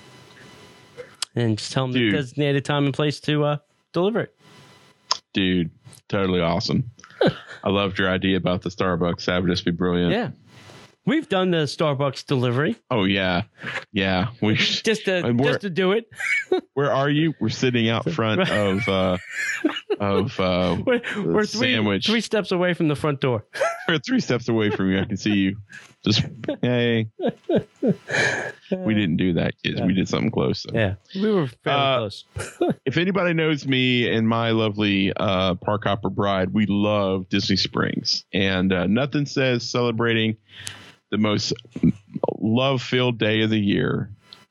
And 1.38 1.58
just 1.58 1.72
tell 1.72 1.84
them 1.84 1.92
the 1.92 1.98
Dude. 2.00 2.12
designated 2.14 2.64
time 2.64 2.84
and 2.84 2.94
place 2.94 3.20
to 3.20 3.44
uh, 3.44 3.56
deliver 3.92 4.20
it. 4.20 4.34
dude, 5.34 5.70
totally 6.08 6.40
awesome. 6.40 6.90
I 7.64 7.68
loved 7.70 7.98
your 7.98 8.08
idea 8.10 8.36
about 8.36 8.62
the 8.62 8.70
Starbucks. 8.70 9.24
That 9.26 9.42
would 9.42 9.50
just 9.50 9.64
be 9.64 9.70
brilliant. 9.72 10.12
Yeah. 10.12 10.30
We've 11.04 11.28
done 11.28 11.50
the 11.50 11.58
Starbucks 11.64 12.26
delivery 12.26 12.76
Oh 12.90 13.04
yeah, 13.04 13.44
yeah. 13.92 14.28
We. 14.42 14.54
just 14.56 15.06
to 15.06 15.32
just 15.34 15.62
to 15.62 15.70
do 15.70 15.92
it. 15.92 16.04
Where 16.74 16.92
are 16.92 17.08
you? 17.08 17.32
We're 17.40 17.48
sitting 17.48 17.88
out 17.88 18.08
front 18.10 18.48
of 18.50 18.86
uh, 18.88 19.16
of 20.00 20.38
uh, 20.40 20.76
We're, 20.86 21.00
we're 21.24 21.46
three, 21.46 21.74
sandwich. 21.74 22.06
three 22.06 22.20
steps 22.20 22.52
away 22.52 22.74
from 22.74 22.88
the 22.88 22.94
front 22.96 23.20
door. 23.20 23.44
we're 23.88 23.98
three 23.98 24.20
steps 24.20 24.48
away 24.48 24.70
from 24.70 24.90
you. 24.90 25.00
I 25.00 25.04
can 25.04 25.16
see 25.16 25.34
you. 25.34 25.56
Just 26.04 26.22
hey. 26.62 27.08
We 28.70 28.92
didn't 28.94 29.16
do 29.16 29.32
that, 29.34 29.54
kids. 29.62 29.80
We 29.80 29.94
did 29.94 30.08
something 30.08 30.30
close. 30.30 30.62
though. 30.64 30.78
Yeah, 30.78 30.94
we 31.14 31.32
were 31.32 31.46
fairly 31.64 31.80
Uh, 31.80 31.96
close. 31.98 32.24
if 32.84 32.98
anybody 32.98 33.32
knows 33.32 33.66
me 33.66 34.08
and 34.14 34.28
my 34.28 34.50
lovely 34.50 35.12
uh, 35.16 35.54
park 35.54 35.84
hopper 35.84 36.10
bride, 36.10 36.52
we 36.52 36.66
love 36.66 37.28
Disney 37.30 37.56
Springs, 37.56 38.24
and 38.32 38.72
uh, 38.72 38.86
nothing 38.86 39.24
says 39.24 39.68
celebrating 39.68 40.36
the 41.10 41.16
most 41.18 41.54
love 42.38 42.82
filled 42.82 43.18
day 43.18 43.40
of 43.40 43.48
the 43.50 43.58
year 43.58 44.10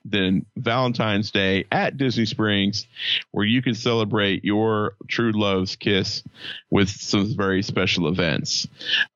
than 0.10 0.46
Valentine's 0.56 1.32
Day 1.32 1.66
at 1.72 1.98
Disney 1.98 2.26
Springs, 2.26 2.88
where 3.32 3.46
you 3.46 3.62
can 3.62 3.76
celebrate 3.76 4.44
your 4.44 4.96
true 5.08 5.32
love's 5.34 5.76
kiss 5.76 6.24
with 6.70 6.90
some 6.90 7.36
very 7.36 7.62
special 7.62 8.08
events. 8.08 8.68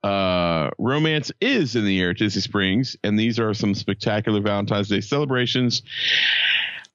Uh, 0.03 0.69
romance 0.77 1.31
is 1.41 1.75
in 1.75 1.85
the 1.85 1.99
air 2.01 2.11
at 2.11 2.17
Disney 2.17 2.41
Springs, 2.41 2.95
and 3.03 3.17
these 3.17 3.39
are 3.39 3.53
some 3.53 3.73
spectacular 3.73 4.41
Valentine's 4.41 4.89
Day 4.89 5.01
celebrations 5.01 5.81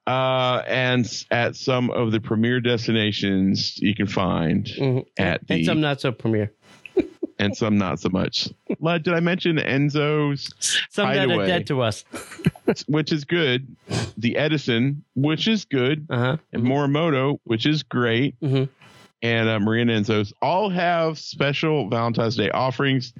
uh, 0.07 0.63
and 0.69 1.25
at 1.33 1.57
some 1.57 1.91
of 1.91 2.13
the 2.13 2.21
premier 2.21 2.61
destinations 2.61 3.77
you 3.79 3.93
can 3.95 4.07
find 4.07 4.67
Mhm. 4.67 5.05
at 5.19 5.47
the 5.49 5.55
and 5.55 5.65
some 5.65 5.81
not 5.81 6.01
so 6.01 6.13
premier. 6.13 6.53
And 7.39 7.57
some 7.57 7.77
not 7.79 8.01
so 8.01 8.09
much. 8.09 8.49
Did 8.69 9.09
I 9.09 9.21
mention 9.21 9.57
Enzo's, 9.59 10.53
Some 10.91 11.13
that 11.13 11.31
are 11.31 11.47
dead 11.47 11.67
to 11.69 11.83
us. 11.83 12.05
which 12.87 13.13
is 13.13 13.25
good, 13.25 13.67
the 14.17 14.37
Edison, 14.37 15.05
which 15.15 15.47
is 15.49 15.65
good, 15.65 16.07
Uh 16.11 16.19
huh. 16.19 16.37
and 16.53 16.63
Morimoto, 16.65 17.39
which 17.45 17.67
is 17.67 17.83
great, 17.83 18.39
Mhm. 18.41 18.69
and 19.23 19.49
uh, 19.49 19.59
Maria 19.61 19.83
and 19.83 19.91
Enzo's 19.91 20.33
all 20.43 20.69
have 20.71 21.19
special 21.19 21.89
Valentine's 21.89 22.37
Day 22.37 22.51
offerings. 22.51 23.13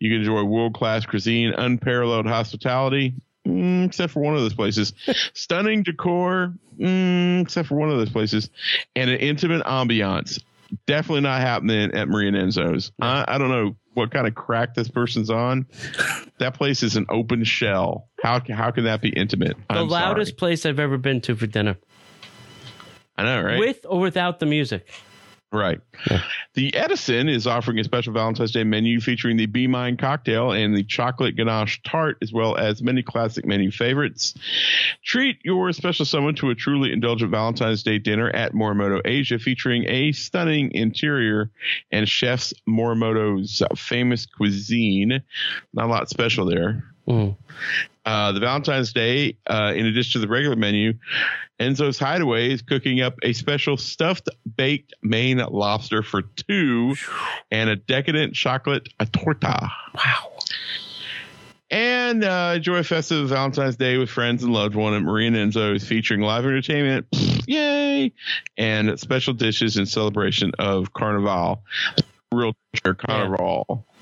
You 0.00 0.10
can 0.10 0.20
enjoy 0.20 0.42
world 0.44 0.74
class 0.74 1.04
cuisine, 1.06 1.52
unparalleled 1.52 2.26
hospitality. 2.26 3.14
mm, 3.46 3.84
except 3.84 4.10
for 4.10 4.20
one 4.20 4.34
of 4.34 4.40
those 4.40 4.54
places, 4.54 4.94
stunning 5.34 5.82
decor, 5.82 6.54
mm, 6.80 7.42
except 7.42 7.68
for 7.68 7.74
one 7.74 7.90
of 7.90 7.98
those 7.98 8.08
places, 8.08 8.48
and 8.96 9.10
an 9.10 9.18
intimate 9.18 9.62
ambiance. 9.66 10.42
Definitely 10.86 11.22
not 11.22 11.40
happening 11.40 11.92
at 11.94 12.08
Maria 12.08 12.32
Enzo's. 12.32 12.92
I, 13.00 13.24
I 13.26 13.38
don't 13.38 13.50
know 13.50 13.76
what 13.94 14.10
kind 14.10 14.26
of 14.26 14.34
crack 14.34 14.74
this 14.74 14.88
person's 14.88 15.30
on. 15.30 15.66
That 16.38 16.54
place 16.54 16.82
is 16.82 16.96
an 16.96 17.06
open 17.08 17.44
shell. 17.44 18.08
How 18.22 18.40
how 18.50 18.70
can 18.70 18.84
that 18.84 19.00
be 19.00 19.10
intimate? 19.10 19.56
The 19.68 19.76
I'm 19.76 19.88
loudest 19.88 20.30
sorry. 20.32 20.38
place 20.38 20.66
I've 20.66 20.80
ever 20.80 20.98
been 20.98 21.20
to 21.22 21.36
for 21.36 21.46
dinner, 21.46 21.76
I 23.16 23.22
know, 23.24 23.42
right? 23.42 23.58
with 23.58 23.86
or 23.88 24.00
without 24.00 24.40
the 24.40 24.46
music. 24.46 24.88
Right. 25.54 25.80
The 26.54 26.74
Edison 26.74 27.28
is 27.28 27.46
offering 27.46 27.78
a 27.78 27.84
special 27.84 28.12
Valentine's 28.12 28.50
Day 28.50 28.64
menu 28.64 29.00
featuring 29.00 29.36
the 29.36 29.46
Be 29.46 29.68
Mine 29.68 29.96
cocktail 29.96 30.50
and 30.50 30.76
the 30.76 30.82
chocolate 30.82 31.36
ganache 31.36 31.80
tart, 31.84 32.18
as 32.22 32.32
well 32.32 32.56
as 32.56 32.82
many 32.82 33.04
classic 33.04 33.46
menu 33.46 33.70
favorites. 33.70 34.34
Treat 35.04 35.38
your 35.44 35.72
special 35.72 36.04
someone 36.06 36.34
to 36.36 36.50
a 36.50 36.56
truly 36.56 36.92
indulgent 36.92 37.30
Valentine's 37.30 37.84
Day 37.84 38.00
dinner 38.00 38.30
at 38.30 38.52
Morimoto 38.52 39.00
Asia, 39.04 39.38
featuring 39.38 39.88
a 39.88 40.10
stunning 40.10 40.72
interior 40.72 41.50
and 41.92 42.08
chefs 42.08 42.52
Morimoto's 42.68 43.62
famous 43.76 44.26
cuisine. 44.26 45.22
Not 45.72 45.86
a 45.86 45.88
lot 45.88 46.10
special 46.10 46.46
there. 46.46 46.82
Mm. 47.06 47.36
Uh, 48.04 48.32
the 48.32 48.40
Valentine's 48.40 48.92
Day, 48.92 49.38
uh, 49.46 49.72
in 49.74 49.86
addition 49.86 50.20
to 50.20 50.26
the 50.26 50.30
regular 50.30 50.56
menu, 50.56 50.94
Enzo's 51.58 51.98
Hideaway 51.98 52.50
is 52.52 52.62
cooking 52.62 53.00
up 53.00 53.14
a 53.22 53.32
special 53.32 53.76
stuffed 53.76 54.28
baked 54.56 54.92
Maine 55.02 55.38
lobster 55.38 56.02
for 56.02 56.22
two 56.22 56.96
and 57.50 57.70
a 57.70 57.76
decadent 57.76 58.34
chocolate 58.34 58.88
a 59.00 59.06
torta. 59.06 59.70
Wow. 59.94 60.32
And 61.70 62.22
uh, 62.22 62.52
enjoy 62.56 62.76
a 62.76 62.84
festive 62.84 63.28
Valentine's 63.30 63.76
Day 63.76 63.96
with 63.96 64.10
friends 64.10 64.42
and 64.42 64.52
loved 64.52 64.74
one 64.74 64.94
at 64.94 65.02
Marina 65.02 65.38
Enzo's 65.38 65.84
featuring 65.84 66.20
live 66.20 66.44
entertainment. 66.44 67.06
Yay! 67.46 68.12
And 68.56 69.00
special 69.00 69.34
dishes 69.34 69.76
in 69.76 69.86
celebration 69.86 70.52
of 70.58 70.92
Carnival. 70.92 71.62
Real 72.32 72.52
Carnival 72.82 73.66
Yeah. 73.68 73.93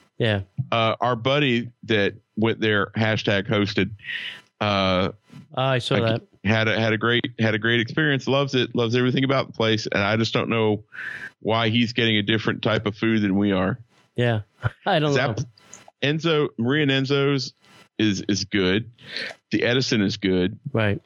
Uh, 0.71 0.97
our 1.01 1.17
buddy 1.17 1.71
that 1.85 2.15
went 2.37 2.61
there 2.61 2.87
hashtag 2.97 3.47
hosted 3.49 3.91
uh, 4.61 5.11
Oh, 5.55 5.63
I 5.63 5.79
saw 5.79 5.97
that. 6.01 6.23
had 6.45 6.69
a 6.69 6.79
had 6.81 6.93
a 6.93 6.99
great 6.99 7.25
had 7.39 7.55
a 7.55 7.59
great 7.59 7.81
experience 7.81 8.27
loves 8.27 8.55
it 8.55 8.75
loves 8.75 8.95
everything 8.97 9.25
about 9.25 9.49
the 9.49 9.53
place 9.53 9.87
and 9.91 10.03
i 10.03 10.17
just 10.17 10.33
don't 10.33 10.49
know 10.49 10.83
why 11.41 11.69
he's 11.69 11.93
getting 11.93 12.17
a 12.17 12.23
different 12.23 12.63
type 12.63 12.87
of 12.87 12.97
food 12.97 13.21
than 13.23 13.37
we 13.37 13.53
are 13.53 13.79
Yeah. 14.17 14.41
I 14.87 14.99
don't 14.99 15.11
know. 15.11 15.17
Zap- 15.17 15.41
enzo 16.03 16.49
maria 16.59 16.83
and 16.85 16.91
enzo's 16.91 17.53
is 17.99 18.23
is 18.29 18.45
good 18.45 18.91
the 19.51 19.63
edison 19.65 20.01
is 20.03 20.17
good 20.17 20.59
Right. 20.73 21.01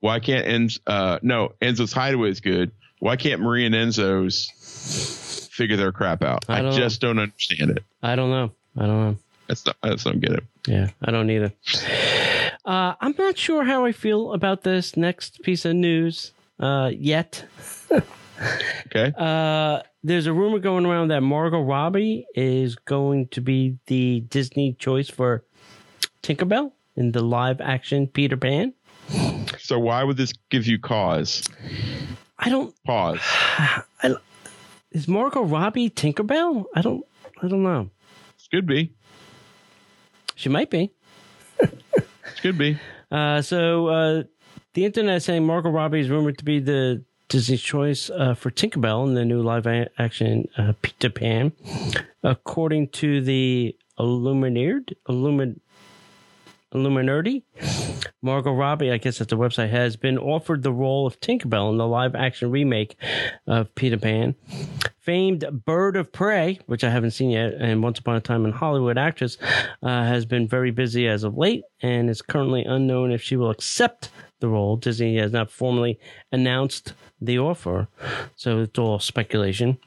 why 0.00 0.18
can't 0.20 0.46
enz 0.46 0.80
uh 0.86 1.18
no 1.22 1.52
enzo's 1.60 1.92
hideaway 1.92 2.30
is 2.30 2.40
good 2.40 2.70
why 3.00 3.16
can't 3.16 3.40
maria 3.42 3.66
and 3.66 3.74
enzo's 3.74 5.43
figure 5.54 5.76
their 5.76 5.92
crap 5.92 6.22
out 6.22 6.44
I 6.48 6.66
i, 6.66 6.70
just 6.72 7.00
don't 7.00 7.18
understand 7.18 7.70
it 7.70 7.84
I 8.02 8.16
don't 8.16 8.30
know. 8.30 8.50
I 8.76 8.86
don't 8.86 9.00
know. 9.04 9.16
that's 9.46 9.64
not 9.64 9.76
i 9.82 9.90
just 9.90 10.04
don't 10.04 10.20
get 10.20 10.32
it 10.32 10.44
Yeah, 10.66 10.90
I 11.02 11.10
don't 11.12 11.30
either. 11.30 11.52
Uh, 12.64 12.94
I'm 13.00 13.14
not 13.18 13.36
sure 13.38 13.62
how 13.64 13.84
I 13.84 13.92
feel 13.92 14.32
about 14.32 14.62
this 14.62 14.96
next 14.96 15.42
piece 15.42 15.64
of 15.64 15.74
news 15.76 16.32
uh, 16.58 16.90
yet. 16.96 17.44
okay 18.86 19.12
Uh, 19.16 19.80
there's 20.02 20.26
a 20.26 20.32
rumor 20.32 20.58
going 20.58 20.84
around 20.86 21.08
that 21.08 21.20
Margot 21.22 21.62
Robbie 21.62 22.26
is 22.34 22.74
going 22.74 23.28
to 23.28 23.40
be 23.40 23.78
the 23.86 24.20
Disney 24.28 24.72
choice 24.74 25.08
for 25.08 25.44
Tinkerbell 26.22 26.72
in 26.96 27.12
the 27.12 27.22
live 27.22 27.60
action 27.60 28.06
Peter 28.08 28.36
Pan. 28.36 28.74
so 29.58 29.78
why 29.78 30.02
would 30.02 30.16
this 30.16 30.32
give 30.50 30.66
you 30.66 30.78
cause 30.78 31.42
I 32.38 32.48
don't. 32.48 32.74
pause 32.84 33.20
I, 33.22 34.14
is 34.94 35.06
Margot 35.06 35.42
Robbie 35.42 35.90
Tinkerbell? 35.90 36.64
I 36.74 36.80
don't. 36.80 37.04
I 37.42 37.48
don't 37.48 37.62
know. 37.62 37.90
could 38.50 38.66
be 38.66 38.94
She 40.34 40.48
might 40.48 40.70
be. 40.70 40.90
could 42.40 42.56
be 42.56 42.78
Uh, 43.10 43.40
so 43.42 43.86
uh, 43.88 44.22
the 44.72 44.84
internet 44.84 45.18
is 45.18 45.24
saying 45.24 45.46
Margot 45.46 45.70
Robbie 45.70 46.00
is 46.00 46.10
rumored 46.10 46.36
to 46.38 46.44
be 46.44 46.58
the 46.58 47.04
Disney's 47.28 47.62
choice 47.62 48.10
uh, 48.10 48.34
for 48.34 48.50
Tinkerbell 48.50 49.06
in 49.06 49.14
the 49.14 49.24
new 49.24 49.40
live 49.40 49.66
action 49.98 50.48
uh, 50.58 50.72
Peter 50.82 51.10
Pan, 51.10 51.52
according 52.24 52.88
to 52.88 53.20
the 53.20 53.76
Illuminated 54.00 54.96
Illumin 55.08 55.60
Illuminati. 56.74 57.44
Margot 58.22 58.52
Robbie, 58.52 58.90
I 58.90 58.96
guess 58.96 59.18
that's 59.18 59.30
the 59.30 59.36
website, 59.36 59.70
has 59.70 59.96
been 59.96 60.18
offered 60.18 60.62
the 60.62 60.72
role 60.72 61.06
of 61.06 61.20
Tinkerbell 61.20 61.70
in 61.70 61.76
the 61.76 61.86
live 61.86 62.14
action 62.14 62.50
remake 62.50 62.96
of 63.46 63.74
Peter 63.74 63.98
Pan. 63.98 64.34
Famed 64.98 65.44
Bird 65.66 65.96
of 65.96 66.10
Prey, 66.10 66.58
which 66.64 66.82
I 66.82 66.88
haven't 66.88 67.10
seen 67.10 67.28
yet, 67.28 67.52
and 67.52 67.82
Once 67.82 67.98
Upon 67.98 68.16
a 68.16 68.20
Time 68.20 68.46
in 68.46 68.52
Hollywood 68.52 68.96
actress, 68.96 69.36
uh, 69.82 70.04
has 70.04 70.24
been 70.24 70.48
very 70.48 70.70
busy 70.70 71.06
as 71.06 71.24
of 71.24 71.36
late 71.36 71.64
and 71.82 72.08
is 72.08 72.22
currently 72.22 72.64
unknown 72.64 73.12
if 73.12 73.20
she 73.20 73.36
will 73.36 73.50
accept 73.50 74.08
the 74.40 74.48
role. 74.48 74.76
Disney 74.76 75.18
has 75.18 75.32
not 75.32 75.50
formally 75.50 75.98
announced 76.32 76.94
the 77.20 77.38
offer, 77.38 77.88
so 78.36 78.60
it's 78.60 78.78
all 78.78 78.98
speculation. 78.98 79.78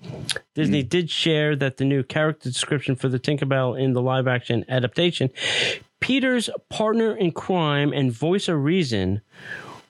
Disney 0.53 0.83
did 0.83 1.09
share 1.09 1.55
that 1.55 1.77
the 1.77 1.85
new 1.85 2.03
character 2.03 2.49
description 2.49 2.95
for 2.95 3.09
the 3.09 3.19
Tinkerbell 3.19 3.79
in 3.79 3.93
the 3.93 4.01
live 4.01 4.27
action 4.27 4.65
adaptation 4.69 5.31
Peter's 5.99 6.49
partner 6.69 7.15
in 7.15 7.31
crime 7.31 7.91
and 7.93 8.11
voice 8.11 8.47
of 8.47 8.63
reason 8.63 9.21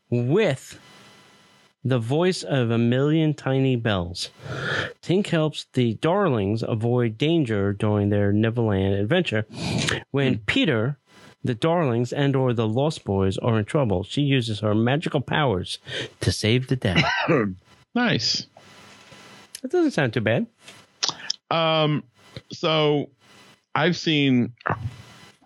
with 0.09 0.79
the 1.83 1.99
voice 1.99 2.43
of 2.43 2.71
a 2.71 2.77
million 2.77 3.33
tiny 3.33 3.75
bells. 3.75 4.29
Tink 5.01 5.27
helps 5.27 5.65
the 5.73 5.93
Darlings 5.95 6.63
avoid 6.63 7.17
danger 7.17 7.73
during 7.73 8.09
their 8.09 8.33
Neverland 8.33 8.95
adventure. 8.95 9.45
When 10.11 10.39
Peter, 10.39 10.97
the 11.43 11.55
Darlings, 11.55 12.11
and 12.11 12.35
or 12.35 12.53
the 12.53 12.67
Lost 12.67 13.05
Boys 13.05 13.37
are 13.37 13.59
in 13.59 13.65
trouble, 13.65 14.03
she 14.03 14.21
uses 14.21 14.59
her 14.59 14.75
magical 14.75 15.21
powers 15.21 15.79
to 16.21 16.31
save 16.31 16.67
the 16.67 16.75
day. 16.75 17.01
nice 17.95 18.47
that 19.61 19.71
doesn't 19.71 19.91
sound 19.91 20.13
too 20.13 20.21
bad. 20.21 20.47
Um, 21.49 22.03
so 22.51 23.09
I've 23.75 23.97
seen 23.97 24.53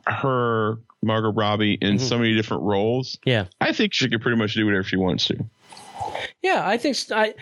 her 0.08 0.78
Margot 1.04 1.32
Robbie 1.32 1.78
in 1.82 1.95
Mhm. 1.97 1.99
so 2.02 2.18
many 2.18 2.34
different 2.36 2.64
roles. 2.64 3.18
Yeah. 3.26 3.45
I 3.60 3.74
think 3.74 3.93
she 3.93 4.08
could 4.10 4.22
pretty 4.22 4.38
much 4.38 4.54
do 4.54 4.66
whatever 4.66 4.84
she 4.84 4.97
wants 4.97 5.26
to. 5.28 5.43
Yeah, 6.43 6.62
I 6.68 6.78
think 6.78 6.97
I, 7.12 7.34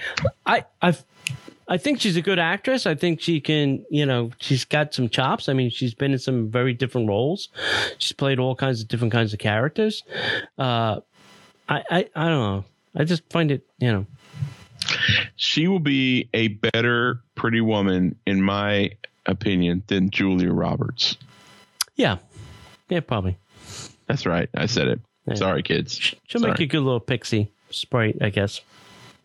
I, 0.45 0.63
I've, 0.81 1.03
I 1.67 1.77
think 1.77 1.99
she's 2.01 2.17
a 2.17 2.21
good 2.21 2.39
actress. 2.39 2.85
I 2.85 2.95
think 2.95 3.21
she 3.21 3.39
can, 3.41 3.85
you 3.89 4.05
know, 4.05 4.31
she's 4.39 4.65
got 4.65 4.93
some 4.93 5.09
chops. 5.09 5.47
I 5.49 5.53
mean, 5.53 5.69
she's 5.69 5.93
been 5.93 6.13
in 6.13 6.19
some 6.19 6.49
very 6.49 6.73
different 6.73 7.07
roles. 7.07 7.49
She's 7.97 8.13
played 8.13 8.39
all 8.39 8.55
kinds 8.55 8.81
of 8.81 8.87
different 8.87 9.11
kinds 9.13 9.33
of 9.33 9.39
characters. 9.39 10.03
Uh, 10.57 11.01
I, 11.67 11.83
I, 11.91 12.09
I 12.15 12.27
don't 12.27 12.39
know. 12.39 12.65
I 12.95 13.03
just 13.03 13.21
find 13.29 13.51
it, 13.51 13.61
you 13.79 13.91
know, 13.91 14.05
She 15.35 15.67
will 15.67 15.79
be 15.79 16.27
a 16.33 16.47
better 16.49 17.21
Pretty 17.35 17.61
Woman, 17.61 18.15
in 18.25 18.41
my 18.41 18.91
opinion, 19.25 19.83
than 19.87 20.09
Julia 20.09 20.51
Roberts. 20.51 21.17
yeah, 21.95 22.17
yeah, 22.89 22.99
probably. 23.01 23.37
That's 24.07 24.25
right. 24.25 24.49
I 24.55 24.65
said 24.65 24.87
it. 24.87 24.99
Yeah. 25.27 25.35
Sorry, 25.35 25.63
kids. 25.63 25.97
She'll 26.27 26.41
Sorry. 26.41 26.51
make 26.51 26.59
a 26.61 26.65
good 26.65 26.81
little 26.81 26.99
pixie 26.99 27.51
sprite, 27.69 28.17
I 28.21 28.29
guess. 28.29 28.61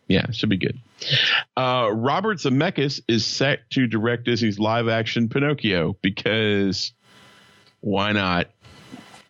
Yeah, 0.07 0.29
should 0.31 0.49
be 0.49 0.57
good. 0.57 0.77
Uh, 1.57 1.89
Robert 1.91 2.37
Zemeckis 2.37 3.01
is 3.07 3.25
set 3.25 3.67
to 3.71 3.87
direct 3.87 4.25
Disney's 4.25 4.59
live 4.59 4.87
action 4.87 5.29
Pinocchio 5.29 5.97
because 6.03 6.91
why 7.81 8.11
not? 8.11 8.47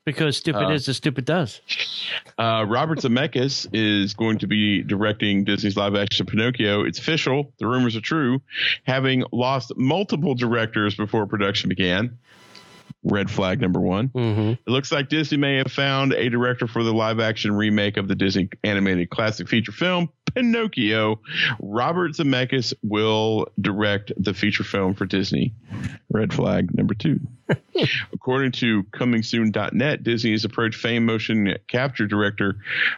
Because 0.03 0.37
stupid 0.37 0.65
Uh, 0.65 0.71
is 0.71 0.87
as 0.89 0.97
stupid 0.97 1.23
does. 1.25 1.61
Uh, 2.37 2.65
Robert 2.67 2.99
Zemeckis 2.99 3.67
is 3.73 4.13
going 4.13 4.37
to 4.39 4.47
be 4.47 4.83
directing 4.83 5.45
Disney's 5.45 5.75
live 5.77 5.95
action 5.95 6.25
Pinocchio. 6.25 6.83
It's 6.83 6.99
official. 6.99 7.53
The 7.57 7.65
rumors 7.67 7.95
are 7.95 8.01
true. 8.01 8.41
Having 8.83 9.23
lost 9.31 9.71
multiple 9.77 10.35
directors 10.35 10.93
before 10.95 11.25
production 11.25 11.69
began. 11.69 12.17
Red 13.05 13.29
flag 13.29 13.61
number 13.61 13.79
one. 13.79 14.07
hmm 14.07 14.53
It 14.65 14.67
looks 14.67 14.91
like 14.91 15.09
Disney 15.09 15.37
may 15.37 15.57
have 15.57 15.71
found 15.71 16.11
a 16.13 16.27
director 16.29 16.67
for 16.67 16.83
the 16.83 16.91
live 16.93 17.19
action 17.19 17.53
remake 17.53 17.97
of 17.97 18.07
the 18.07 18.15
Disney 18.15 18.49
animated 18.63 19.11
classic 19.11 19.47
feature 19.47 19.71
film, 19.71 20.09
Pinocchio. 20.33 21.21
Robert 21.61 22.13
Zemeckis 22.13 22.73
will 22.81 23.47
direct 23.61 24.11
the 24.17 24.33
feature 24.33 24.63
film 24.63 24.95
for 24.95 25.05
Disney. 25.05 25.53
Red 26.09 26.33
flag 26.33 26.75
number 26.75 26.95
two. 26.95 27.19
According 28.13 28.53
to 28.53 28.83
ComingSoon.net, 28.85 30.03
Disney 30.03 30.31
has 30.31 30.43
approached 30.43 30.79
famed 30.79 31.05
motion 31.05 31.55
capture 31.67 32.07
director 32.07 32.57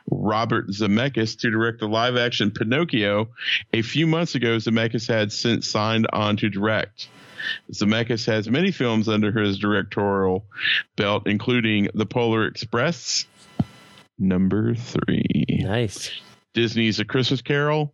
Robert 0.10 0.70
Zemeckis 0.70 1.38
to 1.42 1.52
direct 1.52 1.80
the 1.80 1.88
live 1.88 2.16
action 2.16 2.52
Pinocchio. 2.52 3.30
A 3.74 3.82
few 3.82 4.08
months 4.08 4.36
ago, 4.36 4.56
Zemeckis 4.58 5.08
had 5.08 5.34
since 5.34 5.70
signed 5.70 6.08
on 6.14 6.38
to 6.38 6.50
direct. 6.50 7.10
Zemeckis 7.72 8.26
has 8.28 8.50
many 8.50 8.72
films 8.72 9.08
under 9.08 9.32
his 9.32 9.58
directorial 9.60 10.46
belt, 10.96 11.28
including 11.28 11.90
The 11.94 12.06
Polar 12.06 12.46
Express, 12.46 13.26
number 14.20 14.76
three, 14.76 15.46
Nice. 15.62 16.12
Disney's 16.54 17.00
A 17.00 17.06
Christmas 17.06 17.42
Carol, 17.42 17.94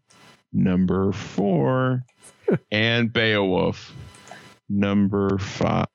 number 0.51 1.11
four, 1.11 2.03
and 2.71 3.11
Beowulf, 3.11 3.93
number 4.69 5.37
five. 5.37 5.87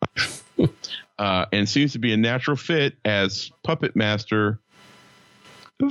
Uh, 1.18 1.46
and 1.52 1.68
seems 1.68 1.92
to 1.94 1.98
be 1.98 2.12
a 2.12 2.16
natural 2.16 2.56
fit 2.56 2.94
as 3.04 3.50
puppet 3.64 3.96
master 3.96 4.60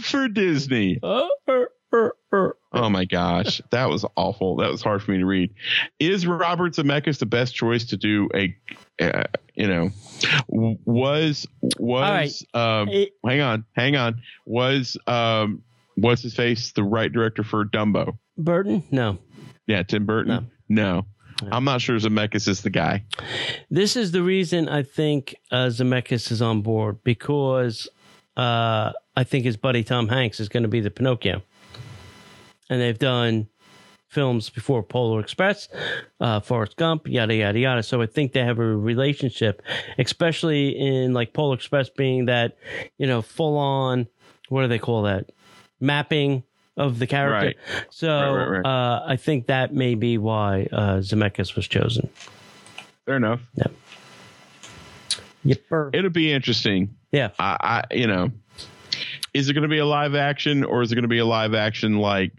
for 0.01 0.29
Disney. 0.29 0.99
Er. 1.03 1.67
Oh 1.93 2.89
my 2.89 3.05
gosh, 3.05 3.61
that 3.71 3.89
was 3.89 4.05
awful. 4.15 4.57
That 4.57 4.69
was 4.69 4.81
hard 4.81 5.01
for 5.01 5.11
me 5.11 5.19
to 5.19 5.25
read. 5.25 5.53
Is 5.99 6.27
Robert 6.27 6.73
Zemeckis 6.73 7.19
the 7.19 7.25
best 7.25 7.55
choice 7.55 7.85
to 7.85 7.97
do 7.97 8.29
a, 8.35 8.55
uh, 9.01 9.23
you 9.55 9.67
know, 9.67 9.89
was 10.49 11.47
was 11.79 12.45
um, 12.53 12.89
It- 12.89 13.13
hang 13.25 13.41
on, 13.41 13.65
hang 13.73 13.95
on, 13.95 14.21
was 14.45 14.97
um, 15.07 15.63
what's 15.95 16.21
his 16.21 16.35
face 16.35 16.71
the 16.73 16.83
right 16.83 17.11
director 17.11 17.43
for 17.43 17.65
Dumbo? 17.65 18.17
Burton? 18.37 18.83
No. 18.91 19.17
Yeah, 19.65 19.83
Tim 19.83 20.05
Burton. 20.05 20.51
No, 20.69 21.05
I'm 21.51 21.63
not 21.63 21.81
sure 21.81 21.97
Zemeckis 21.97 22.47
is 22.47 22.61
the 22.61 22.69
guy. 22.69 23.03
This 23.69 23.95
is 23.95 24.11
the 24.11 24.21
reason 24.21 24.69
I 24.69 24.83
think 24.83 25.35
uh, 25.51 25.67
Zemeckis 25.67 26.31
is 26.31 26.41
on 26.41 26.61
board 26.61 27.03
because 27.03 27.87
uh, 28.35 28.91
I 29.15 29.23
think 29.23 29.45
his 29.45 29.57
buddy 29.57 29.83
Tom 29.83 30.07
Hanks 30.09 30.39
is 30.39 30.47
going 30.49 30.63
to 30.63 30.69
be 30.69 30.79
the 30.81 30.91
Pinocchio, 30.91 31.41
and 32.69 32.81
they've 32.81 32.97
done 32.97 33.47
films 34.09 34.49
before 34.49 34.83
Polar 34.83 35.19
Express, 35.19 35.67
uh, 36.19 36.39
Forrest 36.39 36.77
Gump, 36.77 37.07
yada 37.07 37.35
yada 37.35 37.59
yada. 37.59 37.83
So 37.83 38.01
I 38.01 38.05
think 38.05 38.33
they 38.33 38.43
have 38.43 38.59
a 38.59 38.75
relationship, 38.75 39.61
especially 39.97 40.69
in 40.69 41.13
like 41.13 41.33
Polar 41.33 41.55
Express 41.55 41.89
being 41.89 42.25
that 42.25 42.57
you 42.97 43.07
know 43.07 43.21
full 43.21 43.57
on. 43.57 44.07
What 44.49 44.61
do 44.61 44.67
they 44.69 44.79
call 44.79 45.03
that? 45.03 45.29
Mapping 45.79 46.43
of 46.77 46.99
the 46.99 47.07
character. 47.07 47.47
Right. 47.47 47.85
So 47.89 48.07
Right, 48.07 48.45
right, 48.45 48.59
right. 48.59 48.65
Uh, 48.65 49.03
I 49.05 49.15
think 49.17 49.47
that 49.47 49.73
may 49.73 49.95
be 49.95 50.17
why 50.17 50.67
uh, 50.71 50.97
Zemeckis 50.97 51.55
was 51.55 51.67
chosen. 51.67 52.09
Fair 53.05 53.17
enough. 53.17 53.41
Yipper. 55.45 55.93
It'll 55.93 56.09
be 56.09 56.31
interesting. 56.31 56.95
Yeah. 57.11 57.29
I, 57.39 57.83
I 57.89 57.93
you 57.95 58.07
know, 58.07 58.31
is 59.33 59.49
it 59.49 59.53
going 59.53 59.63
to 59.63 59.69
be 59.69 59.79
a 59.79 59.85
live 59.85 60.15
action 60.15 60.63
or 60.63 60.81
is 60.81 60.91
it 60.91 60.95
going 60.95 61.03
to 61.03 61.09
be 61.09 61.19
a 61.19 61.25
live 61.25 61.53
action 61.53 61.97
like 61.99 62.31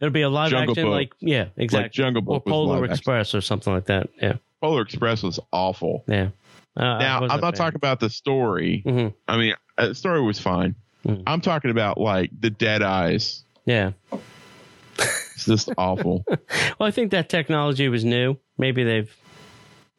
It'll 0.00 0.12
be 0.12 0.22
a 0.22 0.28
live 0.28 0.50
Jungle 0.50 0.72
action, 0.72 0.84
Book. 0.84 0.92
like 0.92 1.12
yeah, 1.20 1.46
exactly. 1.56 1.90
Jungle 1.90 2.22
or 2.22 2.38
Book 2.38 2.46
was 2.46 2.52
Polar 2.52 2.74
live 2.74 2.84
action. 2.84 2.92
Express 2.94 3.34
or 3.34 3.40
something 3.40 3.72
like 3.72 3.86
that. 3.86 4.08
Yeah, 4.20 4.34
Polar 4.60 4.82
Express 4.82 5.22
was 5.22 5.40
awful? 5.52 6.04
yeah. 6.06 6.28
Uh, 6.76 6.98
now 6.98 7.26
I'm 7.28 7.40
not 7.40 7.56
talking 7.56 7.76
about 7.76 7.98
the 7.98 8.08
story. 8.10 8.82
hmm 8.86 9.08
I 9.26 9.36
mean, 9.36 9.54
uh, 9.78 9.88
the 9.88 9.94
story 9.96 10.22
was 10.22 10.38
fine. 10.38 10.76
Mhm. 11.04 11.24
I'm 11.26 11.40
talking 11.40 11.72
about 11.72 11.98
like 11.98 12.30
the 12.38 12.50
dead 12.50 12.82
eyes. 12.82 13.42
Yeah. 13.64 13.92
It's 14.98 15.44
just 15.44 15.70
awful. 15.78 16.24
Well, 16.28 16.86
I 16.88 16.90
think 16.92 17.10
that 17.10 17.28
technology 17.28 17.88
was 17.88 18.04
new. 18.04 18.36
Maybe 18.58 18.84
they've, 18.84 19.12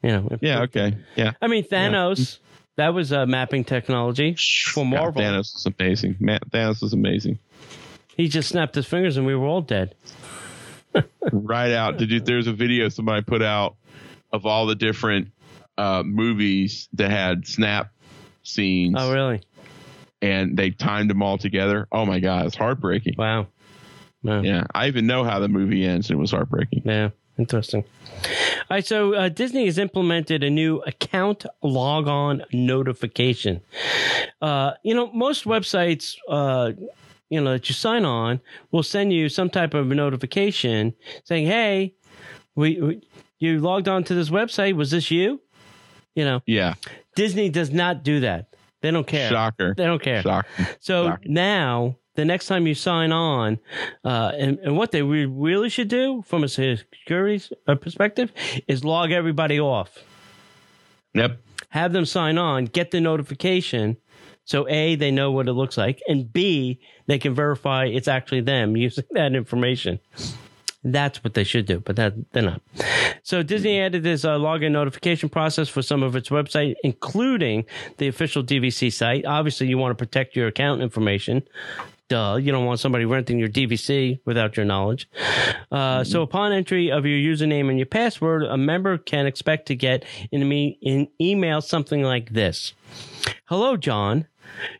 you 0.03 0.09
know. 0.09 0.37
Yeah. 0.41 0.61
Okay. 0.63 0.95
Yeah. 1.17 1.33
I 1.41 1.47
mean, 1.47 1.63
Thanos. 1.65 2.39
That 2.77 2.93
was 2.93 3.11
uh, 3.11 3.25
mapping 3.25 3.65
technology 3.65 4.35
for 4.37 4.85
God, 4.85 4.89
Marvel. 4.89 5.21
Thanos 5.21 5.53
was 5.53 5.67
amazing. 5.77 6.15
Man, 6.21 6.39
Thanos 6.49 6.81
was 6.81 6.93
amazing. 6.93 7.37
He 8.20 8.28
just 8.28 8.49
snapped 8.49 8.76
his 8.76 8.86
fingers 8.86 9.15
and 9.15 9.26
we 9.26 9.34
were 9.34 9.45
all 9.47 9.61
dead. 9.61 9.95
right 11.32 11.72
out. 11.72 11.95
Did 11.95 12.11
you? 12.11 12.20
There's 12.20 12.47
a 12.47 12.51
video 12.51 12.89
somebody 12.89 13.22
put 13.22 13.41
out 13.41 13.78
of 14.34 14.45
all 14.45 14.65
the 14.65 14.76
different 14.76 15.30
uh, 15.78 16.03
movies 16.05 16.89
that 16.95 17.11
had 17.11 17.47
snap 17.47 17.93
scenes, 18.43 18.95
Oh, 18.99 19.13
really? 19.13 19.41
and 20.22 20.57
they 20.57 20.72
timed 20.72 21.09
them 21.09 21.24
all 21.24 21.38
together. 21.38 21.88
Oh 21.93 22.05
my 22.05 22.20
god, 22.20 22.45
it's 22.47 22.57
heartbreaking. 22.57 23.15
Wow. 23.17 23.47
Wow. 24.22 24.41
Yeah, 24.41 24.65
I 24.76 24.88
even 24.89 25.07
know 25.07 25.24
how 25.24 25.39
the 25.39 25.47
movie 25.47 25.86
ends, 25.86 26.09
and 26.09 26.17
it 26.17 26.22
was 26.22 26.32
heartbreaking. 26.32 26.82
Yeah, 26.84 27.11
interesting. 27.38 27.86
All 28.26 28.65
right, 28.70 28.86
so 28.86 29.13
uh, 29.13 29.30
Disney 29.30 29.63
has 29.63 29.78
implemented 29.78 30.43
a 30.43 30.49
new 30.49 30.80
account 30.80 31.45
logon 31.63 32.43
notification. 32.51 33.61
Uh, 34.41 34.74
you 34.84 34.93
know, 34.93 35.09
most 35.13 35.45
websites, 35.45 36.15
uh, 36.28 36.74
you 37.30 37.39
know, 37.41 37.51
that 37.53 37.69
you 37.69 37.73
sign 37.75 38.05
on 38.05 38.39
we'll 38.71 38.84
send 38.84 39.13
you 39.13 39.30
some 39.30 39.49
type 39.49 39.73
of 39.73 39.91
a 39.91 39.95
notification 39.95 40.93
saying, 41.23 41.45
"Hey, 41.47 41.95
we, 42.55 42.82
we 42.82 43.01
you 43.39 43.59
logged 43.59 43.88
on 43.88 44.03
to 44.05 44.13
this 44.15 44.30
website. 44.30 44.73
Was 44.75 44.91
this 44.91 45.09
you?" 45.11 45.41
You 46.15 46.25
know, 46.25 46.41
Yeah, 46.45 46.73
Disney 47.15 47.49
does 47.49 47.71
not 47.71 48.03
do 48.03 48.19
that. 48.21 48.55
They 48.82 48.91
don't 48.91 49.05
care. 49.07 49.30
shocker, 49.30 49.73
They 49.77 49.86
don't 49.86 50.01
care. 50.01 50.21
shocker. 50.21 50.47
So 50.80 51.07
Shocking. 51.09 51.34
now, 51.34 51.97
the 52.15 52.25
next 52.25 52.47
time 52.47 52.65
you 52.65 52.73
sign 52.75 53.11
on, 53.11 53.59
uh, 54.03 54.32
and, 54.38 54.57
and 54.59 54.75
what 54.77 54.91
they 54.91 55.01
re- 55.01 55.25
really 55.25 55.69
should 55.69 55.88
do 55.89 56.21
from 56.25 56.43
a 56.43 56.47
security 56.49 57.41
perspective 57.82 58.32
is 58.67 58.84
log 58.84 59.11
everybody 59.11 59.59
off. 59.59 59.97
Yep. 61.13 61.39
Have 61.69 61.93
them 61.93 62.05
sign 62.05 62.38
on, 62.38 62.65
get 62.65 62.91
the 62.91 62.99
notification. 63.01 63.97
So 64.49 64.67
A, 64.67 64.95
they 64.95 65.11
know 65.11 65.31
what 65.31 65.47
it 65.47 65.53
looks 65.53 65.77
like, 65.77 66.01
and 66.07 66.33
B, 66.33 66.79
they 67.05 67.19
can 67.19 67.35
verify 67.35 67.85
it's 67.85 68.07
actually 68.07 68.41
them 68.41 68.75
using 68.87 69.03
that 69.11 69.35
information. 69.35 69.99
That's 70.83 71.23
what 71.23 71.35
they 71.35 71.43
should 71.43 71.67
do, 71.67 71.81
but 71.81 71.97
that 71.97 72.13
they're 72.31 72.41
not. 72.41 72.61
So 73.21 73.43
Disney 73.43 73.79
added 73.79 74.01
this 74.01 74.25
uh, 74.25 74.37
login 74.39 74.71
notification 74.71 75.29
process 75.29 75.69
for 75.69 75.83
some 75.83 76.01
of 76.01 76.15
its 76.15 76.29
website, 76.29 76.73
including 76.83 77.65
the 77.97 78.07
official 78.07 78.43
DVC 78.43 78.91
site. 78.91 79.23
Obviously, 79.23 79.67
you 79.67 79.77
want 79.77 79.95
to 79.95 80.03
protect 80.03 80.35
your 80.35 80.47
account 80.47 80.81
information. 80.81 81.43
Duh, 82.07 82.39
you 82.41 82.51
don't 82.51 82.65
want 82.65 82.79
somebody 82.79 83.05
renting 83.05 83.37
your 83.37 83.49
DVC 83.49 84.19
without 84.25 84.57
your 84.57 84.65
knowledge. 84.65 85.07
Uh, 85.71 86.03
so 86.03 86.23
upon 86.23 86.53
entry 86.53 86.91
of 86.91 87.05
your 87.05 87.19
username 87.19 87.69
and 87.69 87.77
your 87.77 87.85
password, 87.85 88.45
a 88.45 88.57
member 88.57 88.97
can 88.97 89.27
expect 89.27 89.67
to 89.67 89.75
get 89.75 90.05
in, 90.31 90.51
in 90.51 91.07
email 91.21 91.61
something 91.61 92.01
like 92.01 92.31
this. 92.31 92.73
Hello, 93.45 93.77
John. 93.77 94.25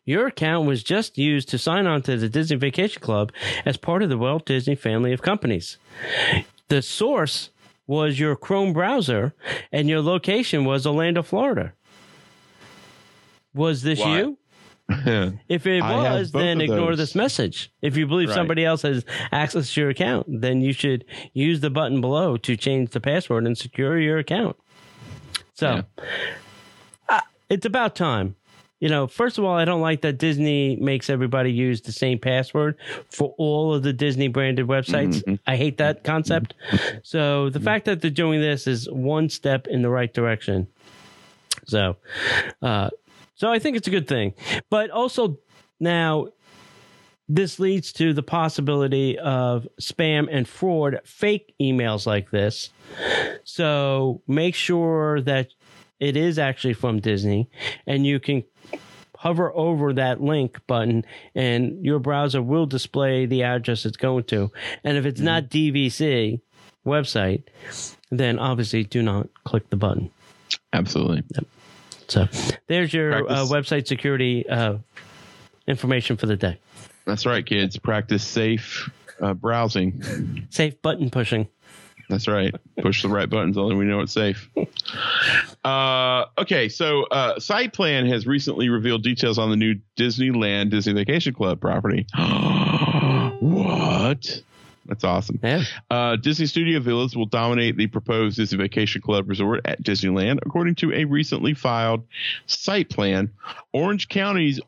Your 0.06 0.28
account 0.28 0.68
was 0.68 0.84
just 0.84 1.18
used 1.18 1.50
to 1.50 1.58
sign 1.58 1.88
on 1.88 2.02
to 2.04 2.18
the 2.18 2.30
Disney 2.30 2.58
Vacation 2.58 3.02
Club 3.02 3.32
as 3.66 3.78
part 3.78 4.04
of 4.04 4.10
the 4.10 4.18
Walt 4.18 4.46
Disney 4.46 4.76
family 4.76 5.14
of 5.14 5.22
companies. 5.22 5.78
The 6.68 6.82
source 6.82 7.50
was 7.88 8.20
your 8.20 8.36
Chrome 8.36 8.74
browser, 8.74 9.34
and 9.72 9.90
your 9.90 10.02
location 10.02 10.64
was 10.66 10.86
Orlando, 10.86 11.24
Florida. 11.24 11.74
Was 13.54 13.82
this 13.82 14.00
Why? 14.00 14.20
you? 14.20 14.38
If 15.48 15.68
it 15.68 15.82
was, 15.82 16.32
then 16.32 16.62
ignore 16.62 16.96
this 16.96 17.14
message. 17.14 17.72
If 17.82 17.96
you 17.96 18.08
believe 18.08 18.30
Right. 18.30 18.36
somebody 18.36 18.66
else 18.66 18.82
has 18.82 19.06
access 19.32 19.72
to 19.74 19.82
your 19.82 19.90
account, 19.92 20.26
then 20.42 20.62
you 20.62 20.74
should 20.74 21.06
use 21.34 21.60
the 21.60 21.70
button 21.70 22.02
below 22.02 22.38
to 22.38 22.56
change 22.58 22.90
the 22.92 23.00
password 23.00 23.46
and 23.46 23.56
secure 23.58 24.00
your 24.00 24.18
account. 24.18 24.56
So 25.54 25.84
uh, 27.08 27.22
it's 27.50 27.66
about 27.68 27.96
time. 27.96 28.36
You 28.80 28.88
know, 28.90 29.08
first 29.08 29.38
of 29.38 29.44
all, 29.44 29.56
I 29.56 29.66
don't 29.66 29.82
like 29.82 30.02
that 30.02 30.18
Disney 30.18 30.78
makes 30.78 31.10
everybody 31.10 31.52
use 31.52 31.82
the 31.82 31.92
same 31.92 32.18
password 32.18 32.78
for 33.10 33.36
all 33.38 33.74
of 33.74 33.84
the 33.84 33.92
Disney 33.92 34.30
branded 34.30 34.68
websites. 34.68 35.22
Mhm. 35.24 35.40
I 35.46 35.58
hate 35.58 35.78
that 35.78 36.04
concept. 36.04 36.54
So 37.04 37.50
the 37.50 37.60
fact 37.60 37.86
that 37.86 38.02
they're 38.02 38.10
doing 38.10 38.40
this 38.40 38.68
is 38.68 38.90
one 38.90 39.30
step 39.30 39.68
in 39.68 39.82
the 39.82 39.90
right 39.90 40.14
direction. 40.14 40.68
So, 41.66 41.98
uh, 42.62 42.90
so 43.36 43.52
I 43.52 43.60
think 43.60 43.76
it's 43.78 43.88
a 43.88 43.92
good 43.92 44.08
thing. 44.08 44.34
But 44.70 44.90
also 44.92 45.40
now, 45.80 46.28
this 47.28 47.60
leads 47.60 47.94
to 47.94 48.12
the 48.14 48.24
possibility 48.24 49.18
of 49.20 49.68
spam 49.80 50.28
and 50.32 50.48
fraud, 50.48 51.00
fake 51.04 51.54
emails 51.62 52.08
like 52.08 52.32
this. 52.32 52.72
So 53.44 54.22
make 54.28 54.56
sure 54.56 55.22
that 55.22 55.50
it 56.00 56.16
is 56.16 56.40
actually 56.40 56.74
from 56.74 57.00
Disney, 57.02 57.50
and 57.86 58.08
you 58.08 58.20
can 58.20 58.44
hover 59.20 59.52
over 59.54 59.92
that 59.92 60.22
link 60.22 60.66
button 60.66 61.04
and 61.36 61.84
your 61.84 62.00
browser 62.00 62.42
will 62.42 62.66
display 62.66 63.26
the 63.26 63.44
address 63.44 63.86
it's 63.86 63.98
going 63.98 64.24
to. 64.24 64.50
And 64.86 64.98
if 64.98 65.06
it's 65.06 65.20
not 65.20 65.50
DVC 65.50 66.40
website, 66.86 67.44
then 68.10 68.40
obviously 68.40 68.86
do 68.86 69.04
not 69.04 69.28
click 69.44 69.70
the 69.70 69.76
button. 69.76 70.10
Absolutely. 70.72 71.24
So 72.08 72.30
there's 72.68 72.94
your 72.94 73.30
uh, 73.30 73.46
website 73.48 73.88
security 73.88 74.48
uh, 74.48 74.78
information 75.68 76.16
for 76.16 76.26
the 76.26 76.38
day. 76.38 76.58
That's 77.06 77.26
right, 77.26 77.46
kids. 77.46 77.78
Practice 77.78 78.24
safe 78.24 78.90
uh, 79.20 79.34
browsing. 79.34 80.48
Safe 80.50 80.82
button 80.82 81.10
pushing. 81.10 81.50
That's 82.10 82.30
right. 82.30 82.56
Push 82.82 83.02
the 83.02 83.10
right 83.10 83.30
buttons 83.30 83.58
only 83.58 83.76
we 83.76 83.84
know 83.84 84.00
it's 84.00 84.14
safe. 84.14 84.50
Uh, 85.70 86.26
okay, 86.40 86.68
so 86.68 87.04
uh, 87.04 87.36
SitePlan 87.36 88.12
has 88.12 88.26
recently 88.26 88.70
revealed 88.70 89.04
details 89.04 89.38
on 89.38 89.52
the 89.52 89.56
new 89.56 89.76
Disneyland 89.98 90.72
Disney 90.72 90.94
Vacation 90.94 91.36
Club 91.36 91.62
property. 91.62 92.08
what? 93.40 94.42
That's 94.90 95.04
awesome. 95.04 95.40
Yeah. 95.44 95.64
Uh, 95.92 96.16
Disney 96.16 96.48
Studio 96.48 96.80
Villas 96.80 97.16
will 97.16 97.28
dominate 97.28 97.78
the 97.78 97.86
proposed 97.86 98.38
Disney 98.38 98.58
Vacation 98.58 99.04
Club 99.04 99.30
resort 99.30 99.62
at 99.66 99.84
Disneyland, 99.84 100.40
according 100.42 100.76
to 100.76 100.92
a 100.92 101.06
recently 101.06 101.54
filed 101.54 102.04
site 102.48 102.90
plan. 102.90 103.32
Orange 103.72 104.10
County's 104.10 104.60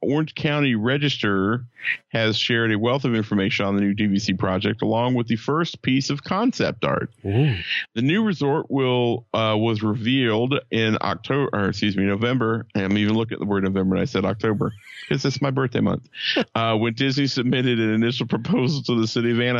Orange 0.00 0.34
County 0.34 0.74
Register 0.74 1.64
has 2.08 2.36
shared 2.36 2.72
a 2.72 2.78
wealth 2.78 3.04
of 3.04 3.14
information 3.14 3.64
on 3.64 3.76
the 3.76 3.80
new 3.80 3.94
DVC 3.94 4.36
project, 4.36 4.82
along 4.82 5.14
with 5.14 5.28
the 5.28 5.36
first 5.36 5.80
piece 5.82 6.10
of 6.10 6.24
concept 6.24 6.84
art. 6.84 7.10
Ooh. 7.24 7.54
The 7.94 8.02
new 8.02 8.24
resort 8.24 8.68
will 8.70 9.24
uh, 9.32 9.56
was 9.56 9.84
revealed 9.84 10.58
in 10.72 10.98
October, 11.00 11.48
or 11.52 11.68
excuse 11.68 11.96
me, 11.96 12.04
November. 12.04 12.66
I'm 12.74 12.98
even 12.98 13.14
looking 13.14 13.34
at 13.34 13.38
the 13.38 13.46
word 13.46 13.62
November, 13.62 13.94
and 13.94 14.02
I 14.02 14.06
said 14.06 14.24
October 14.24 14.72
because 15.08 15.24
it's 15.24 15.40
my 15.40 15.50
birthday 15.50 15.80
month. 15.80 16.08
Uh, 16.54 16.74
when 16.76 16.92
Disney 16.94 17.26
submitted 17.26 17.78
an 17.78 17.90
initial 17.90 18.26
proposal 18.26 18.82
to 18.82 19.00
the 19.00 19.06
city 19.06 19.30
of 19.30 19.40
Anaheim, 19.40 19.59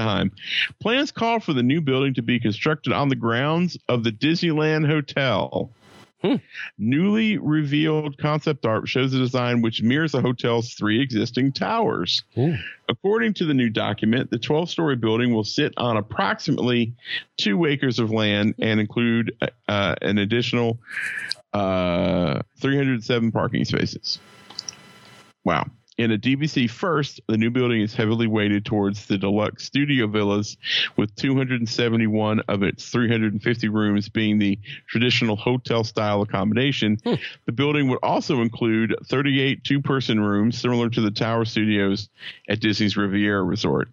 plans 0.80 1.12
call 1.12 1.40
for 1.40 1.52
the 1.52 1.62
new 1.62 1.80
building 1.80 2.14
to 2.14 2.22
be 2.22 2.40
constructed 2.40 2.92
on 2.92 3.08
the 3.08 3.16
grounds 3.16 3.78
of 3.88 4.04
the 4.04 4.12
Disneyland 4.12 4.86
Hotel. 4.86 5.70
Hmm. 6.22 6.36
Newly 6.76 7.38
revealed 7.38 8.18
concept 8.18 8.66
art 8.66 8.86
shows 8.86 9.14
a 9.14 9.18
design 9.18 9.62
which 9.62 9.82
mirrors 9.82 10.12
the 10.12 10.20
hotel's 10.20 10.74
three 10.74 11.00
existing 11.00 11.52
towers. 11.52 12.24
Ooh. 12.36 12.56
According 12.90 13.34
to 13.34 13.46
the 13.46 13.54
new 13.54 13.70
document, 13.70 14.30
the 14.30 14.38
12 14.38 14.68
story 14.68 14.96
building 14.96 15.32
will 15.34 15.44
sit 15.44 15.72
on 15.78 15.96
approximately 15.96 16.92
two 17.38 17.64
acres 17.64 17.98
of 17.98 18.10
land 18.10 18.54
and 18.58 18.80
include 18.80 19.34
uh, 19.66 19.94
an 20.02 20.18
additional 20.18 20.78
uh, 21.54 22.42
307 22.60 23.32
parking 23.32 23.64
spaces. 23.64 24.18
Wow. 25.44 25.66
In 26.00 26.12
a 26.12 26.16
DVC 26.16 26.70
first, 26.70 27.20
the 27.28 27.36
new 27.36 27.50
building 27.50 27.82
is 27.82 27.94
heavily 27.94 28.26
weighted 28.26 28.64
towards 28.64 29.04
the 29.04 29.18
deluxe 29.18 29.64
studio 29.64 30.06
villas, 30.06 30.56
with 30.96 31.14
271 31.16 32.40
of 32.48 32.62
its 32.62 32.88
350 32.88 33.68
rooms 33.68 34.08
being 34.08 34.38
the 34.38 34.58
traditional 34.86 35.36
hotel 35.36 35.84
style 35.84 36.22
accommodation. 36.22 36.96
The 37.44 37.52
building 37.52 37.88
would 37.88 37.98
also 38.02 38.40
include 38.40 38.96
38 39.10 39.62
two 39.62 39.82
person 39.82 40.18
rooms, 40.18 40.58
similar 40.58 40.88
to 40.88 41.02
the 41.02 41.10
Tower 41.10 41.44
Studios 41.44 42.08
at 42.48 42.60
Disney's 42.60 42.96
Riviera 42.96 43.42
Resort. 43.42 43.90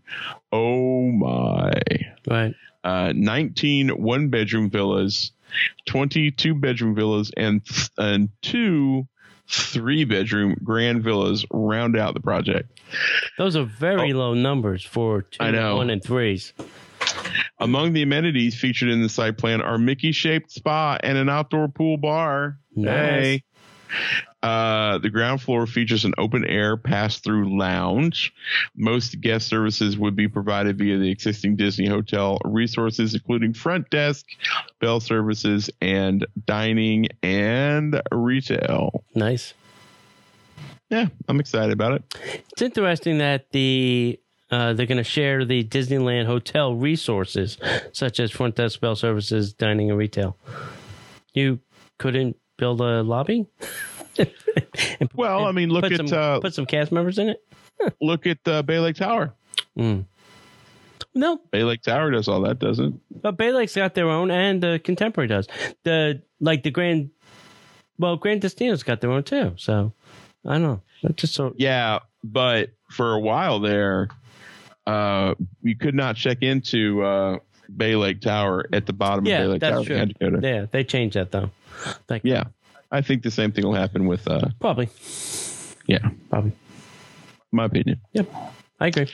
Oh 0.53 1.11
my. 1.11 1.73
Right. 2.25 2.55
Uh, 2.85 3.11
19 3.13 3.89
one 4.01 4.29
bedroom 4.29 4.69
villas, 4.69 5.33
22 5.87 6.55
bedroom 6.55 6.95
villas, 6.95 7.33
and, 7.35 7.63
and 7.97 8.29
two 8.41 9.09
three 9.49 10.03
bedroom 10.03 10.57
grand 10.63 11.03
villas 11.03 11.45
round 11.51 11.97
out 11.97 12.13
the 12.13 12.19
project. 12.19 12.79
Those 13.37 13.55
are 13.55 13.63
very 13.63 14.13
oh. 14.13 14.17
low 14.17 14.33
numbers 14.33 14.83
for 14.83 15.23
two, 15.23 15.37
I 15.39 15.51
know. 15.51 15.77
one, 15.77 15.89
and 15.89 16.03
threes. 16.03 16.53
Among 17.59 17.93
the 17.93 18.01
amenities 18.01 18.59
featured 18.59 18.89
in 18.89 19.01
the 19.01 19.09
site 19.09 19.37
plan 19.37 19.61
are 19.61 19.77
Mickey 19.77 20.11
shaped 20.11 20.51
spa 20.51 20.97
and 21.01 21.17
an 21.17 21.29
outdoor 21.29 21.67
pool 21.67 21.97
bar. 21.97 22.59
Nice. 22.75 22.93
Hey. 22.93 23.43
Uh, 24.43 24.99
the 24.99 25.09
ground 25.09 25.41
floor 25.41 25.65
features 25.65 26.05
an 26.05 26.13
open 26.17 26.45
air 26.45 26.77
pass 26.77 27.19
through 27.19 27.57
lounge. 27.57 28.33
Most 28.75 29.19
guest 29.19 29.47
services 29.47 29.97
would 29.97 30.15
be 30.15 30.27
provided 30.27 30.77
via 30.77 30.97
the 30.97 31.09
existing 31.09 31.55
Disney 31.55 31.87
hotel 31.87 32.37
resources, 32.45 33.15
including 33.15 33.53
front 33.53 33.89
desk, 33.89 34.25
bell 34.79 34.99
services, 34.99 35.69
and 35.81 36.25
dining 36.45 37.07
and 37.23 37.99
retail. 38.11 39.03
Nice. 39.15 39.55
Yeah, 40.89 41.07
I'm 41.27 41.39
excited 41.39 41.73
about 41.73 41.93
it. 41.93 42.15
It's 42.51 42.61
interesting 42.61 43.17
that 43.17 43.51
the 43.51 44.19
uh, 44.49 44.73
they're 44.73 44.85
going 44.85 44.97
to 44.97 45.03
share 45.03 45.43
the 45.43 45.63
Disneyland 45.63 46.25
hotel 46.25 46.73
resources, 46.73 47.57
such 47.91 48.19
as 48.19 48.31
front 48.31 48.55
desk, 48.55 48.79
bell 48.79 48.95
services, 48.95 49.51
dining, 49.51 49.89
and 49.89 49.99
retail. 49.99 50.37
You 51.33 51.59
couldn't 51.97 52.37
build 52.57 52.79
a 52.79 53.03
lobby. 53.03 53.47
And 54.99 55.09
Well, 55.15 55.45
I 55.45 55.51
mean, 55.51 55.69
look 55.69 55.85
at 55.85 56.07
some, 56.07 56.17
uh, 56.17 56.39
put 56.39 56.53
some 56.53 56.65
cast 56.65 56.91
members 56.91 57.17
in 57.17 57.29
it. 57.29 57.43
look 58.01 58.25
at 58.27 58.39
uh, 58.47 58.61
Bay 58.61 58.79
Lake 58.79 58.95
Tower. 58.95 59.33
Mm. 59.77 60.05
No, 61.13 61.39
Bay 61.51 61.63
Lake 61.63 61.81
Tower 61.81 62.11
does 62.11 62.27
all 62.27 62.41
that, 62.41 62.59
doesn't 62.59 62.93
it? 62.93 63.21
but 63.21 63.37
Bay 63.37 63.51
Lake's 63.51 63.75
got 63.75 63.95
their 63.95 64.09
own, 64.09 64.29
and 64.29 64.61
the 64.61 64.79
Contemporary 64.83 65.27
does. 65.27 65.47
The 65.83 66.21
like 66.39 66.63
the 66.63 66.69
Grand, 66.71 67.09
well, 67.97 68.17
Gran 68.17 68.39
Destino's 68.39 68.83
got 68.83 69.01
their 69.01 69.11
own 69.11 69.23
too. 69.23 69.53
So 69.57 69.93
I 70.45 70.53
don't 70.53 70.61
know. 70.63 70.81
That's 71.01 71.15
just 71.15 71.33
so 71.33 71.53
Yeah, 71.57 71.99
but 72.23 72.69
for 72.91 73.13
a 73.13 73.19
while 73.19 73.59
there, 73.59 74.09
uh, 74.85 75.33
you 75.61 75.75
could 75.75 75.95
not 75.95 76.15
check 76.15 76.41
into 76.41 77.03
uh, 77.03 77.37
Bay 77.75 77.95
Lake 77.95 78.21
Tower 78.21 78.67
at 78.71 78.85
the 78.85 78.93
bottom 78.93 79.25
yeah, 79.25 79.39
of 79.39 79.43
Bay 79.43 79.47
Lake 79.53 79.61
that's 79.61 79.87
Tower. 79.87 80.05
True. 80.29 80.39
Yeah, 80.41 80.65
they 80.71 80.83
changed 80.83 81.15
that 81.15 81.31
though. 81.31 81.49
Thank 82.07 82.23
yeah, 82.25 82.45
I 82.91 83.01
think 83.01 83.23
the 83.23 83.31
same 83.31 83.51
thing 83.51 83.65
will 83.65 83.73
happen 83.73 84.07
with. 84.07 84.27
Uh, 84.27 84.49
probably, 84.59 84.89
yeah, 85.87 86.09
probably. 86.29 86.53
my 87.51 87.65
opinion. 87.65 87.99
Yep, 88.13 88.33
I 88.79 88.87
agree. 88.87 89.07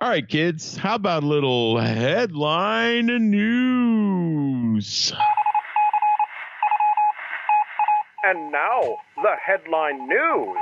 All 0.00 0.10
right, 0.10 0.28
kids. 0.28 0.76
How 0.76 0.94
about 0.94 1.24
a 1.24 1.26
little 1.26 1.78
headline 1.78 3.06
news? 3.30 5.12
And 8.22 8.52
now, 8.52 8.80
the 9.16 9.34
headline 9.44 10.06
news. 10.08 10.56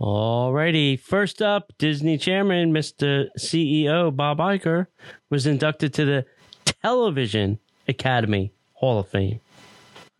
Alrighty, 0.00 0.98
first 0.98 1.40
up, 1.40 1.72
Disney 1.78 2.18
chairman, 2.18 2.72
Mr. 2.72 3.26
CEO 3.38 4.14
Bob 4.14 4.38
Iger, 4.38 4.86
was 5.30 5.46
inducted 5.46 5.94
to 5.94 6.04
the 6.04 6.24
Television 6.64 7.60
Academy 7.86 8.52
Hall 8.82 8.98
of 8.98 9.08
Fame. 9.08 9.38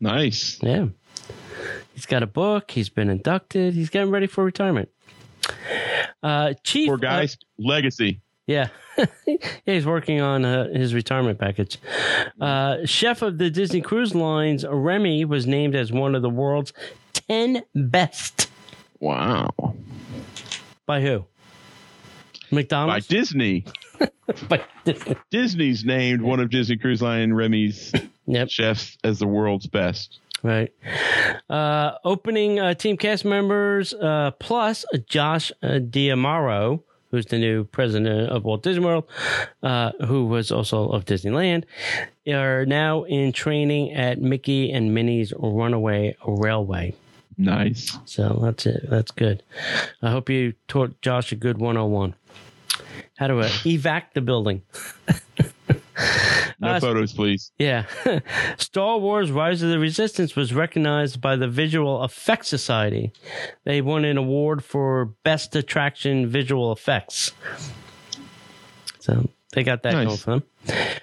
Nice. 0.00 0.58
Yeah. 0.62 0.86
He's 1.94 2.06
got 2.06 2.22
a 2.22 2.28
book, 2.28 2.70
he's 2.70 2.88
been 2.88 3.10
inducted, 3.10 3.74
he's 3.74 3.90
getting 3.90 4.10
ready 4.10 4.28
for 4.28 4.44
retirement. 4.44 4.88
Uh, 6.22 6.54
Chief. 6.62 6.86
Poor 6.88 6.96
guys. 6.96 7.36
Legacy. 7.58 8.20
yeah. 8.46 8.68
yeah, 9.26 9.36
he's 9.64 9.84
working 9.84 10.20
on 10.20 10.44
uh, 10.44 10.68
his 10.68 10.94
retirement 10.94 11.40
package. 11.40 11.78
Uh, 12.40 12.86
chef 12.86 13.22
of 13.22 13.38
the 13.38 13.50
Disney 13.50 13.80
Cruise 13.80 14.14
Lines, 14.14 14.64
Remy, 14.68 15.24
was 15.24 15.44
named 15.46 15.74
as 15.74 15.90
one 15.90 16.14
of 16.14 16.22
the 16.22 16.30
world's 16.30 16.72
10 17.14 17.62
best. 17.74 18.48
Wow. 19.00 19.74
By 20.86 21.00
who? 21.00 21.24
McDonald's? 22.52 23.08
By 23.08 23.14
Disney. 23.14 23.64
By 24.48 24.62
Disney. 24.84 25.16
Disney's 25.30 25.84
named 25.84 26.22
one 26.22 26.38
of 26.38 26.50
Disney 26.50 26.76
Cruise 26.76 27.02
Line 27.02 27.32
Remy's 27.32 27.92
Yep. 28.26 28.50
chefs 28.50 28.96
as 29.04 29.18
the 29.18 29.26
world's 29.26 29.66
best. 29.66 30.20
Right. 30.42 30.72
Uh, 31.48 31.92
opening 32.04 32.58
uh, 32.58 32.74
team 32.74 32.96
cast 32.96 33.24
members 33.24 33.94
uh, 33.94 34.32
plus 34.38 34.84
Josh 35.06 35.52
uh, 35.62 35.78
D'Amaro, 35.78 36.82
who's 37.12 37.26
the 37.26 37.38
new 37.38 37.64
president 37.64 38.28
of 38.30 38.44
Walt 38.44 38.62
Disney 38.64 38.84
World, 38.84 39.04
uh, 39.62 39.92
who 40.06 40.26
was 40.26 40.50
also 40.50 40.88
of 40.88 41.04
Disneyland, 41.04 41.64
are 42.26 42.66
now 42.66 43.04
in 43.04 43.32
training 43.32 43.92
at 43.92 44.20
Mickey 44.20 44.72
and 44.72 44.92
Minnie's 44.92 45.32
Runaway 45.38 46.16
Railway. 46.26 46.94
Nice. 47.38 47.96
So 48.04 48.40
that's 48.42 48.66
it. 48.66 48.88
That's 48.88 49.10
good. 49.10 49.42
I 50.02 50.10
hope 50.10 50.28
you 50.28 50.54
taught 50.68 51.00
Josh 51.02 51.32
a 51.32 51.36
good 51.36 51.58
101. 51.58 52.14
How 53.16 53.26
to 53.28 53.38
uh, 53.38 53.48
evac 53.64 54.12
the 54.14 54.20
building. 54.20 54.62
No 56.60 56.68
Uh, 56.68 56.80
photos, 56.80 57.12
please. 57.12 57.52
Yeah. 57.58 57.86
Star 58.56 58.98
Wars 58.98 59.30
Rise 59.30 59.62
of 59.62 59.70
the 59.70 59.78
Resistance 59.78 60.34
was 60.36 60.54
recognized 60.54 61.20
by 61.20 61.36
the 61.36 61.48
Visual 61.48 62.02
Effects 62.04 62.48
Society. 62.48 63.12
They 63.64 63.80
won 63.80 64.04
an 64.04 64.16
award 64.16 64.64
for 64.64 65.06
Best 65.24 65.54
Attraction 65.56 66.26
Visual 66.28 66.72
Effects. 66.72 67.32
So 69.00 69.28
they 69.52 69.64
got 69.64 69.82
that 69.82 69.92
Nice. 69.94 70.06
going 70.06 70.16
for 70.18 70.30
them. 70.30 70.42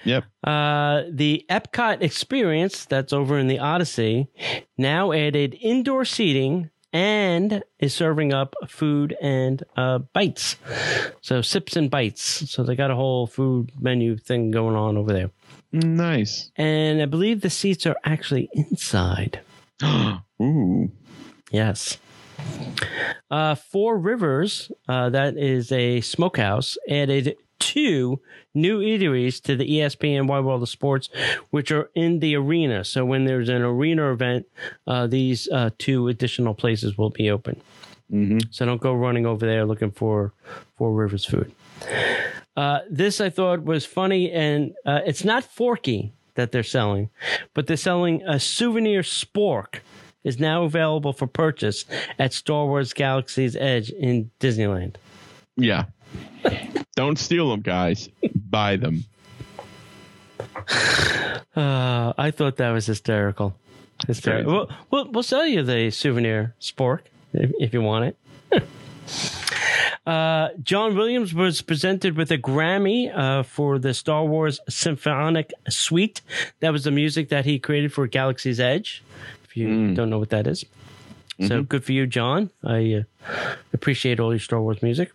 Yep. 0.06 0.24
Uh, 0.44 1.04
the 1.12 1.46
Epcot 1.50 2.02
experience 2.02 2.86
that's 2.86 3.12
over 3.12 3.38
in 3.38 3.48
the 3.48 3.60
Odyssey 3.60 4.28
now 4.78 5.12
added 5.12 5.58
indoor 5.60 6.06
seating 6.06 6.70
and 6.92 7.64
is 7.80 7.94
serving 7.94 8.34
up 8.34 8.56
food 8.68 9.16
and 9.22 9.64
uh, 9.78 10.00
bites. 10.00 10.56
So 11.22 11.42
sips 11.42 11.76
and 11.76 11.90
bites. 11.90 12.50
So 12.50 12.64
they 12.64 12.76
got 12.76 12.92
a 12.92 12.96
whole 12.96 13.28
food 13.28 13.72
menu 13.80 14.18
thing 14.18 14.52
going 14.52 14.76
on 14.76 14.98
over 14.98 15.14
there. 15.14 15.32
Nice. 15.72 16.52
And 16.56 17.02
I 17.02 17.06
believe 17.06 17.42
the 17.42 17.50
seats 17.50 17.86
are 17.86 17.98
actually 18.04 18.50
inside. 18.54 19.42
Ooh. 20.42 20.92
Yes. 21.52 21.98
Uh, 23.30 23.56
Four 23.56 23.98
Rivers, 23.98 24.72
uh, 24.88 25.10
that 25.10 25.38
is 25.38 25.72
a 25.72 26.02
smokehouse, 26.02 26.78
added 26.90 27.36
two 27.60 28.20
new 28.54 28.80
eateries 28.80 29.42
to 29.44 29.56
the 29.56 29.66
ESPN 29.66 30.28
Wide 30.28 30.44
World 30.44 30.64
of 30.64 30.70
Sports, 30.70 31.10
which 31.52 31.72
are 31.72 31.90
in 31.96 32.20
the 32.20 32.36
arena. 32.36 32.84
So 32.84 33.06
when 33.06 33.26
there's 33.26 33.50
an 33.50 33.62
arena 33.62 34.12
event, 34.12 34.46
uh, 34.88 35.08
these 35.08 35.48
uh, 35.50 35.70
two 35.78 36.08
additional 36.08 36.54
places 36.54 36.98
will 36.98 37.10
be 37.12 37.30
open. 37.30 37.62
hmm 38.10 38.40
So 38.52 38.66
don't 38.66 38.82
go 38.82 38.94
running 38.94 39.26
over 39.26 39.46
there 39.46 39.66
looking 39.66 39.92
for 39.92 40.34
Four 40.78 40.94
Rivers 40.94 41.26
food. 41.26 41.52
Uh, 42.56 42.80
this 42.90 43.22
I 43.22 43.30
thought 43.30 43.64
was 43.64 43.86
funny, 43.86 44.32
and 44.32 44.74
uh, 44.86 45.02
it's 45.06 45.24
not 45.24 45.44
Forky 45.44 46.12
that 46.36 46.52
they're 46.52 46.64
selling, 46.64 47.10
but 47.54 47.68
they're 47.68 47.78
selling 47.78 48.22
a 48.24 48.40
souvenir 48.40 49.02
spork. 49.02 49.80
Is 50.26 50.38
now 50.38 50.64
available 50.64 51.14
for 51.14 51.28
purchase 51.28 51.86
at 52.20 52.34
Star 52.34 52.66
Wars 52.66 52.92
Galaxy's 52.92 53.56
Edge 53.56 53.90
in 53.90 54.30
Disneyland. 54.42 54.96
Yeah. 55.56 55.86
Don't 56.96 57.18
steal 57.18 57.50
them, 57.50 57.62
guys. 57.62 58.10
Buy 58.36 58.76
them. 58.76 59.06
Uh, 61.56 62.14
I 62.18 62.32
thought 62.32 62.58
that 62.58 62.72
was 62.72 62.86
hysterical. 62.86 63.56
Hysterical. 64.08 64.52
We'll, 64.52 64.70
we'll, 64.92 65.12
we'll 65.12 65.24
sell 65.24 65.46
you 65.46 65.64
the 65.64 65.92
souvenir 65.92 66.56
spork 66.62 67.02
if, 67.34 67.52
if 67.60 67.74
you 67.74 67.82
want 67.82 68.16
it. 68.52 68.64
uh, 70.08 70.50
John 70.64 70.96
Williams 70.96 71.34
was 71.34 71.62
presented 71.62 72.16
with 72.16 72.32
a 72.32 72.38
Grammy 72.38 73.16
uh, 73.16 73.44
for 73.44 73.80
the 73.80 73.94
Star 73.94 74.24
Wars 74.26 74.60
Symphonic 74.70 75.52
Suite. 75.68 76.22
That 76.62 76.72
was 76.72 76.84
the 76.84 76.92
music 76.92 77.30
that 77.30 77.46
he 77.46 77.60
created 77.60 77.92
for 77.94 78.08
Galaxy's 78.08 78.60
Edge. 78.60 79.04
If 79.44 79.58
you 79.58 79.94
don't 79.96 80.10
know 80.10 80.20
what 80.20 80.30
that 80.30 80.48
is. 80.48 80.64
So 81.48 81.64
good 81.64 81.86
for 81.86 81.94
you, 81.94 82.06
John. 82.06 82.50
I 82.66 83.06
uh, 83.28 83.56
appreciate 83.72 84.20
all 84.20 84.34
your 84.34 84.40
Star 84.40 84.62
Wars 84.62 84.84
music. 84.84 85.12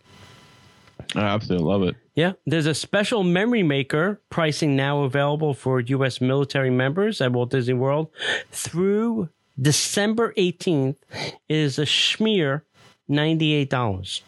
I 1.15 1.21
absolutely 1.21 1.67
love 1.67 1.83
it. 1.83 1.97
Yeah, 2.15 2.33
there's 2.47 2.67
a 2.67 2.75
special 2.75 3.23
memory 3.25 3.63
maker 3.63 4.21
pricing 4.31 4.77
now 4.77 5.03
available 5.03 5.53
for 5.55 5.81
U.S. 5.81 6.21
military 6.21 6.71
members 6.71 7.21
at 7.21 7.33
Walt 7.33 7.51
Disney 7.51 7.75
World 7.75 8.09
through 8.53 9.29
December 9.61 10.33
18th. 10.37 10.97
It 11.13 11.35
is 11.57 11.79
a 11.79 11.83
schmear 11.87 12.63
$98. 13.11 14.21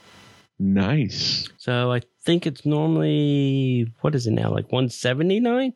Nice. 0.59 1.49
So 1.59 1.93
I 1.93 2.01
think 2.22 2.47
it's 2.47 2.64
normally, 2.64 3.93
what 4.01 4.14
is 4.14 4.27
it 4.27 4.33
now, 4.33 4.51
like 4.51 4.72
179 4.72 5.72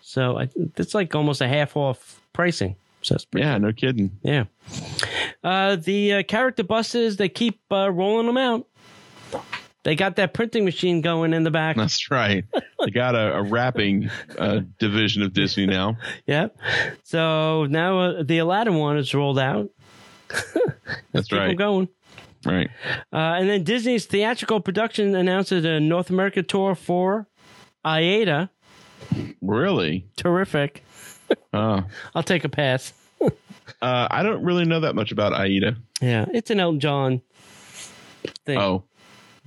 So 0.00 0.38
I, 0.38 0.48
it's 0.76 0.94
like 0.94 1.14
almost 1.14 1.40
a 1.40 1.48
half 1.48 1.76
off 1.76 2.20
pricing. 2.32 2.76
So 3.02 3.16
Yeah, 3.34 3.56
no 3.58 3.72
kidding. 3.72 4.10
yeah. 4.22 4.44
Uh, 5.44 5.76
the 5.76 6.14
uh, 6.14 6.22
character 6.24 6.64
buses, 6.64 7.16
they 7.18 7.28
keep 7.28 7.60
uh, 7.70 7.90
rolling 7.90 8.26
them 8.26 8.36
out. 8.36 8.66
They 9.86 9.94
got 9.94 10.16
that 10.16 10.34
printing 10.34 10.64
machine 10.64 11.00
going 11.00 11.32
in 11.32 11.44
the 11.44 11.50
back. 11.52 11.76
That's 11.76 12.10
right. 12.10 12.44
They 12.84 12.90
got 12.90 13.14
a, 13.14 13.36
a 13.36 13.42
wrapping 13.44 14.10
uh, 14.36 14.62
division 14.80 15.22
of 15.22 15.32
Disney 15.32 15.64
now. 15.64 15.96
Yep. 16.26 16.58
So 17.04 17.66
now 17.66 18.00
uh, 18.00 18.22
the 18.24 18.38
Aladdin 18.38 18.74
one 18.74 18.96
is 18.98 19.14
rolled 19.14 19.38
out. 19.38 19.70
That's 21.12 21.28
Keep 21.28 21.38
right. 21.38 21.56
going. 21.56 21.88
Right. 22.44 22.68
Uh, 23.12 23.38
and 23.38 23.48
then 23.48 23.62
Disney's 23.62 24.06
theatrical 24.06 24.58
production 24.60 25.14
announces 25.14 25.64
a 25.64 25.78
North 25.78 26.10
America 26.10 26.42
tour 26.42 26.74
for 26.74 27.28
Aida. 27.84 28.50
Really? 29.40 30.08
Terrific. 30.16 30.82
Uh, 31.52 31.82
I'll 32.14 32.22
take 32.24 32.44
a 32.44 32.48
pass. 32.48 32.92
uh, 33.20 33.28
I 34.10 34.22
don't 34.22 34.42
really 34.44 34.64
know 34.64 34.80
that 34.80 34.94
much 34.94 35.10
about 35.12 35.32
Aida. 35.32 35.76
Yeah, 36.00 36.26
it's 36.32 36.50
an 36.50 36.60
Elton 36.60 36.78
John 36.80 37.22
thing. 38.44 38.58
Oh, 38.58 38.84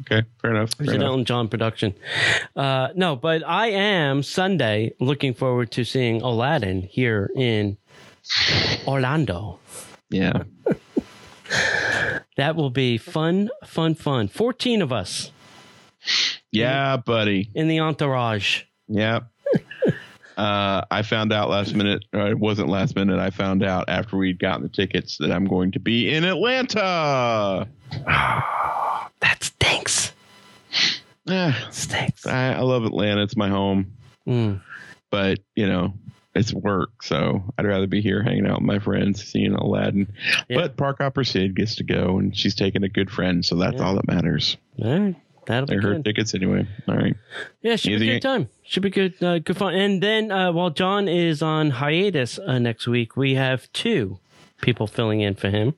okay. 0.02 0.24
Fair 0.41 0.52
enough. 0.52 0.70
It's 0.72 0.76
Fair 0.78 0.89
an 0.89 0.95
enough. 0.95 1.08
Elton 1.10 1.26
John 1.26 1.47
production. 1.47 1.93
Uh, 2.56 2.89
no, 2.95 3.16
but 3.16 3.43
I 3.47 3.68
am 3.68 4.24
Sunday 4.24 4.93
looking 5.00 5.34
forward 5.34 5.72
to 5.72 5.84
seeing 5.84 6.22
Aladdin 6.22 6.84
here 6.84 7.30
in 7.36 7.78
Orlando. 8.88 9.60
Yeah. 10.10 10.43
That 12.38 12.56
will 12.56 12.70
be 12.70 12.97
fun, 12.97 13.50
fun, 13.66 13.95
fun. 13.95 14.28
14 14.28 14.82
of 14.82 14.91
us 14.93 15.32
Yeah, 16.52 16.97
buddy. 16.97 17.50
in 17.54 17.68
the 17.68 17.80
entourage. 17.80 18.64
Yeah. 18.88 19.22
Uh, 20.38 20.86
I 20.89 21.02
found 21.02 21.34
out 21.34 21.50
last 21.50 21.76
minute, 21.76 22.06
or 22.14 22.28
it 22.30 22.39
wasn't 22.39 22.70
last 22.70 22.95
minute. 22.95 23.20
I 23.20 23.30
found 23.30 23.62
out 23.62 23.89
after 23.89 24.16
we'd 24.16 24.39
gotten 24.39 24.64
the 24.64 24.70
tickets 24.70 25.18
that 25.18 25.34
I'm 25.34 25.43
going 25.43 25.74
to 25.74 25.82
be 25.82 26.14
in 26.14 26.24
Atlanta. 26.24 27.68
That 29.22 29.43
stinks. 29.43 30.13
Eh, 31.28 31.53
Stinks. 31.72 32.26
I, 32.26 32.53
I 32.53 32.61
love 32.61 32.86
Atlanta. 32.86 33.24
It's 33.24 33.36
my 33.38 33.49
home, 33.49 33.93
Mm. 34.28 34.61
but 35.11 35.39
you 35.55 35.67
know, 35.67 35.93
it's 36.36 36.53
work. 36.53 37.03
So 37.03 37.43
I'd 37.57 37.65
rather 37.65 37.88
be 37.88 38.01
here 38.01 38.24
hanging 38.24 38.47
out 38.47 38.59
with 38.59 38.65
my 38.65 38.80
friends, 38.80 39.24
seeing 39.24 39.53
Aladdin. 39.53 40.11
Yeah. 40.47 40.57
But 40.57 40.78
Park 40.78 40.97
Hopper 40.99 41.24
Sid 41.24 41.55
gets 41.55 41.76
to 41.76 41.84
go, 41.84 42.17
and 42.20 42.36
she's 42.36 42.55
taking 42.55 42.84
a 42.84 42.89
good 42.89 43.09
friend, 43.11 43.45
so 43.45 43.55
that's 43.55 43.78
Yeah. 43.78 43.84
all 43.86 43.95
that 43.95 44.07
matters. 44.07 44.57
All 44.82 44.99
right. 44.99 45.15
That'll 45.45 45.65
be 45.65 45.74
They're 45.76 45.82
her 45.82 45.93
good. 45.95 46.05
tickets 46.05 46.36
anyway. 46.36 46.67
All 46.88 46.95
right. 46.95 47.15
Yeah, 47.63 47.76
should 47.76 47.99
be 47.99 48.09
a 48.09 48.13
good 48.15 48.22
time. 48.22 48.49
Should 48.63 48.84
be 48.84 48.91
good, 48.91 49.22
uh, 49.24 49.39
good 49.39 49.57
fun. 49.57 49.74
And 49.74 50.01
then 50.01 50.32
uh, 50.32 50.51
while 50.51 50.70
John 50.70 51.07
is 51.07 51.41
on 51.41 51.72
hiatus 51.72 52.38
uh, 52.39 52.59
next 52.59 52.88
week, 52.88 53.17
we 53.17 53.34
have 53.34 53.72
two 53.74 54.20
people 54.62 54.88
filling 54.88 55.22
in 55.22 55.36
for 55.36 55.49
him. 55.49 55.74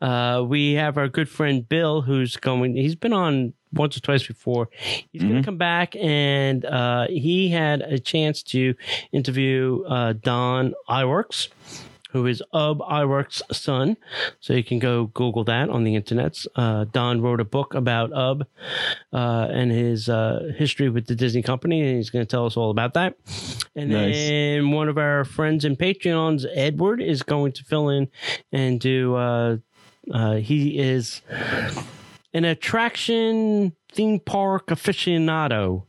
Uh, 0.00 0.44
we 0.46 0.74
have 0.74 0.98
our 0.98 1.08
good 1.08 1.28
friend 1.28 1.68
Bill, 1.68 2.02
who's 2.02 2.36
going. 2.36 2.76
He's 2.76 2.94
been 2.94 3.12
on 3.12 3.52
once 3.72 3.96
or 3.96 4.00
twice 4.00 4.26
before. 4.26 4.68
He's 5.12 5.22
going 5.22 5.36
to 5.36 5.42
come 5.42 5.58
back, 5.58 5.94
and 5.96 6.64
uh, 6.64 7.06
he 7.08 7.48
had 7.48 7.82
a 7.82 7.98
chance 7.98 8.42
to 8.44 8.74
interview 9.12 9.82
uh, 9.84 10.14
Don 10.14 10.74
Iwerks. 10.88 11.48
Who 12.16 12.26
is 12.26 12.42
Ub 12.54 12.78
Iwerks' 12.80 13.42
son? 13.54 13.98
So 14.40 14.54
you 14.54 14.64
can 14.64 14.78
go 14.78 15.08
Google 15.08 15.44
that 15.44 15.68
on 15.68 15.84
the 15.84 15.94
internet. 15.96 16.42
Uh, 16.54 16.84
Don 16.90 17.20
wrote 17.20 17.40
a 17.40 17.44
book 17.44 17.74
about 17.74 18.10
Ub 18.14 18.46
uh, 19.12 19.48
and 19.50 19.70
his 19.70 20.08
uh, 20.08 20.52
history 20.56 20.88
with 20.88 21.08
the 21.08 21.14
Disney 21.14 21.42
company, 21.42 21.82
and 21.82 21.98
he's 21.98 22.08
going 22.08 22.24
to 22.24 22.30
tell 22.30 22.46
us 22.46 22.56
all 22.56 22.70
about 22.70 22.94
that. 22.94 23.16
And 23.74 23.90
Nice. 23.90 24.14
then 24.14 24.70
one 24.70 24.88
of 24.88 24.96
our 24.96 25.26
friends 25.26 25.66
and 25.66 25.78
Patreons, 25.78 26.46
Edward, 26.54 27.02
is 27.02 27.22
going 27.22 27.52
to 27.52 27.64
fill 27.64 27.90
in 27.90 28.08
and 28.50 28.80
do. 28.80 29.14
Uh, 29.14 29.58
uh, 30.10 30.36
he 30.36 30.78
is 30.78 31.20
an 32.32 32.46
attraction 32.46 33.76
theme 33.92 34.20
park 34.20 34.68
aficionado. 34.68 35.82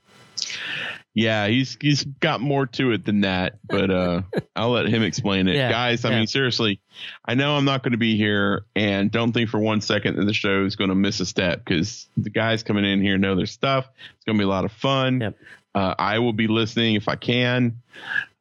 Yeah, 1.20 1.48
he's 1.48 1.76
he's 1.82 2.04
got 2.04 2.42
more 2.42 2.68
to 2.68 2.92
it 2.92 3.04
than 3.04 3.22
that, 3.22 3.58
but 3.68 3.90
uh 3.90 4.22
I'll 4.56 4.70
let 4.70 4.88
him 4.88 5.02
explain 5.02 5.48
it. 5.48 5.56
Yeah, 5.56 5.72
Guys, 5.72 6.06
I 6.06 6.12
yeah. 6.12 6.18
mean 6.20 6.28
seriously, 6.28 6.80
I 7.26 7.34
know 7.34 7.58
I'm 7.58 7.66
not 7.66 7.82
going 7.82 7.94
to 7.94 7.98
be 7.98 8.16
here 8.16 8.66
and 8.76 9.10
don't 9.10 9.32
think 9.32 9.50
for 9.50 9.60
one 9.60 9.82
second 9.82 10.18
that 10.18 10.26
the 10.26 10.34
show 10.34 10.64
is 10.66 10.76
going 10.76 10.90
to 10.92 10.96
miss 10.96 11.20
a 11.20 11.26
step 11.26 11.66
cuz 11.66 12.08
the 12.18 12.30
guys 12.30 12.62
coming 12.62 12.86
in 12.86 13.02
here 13.02 13.18
know 13.18 13.36
their 13.36 13.48
stuff. 13.48 13.88
It's 14.16 14.26
going 14.26 14.38
to 14.38 14.42
be 14.42 14.46
a 14.46 14.48
lot 14.48 14.64
of 14.64 14.72
fun. 14.72 15.22
Yep. 15.22 15.36
Uh, 15.74 15.96
I 15.98 16.20
will 16.20 16.34
be 16.34 16.46
listening 16.46 16.94
if 16.94 17.08
I 17.08 17.16
can. 17.16 17.82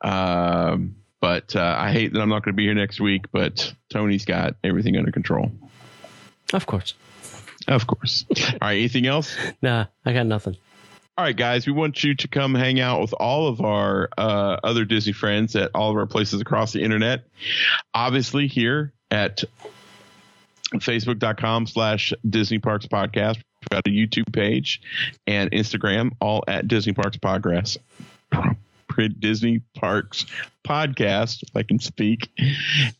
Um 0.03 0.97
But 1.21 1.57
uh, 1.57 1.75
I 1.79 1.93
hate 1.93 2.13
that 2.13 2.21
I'm 2.21 2.29
not 2.29 2.45
going 2.45 2.53
to 2.53 2.57
be 2.57 2.65
here 2.65 2.75
next 2.75 3.01
week. 3.01 3.25
But 3.33 3.73
Tony's 3.89 4.27
got 4.27 4.57
everything 4.63 4.99
under 4.99 5.13
control. 5.13 5.51
Of 6.53 6.67
course. 6.67 6.93
Of 7.67 7.87
course. 7.87 8.27
All 8.31 8.59
right. 8.61 8.77
Anything 8.77 9.07
else? 9.07 9.35
Nah, 9.63 9.87
I 10.05 10.13
got 10.13 10.27
nothing. 10.27 10.59
All 11.19 11.25
right, 11.25 11.37
guys, 11.37 11.67
we 11.67 11.73
want 11.73 12.05
you 12.05 12.15
to 12.15 12.29
come 12.29 12.55
hang 12.55 12.79
out 12.79 13.01
with 13.01 13.15
all 13.15 13.49
of 13.49 13.63
our 13.63 14.11
uh, 14.19 14.59
other 14.63 14.85
Disney 14.85 15.15
friends 15.15 15.57
at 15.57 15.71
all 15.75 15.91
of 15.91 15.97
our 15.97 16.05
places 16.05 16.43
across 16.43 16.75
the 16.75 16.83
internet. 16.83 17.25
Obviously, 17.95 18.49
here 18.49 18.93
at 19.11 19.43
facebook.com 20.75 21.69
slash 21.69 22.13
Disney 22.29 22.59
Parks 22.59 22.87
Podcast. 22.87 23.37
We've 23.37 23.71
got 23.71 23.87
a 23.87 23.91
YouTube 23.91 24.31
page 24.31 24.83
and 25.27 25.51
Instagram, 25.53 26.11
all 26.21 26.45
at 26.47 26.69
Disney 26.69 26.93
Parks 26.93 27.17
Podcast. 27.17 27.79
Disney 29.21 29.61
Parks 29.75 30.27
Podcast, 30.67 31.43
if 31.43 31.55
I 31.55 31.63
can 31.63 31.79
speak, 31.79 32.29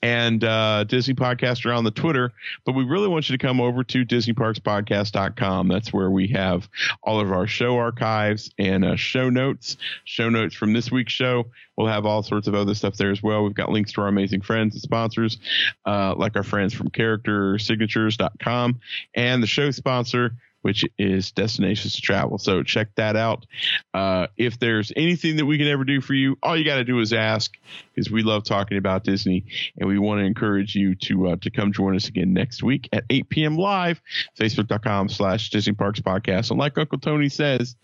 and 0.03 0.43
uh, 0.45 0.85
Disney 0.85 1.15
Podcast 1.15 1.67
are 1.67 1.73
on 1.73 1.85
the 1.85 1.91
Twitter. 1.91 2.33
But 2.65 2.73
we 2.73 2.85
really 2.85 3.09
want 3.09 3.29
you 3.29 3.37
to 3.37 3.45
come 3.45 3.61
over 3.61 3.83
to 3.83 4.05
DisneyParksPodcast.com. 4.05 5.69
That's 5.69 5.93
where 5.93 6.11
we 6.11 6.29
have 6.29 6.69
all 7.03 7.21
of 7.21 7.33
our 7.33 7.47
show 7.47 7.77
archives 7.77 8.51
and 8.59 8.85
uh, 8.85 8.97
show 8.97 9.31
notes, 9.31 9.77
show 10.05 10.29
notes 10.29 10.55
from 10.55 10.73
this 10.73 10.91
week's 10.91 11.13
show. 11.13 11.47
We'll 11.77 11.89
have 11.89 12.07
all 12.07 12.23
sorts 12.23 12.47
of 12.47 12.55
other 12.55 12.75
stuff 12.75 12.97
there 12.97 13.11
as 13.11 13.23
well. 13.23 13.43
We've 13.43 13.53
got 13.53 13.71
links 13.71 13.93
to 13.93 14.03
our 14.03 14.09
amazing 14.09 14.43
friends 14.43 14.75
and 14.75 14.83
sponsors, 14.83 15.39
uh, 15.85 16.15
like 16.17 16.37
our 16.37 16.43
friends 16.45 16.73
from 16.73 16.89
CharacterSignatures.com 16.91 18.81
and 19.15 19.43
the 19.43 19.47
show 19.47 19.71
sponsor 19.73 20.37
which 20.67 20.85
is 20.99 21.31
Destinations 21.31 21.95
to 21.95 22.03
Travel. 22.03 22.39
So 22.39 22.65
check 22.65 22.89
that 22.97 23.15
out. 23.15 23.47
Uh, 23.95 24.27
if 24.37 24.59
there's 24.59 24.91
anything 24.97 25.37
that 25.37 25.47
we 25.47 25.59
can 25.59 25.69
ever 25.69 25.85
do 25.85 26.01
for 26.01 26.13
you, 26.13 26.37
all 26.43 26.57
you 26.57 26.65
got 26.65 26.79
to 26.79 26.85
do 26.85 26.99
is 26.99 27.13
ask, 27.13 27.53
because 27.95 28.11
we 28.11 28.25
love 28.25 28.43
talking 28.43 28.77
about 28.77 29.05
Disney, 29.05 29.45
and 29.79 29.89
we 29.89 29.97
want 29.97 30.19
to 30.19 30.25
encourage 30.25 30.75
you 30.75 30.97
to 30.97 31.29
uh, 31.29 31.37
to 31.43 31.53
come 31.53 31.73
join 31.73 31.95
us 31.95 32.09
again 32.09 32.33
next 32.33 32.65
week 32.65 32.89
at 32.93 33.05
8 33.09 33.29
p.m. 33.29 33.57
live, 33.57 34.01
Facebook.com 34.37 35.09
slash 35.09 35.51
Disney 35.51 35.75
Parks 35.75 36.01
Podcast. 36.01 36.51
And 36.51 36.59
like 36.59 36.77
Uncle 36.77 36.99
Tony 36.99 37.29
says, 37.29 37.77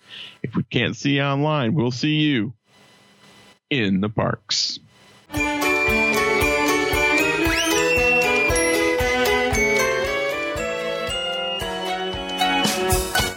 if 0.43 0.57
we 0.57 0.65
can't 0.65 0.97
see 0.97 1.19
you 1.19 1.23
online, 1.23 1.75
we'll 1.75 1.93
see 1.93 2.17
you 2.17 2.53
in 3.71 4.01
the 4.01 4.09
parks. 4.09 4.81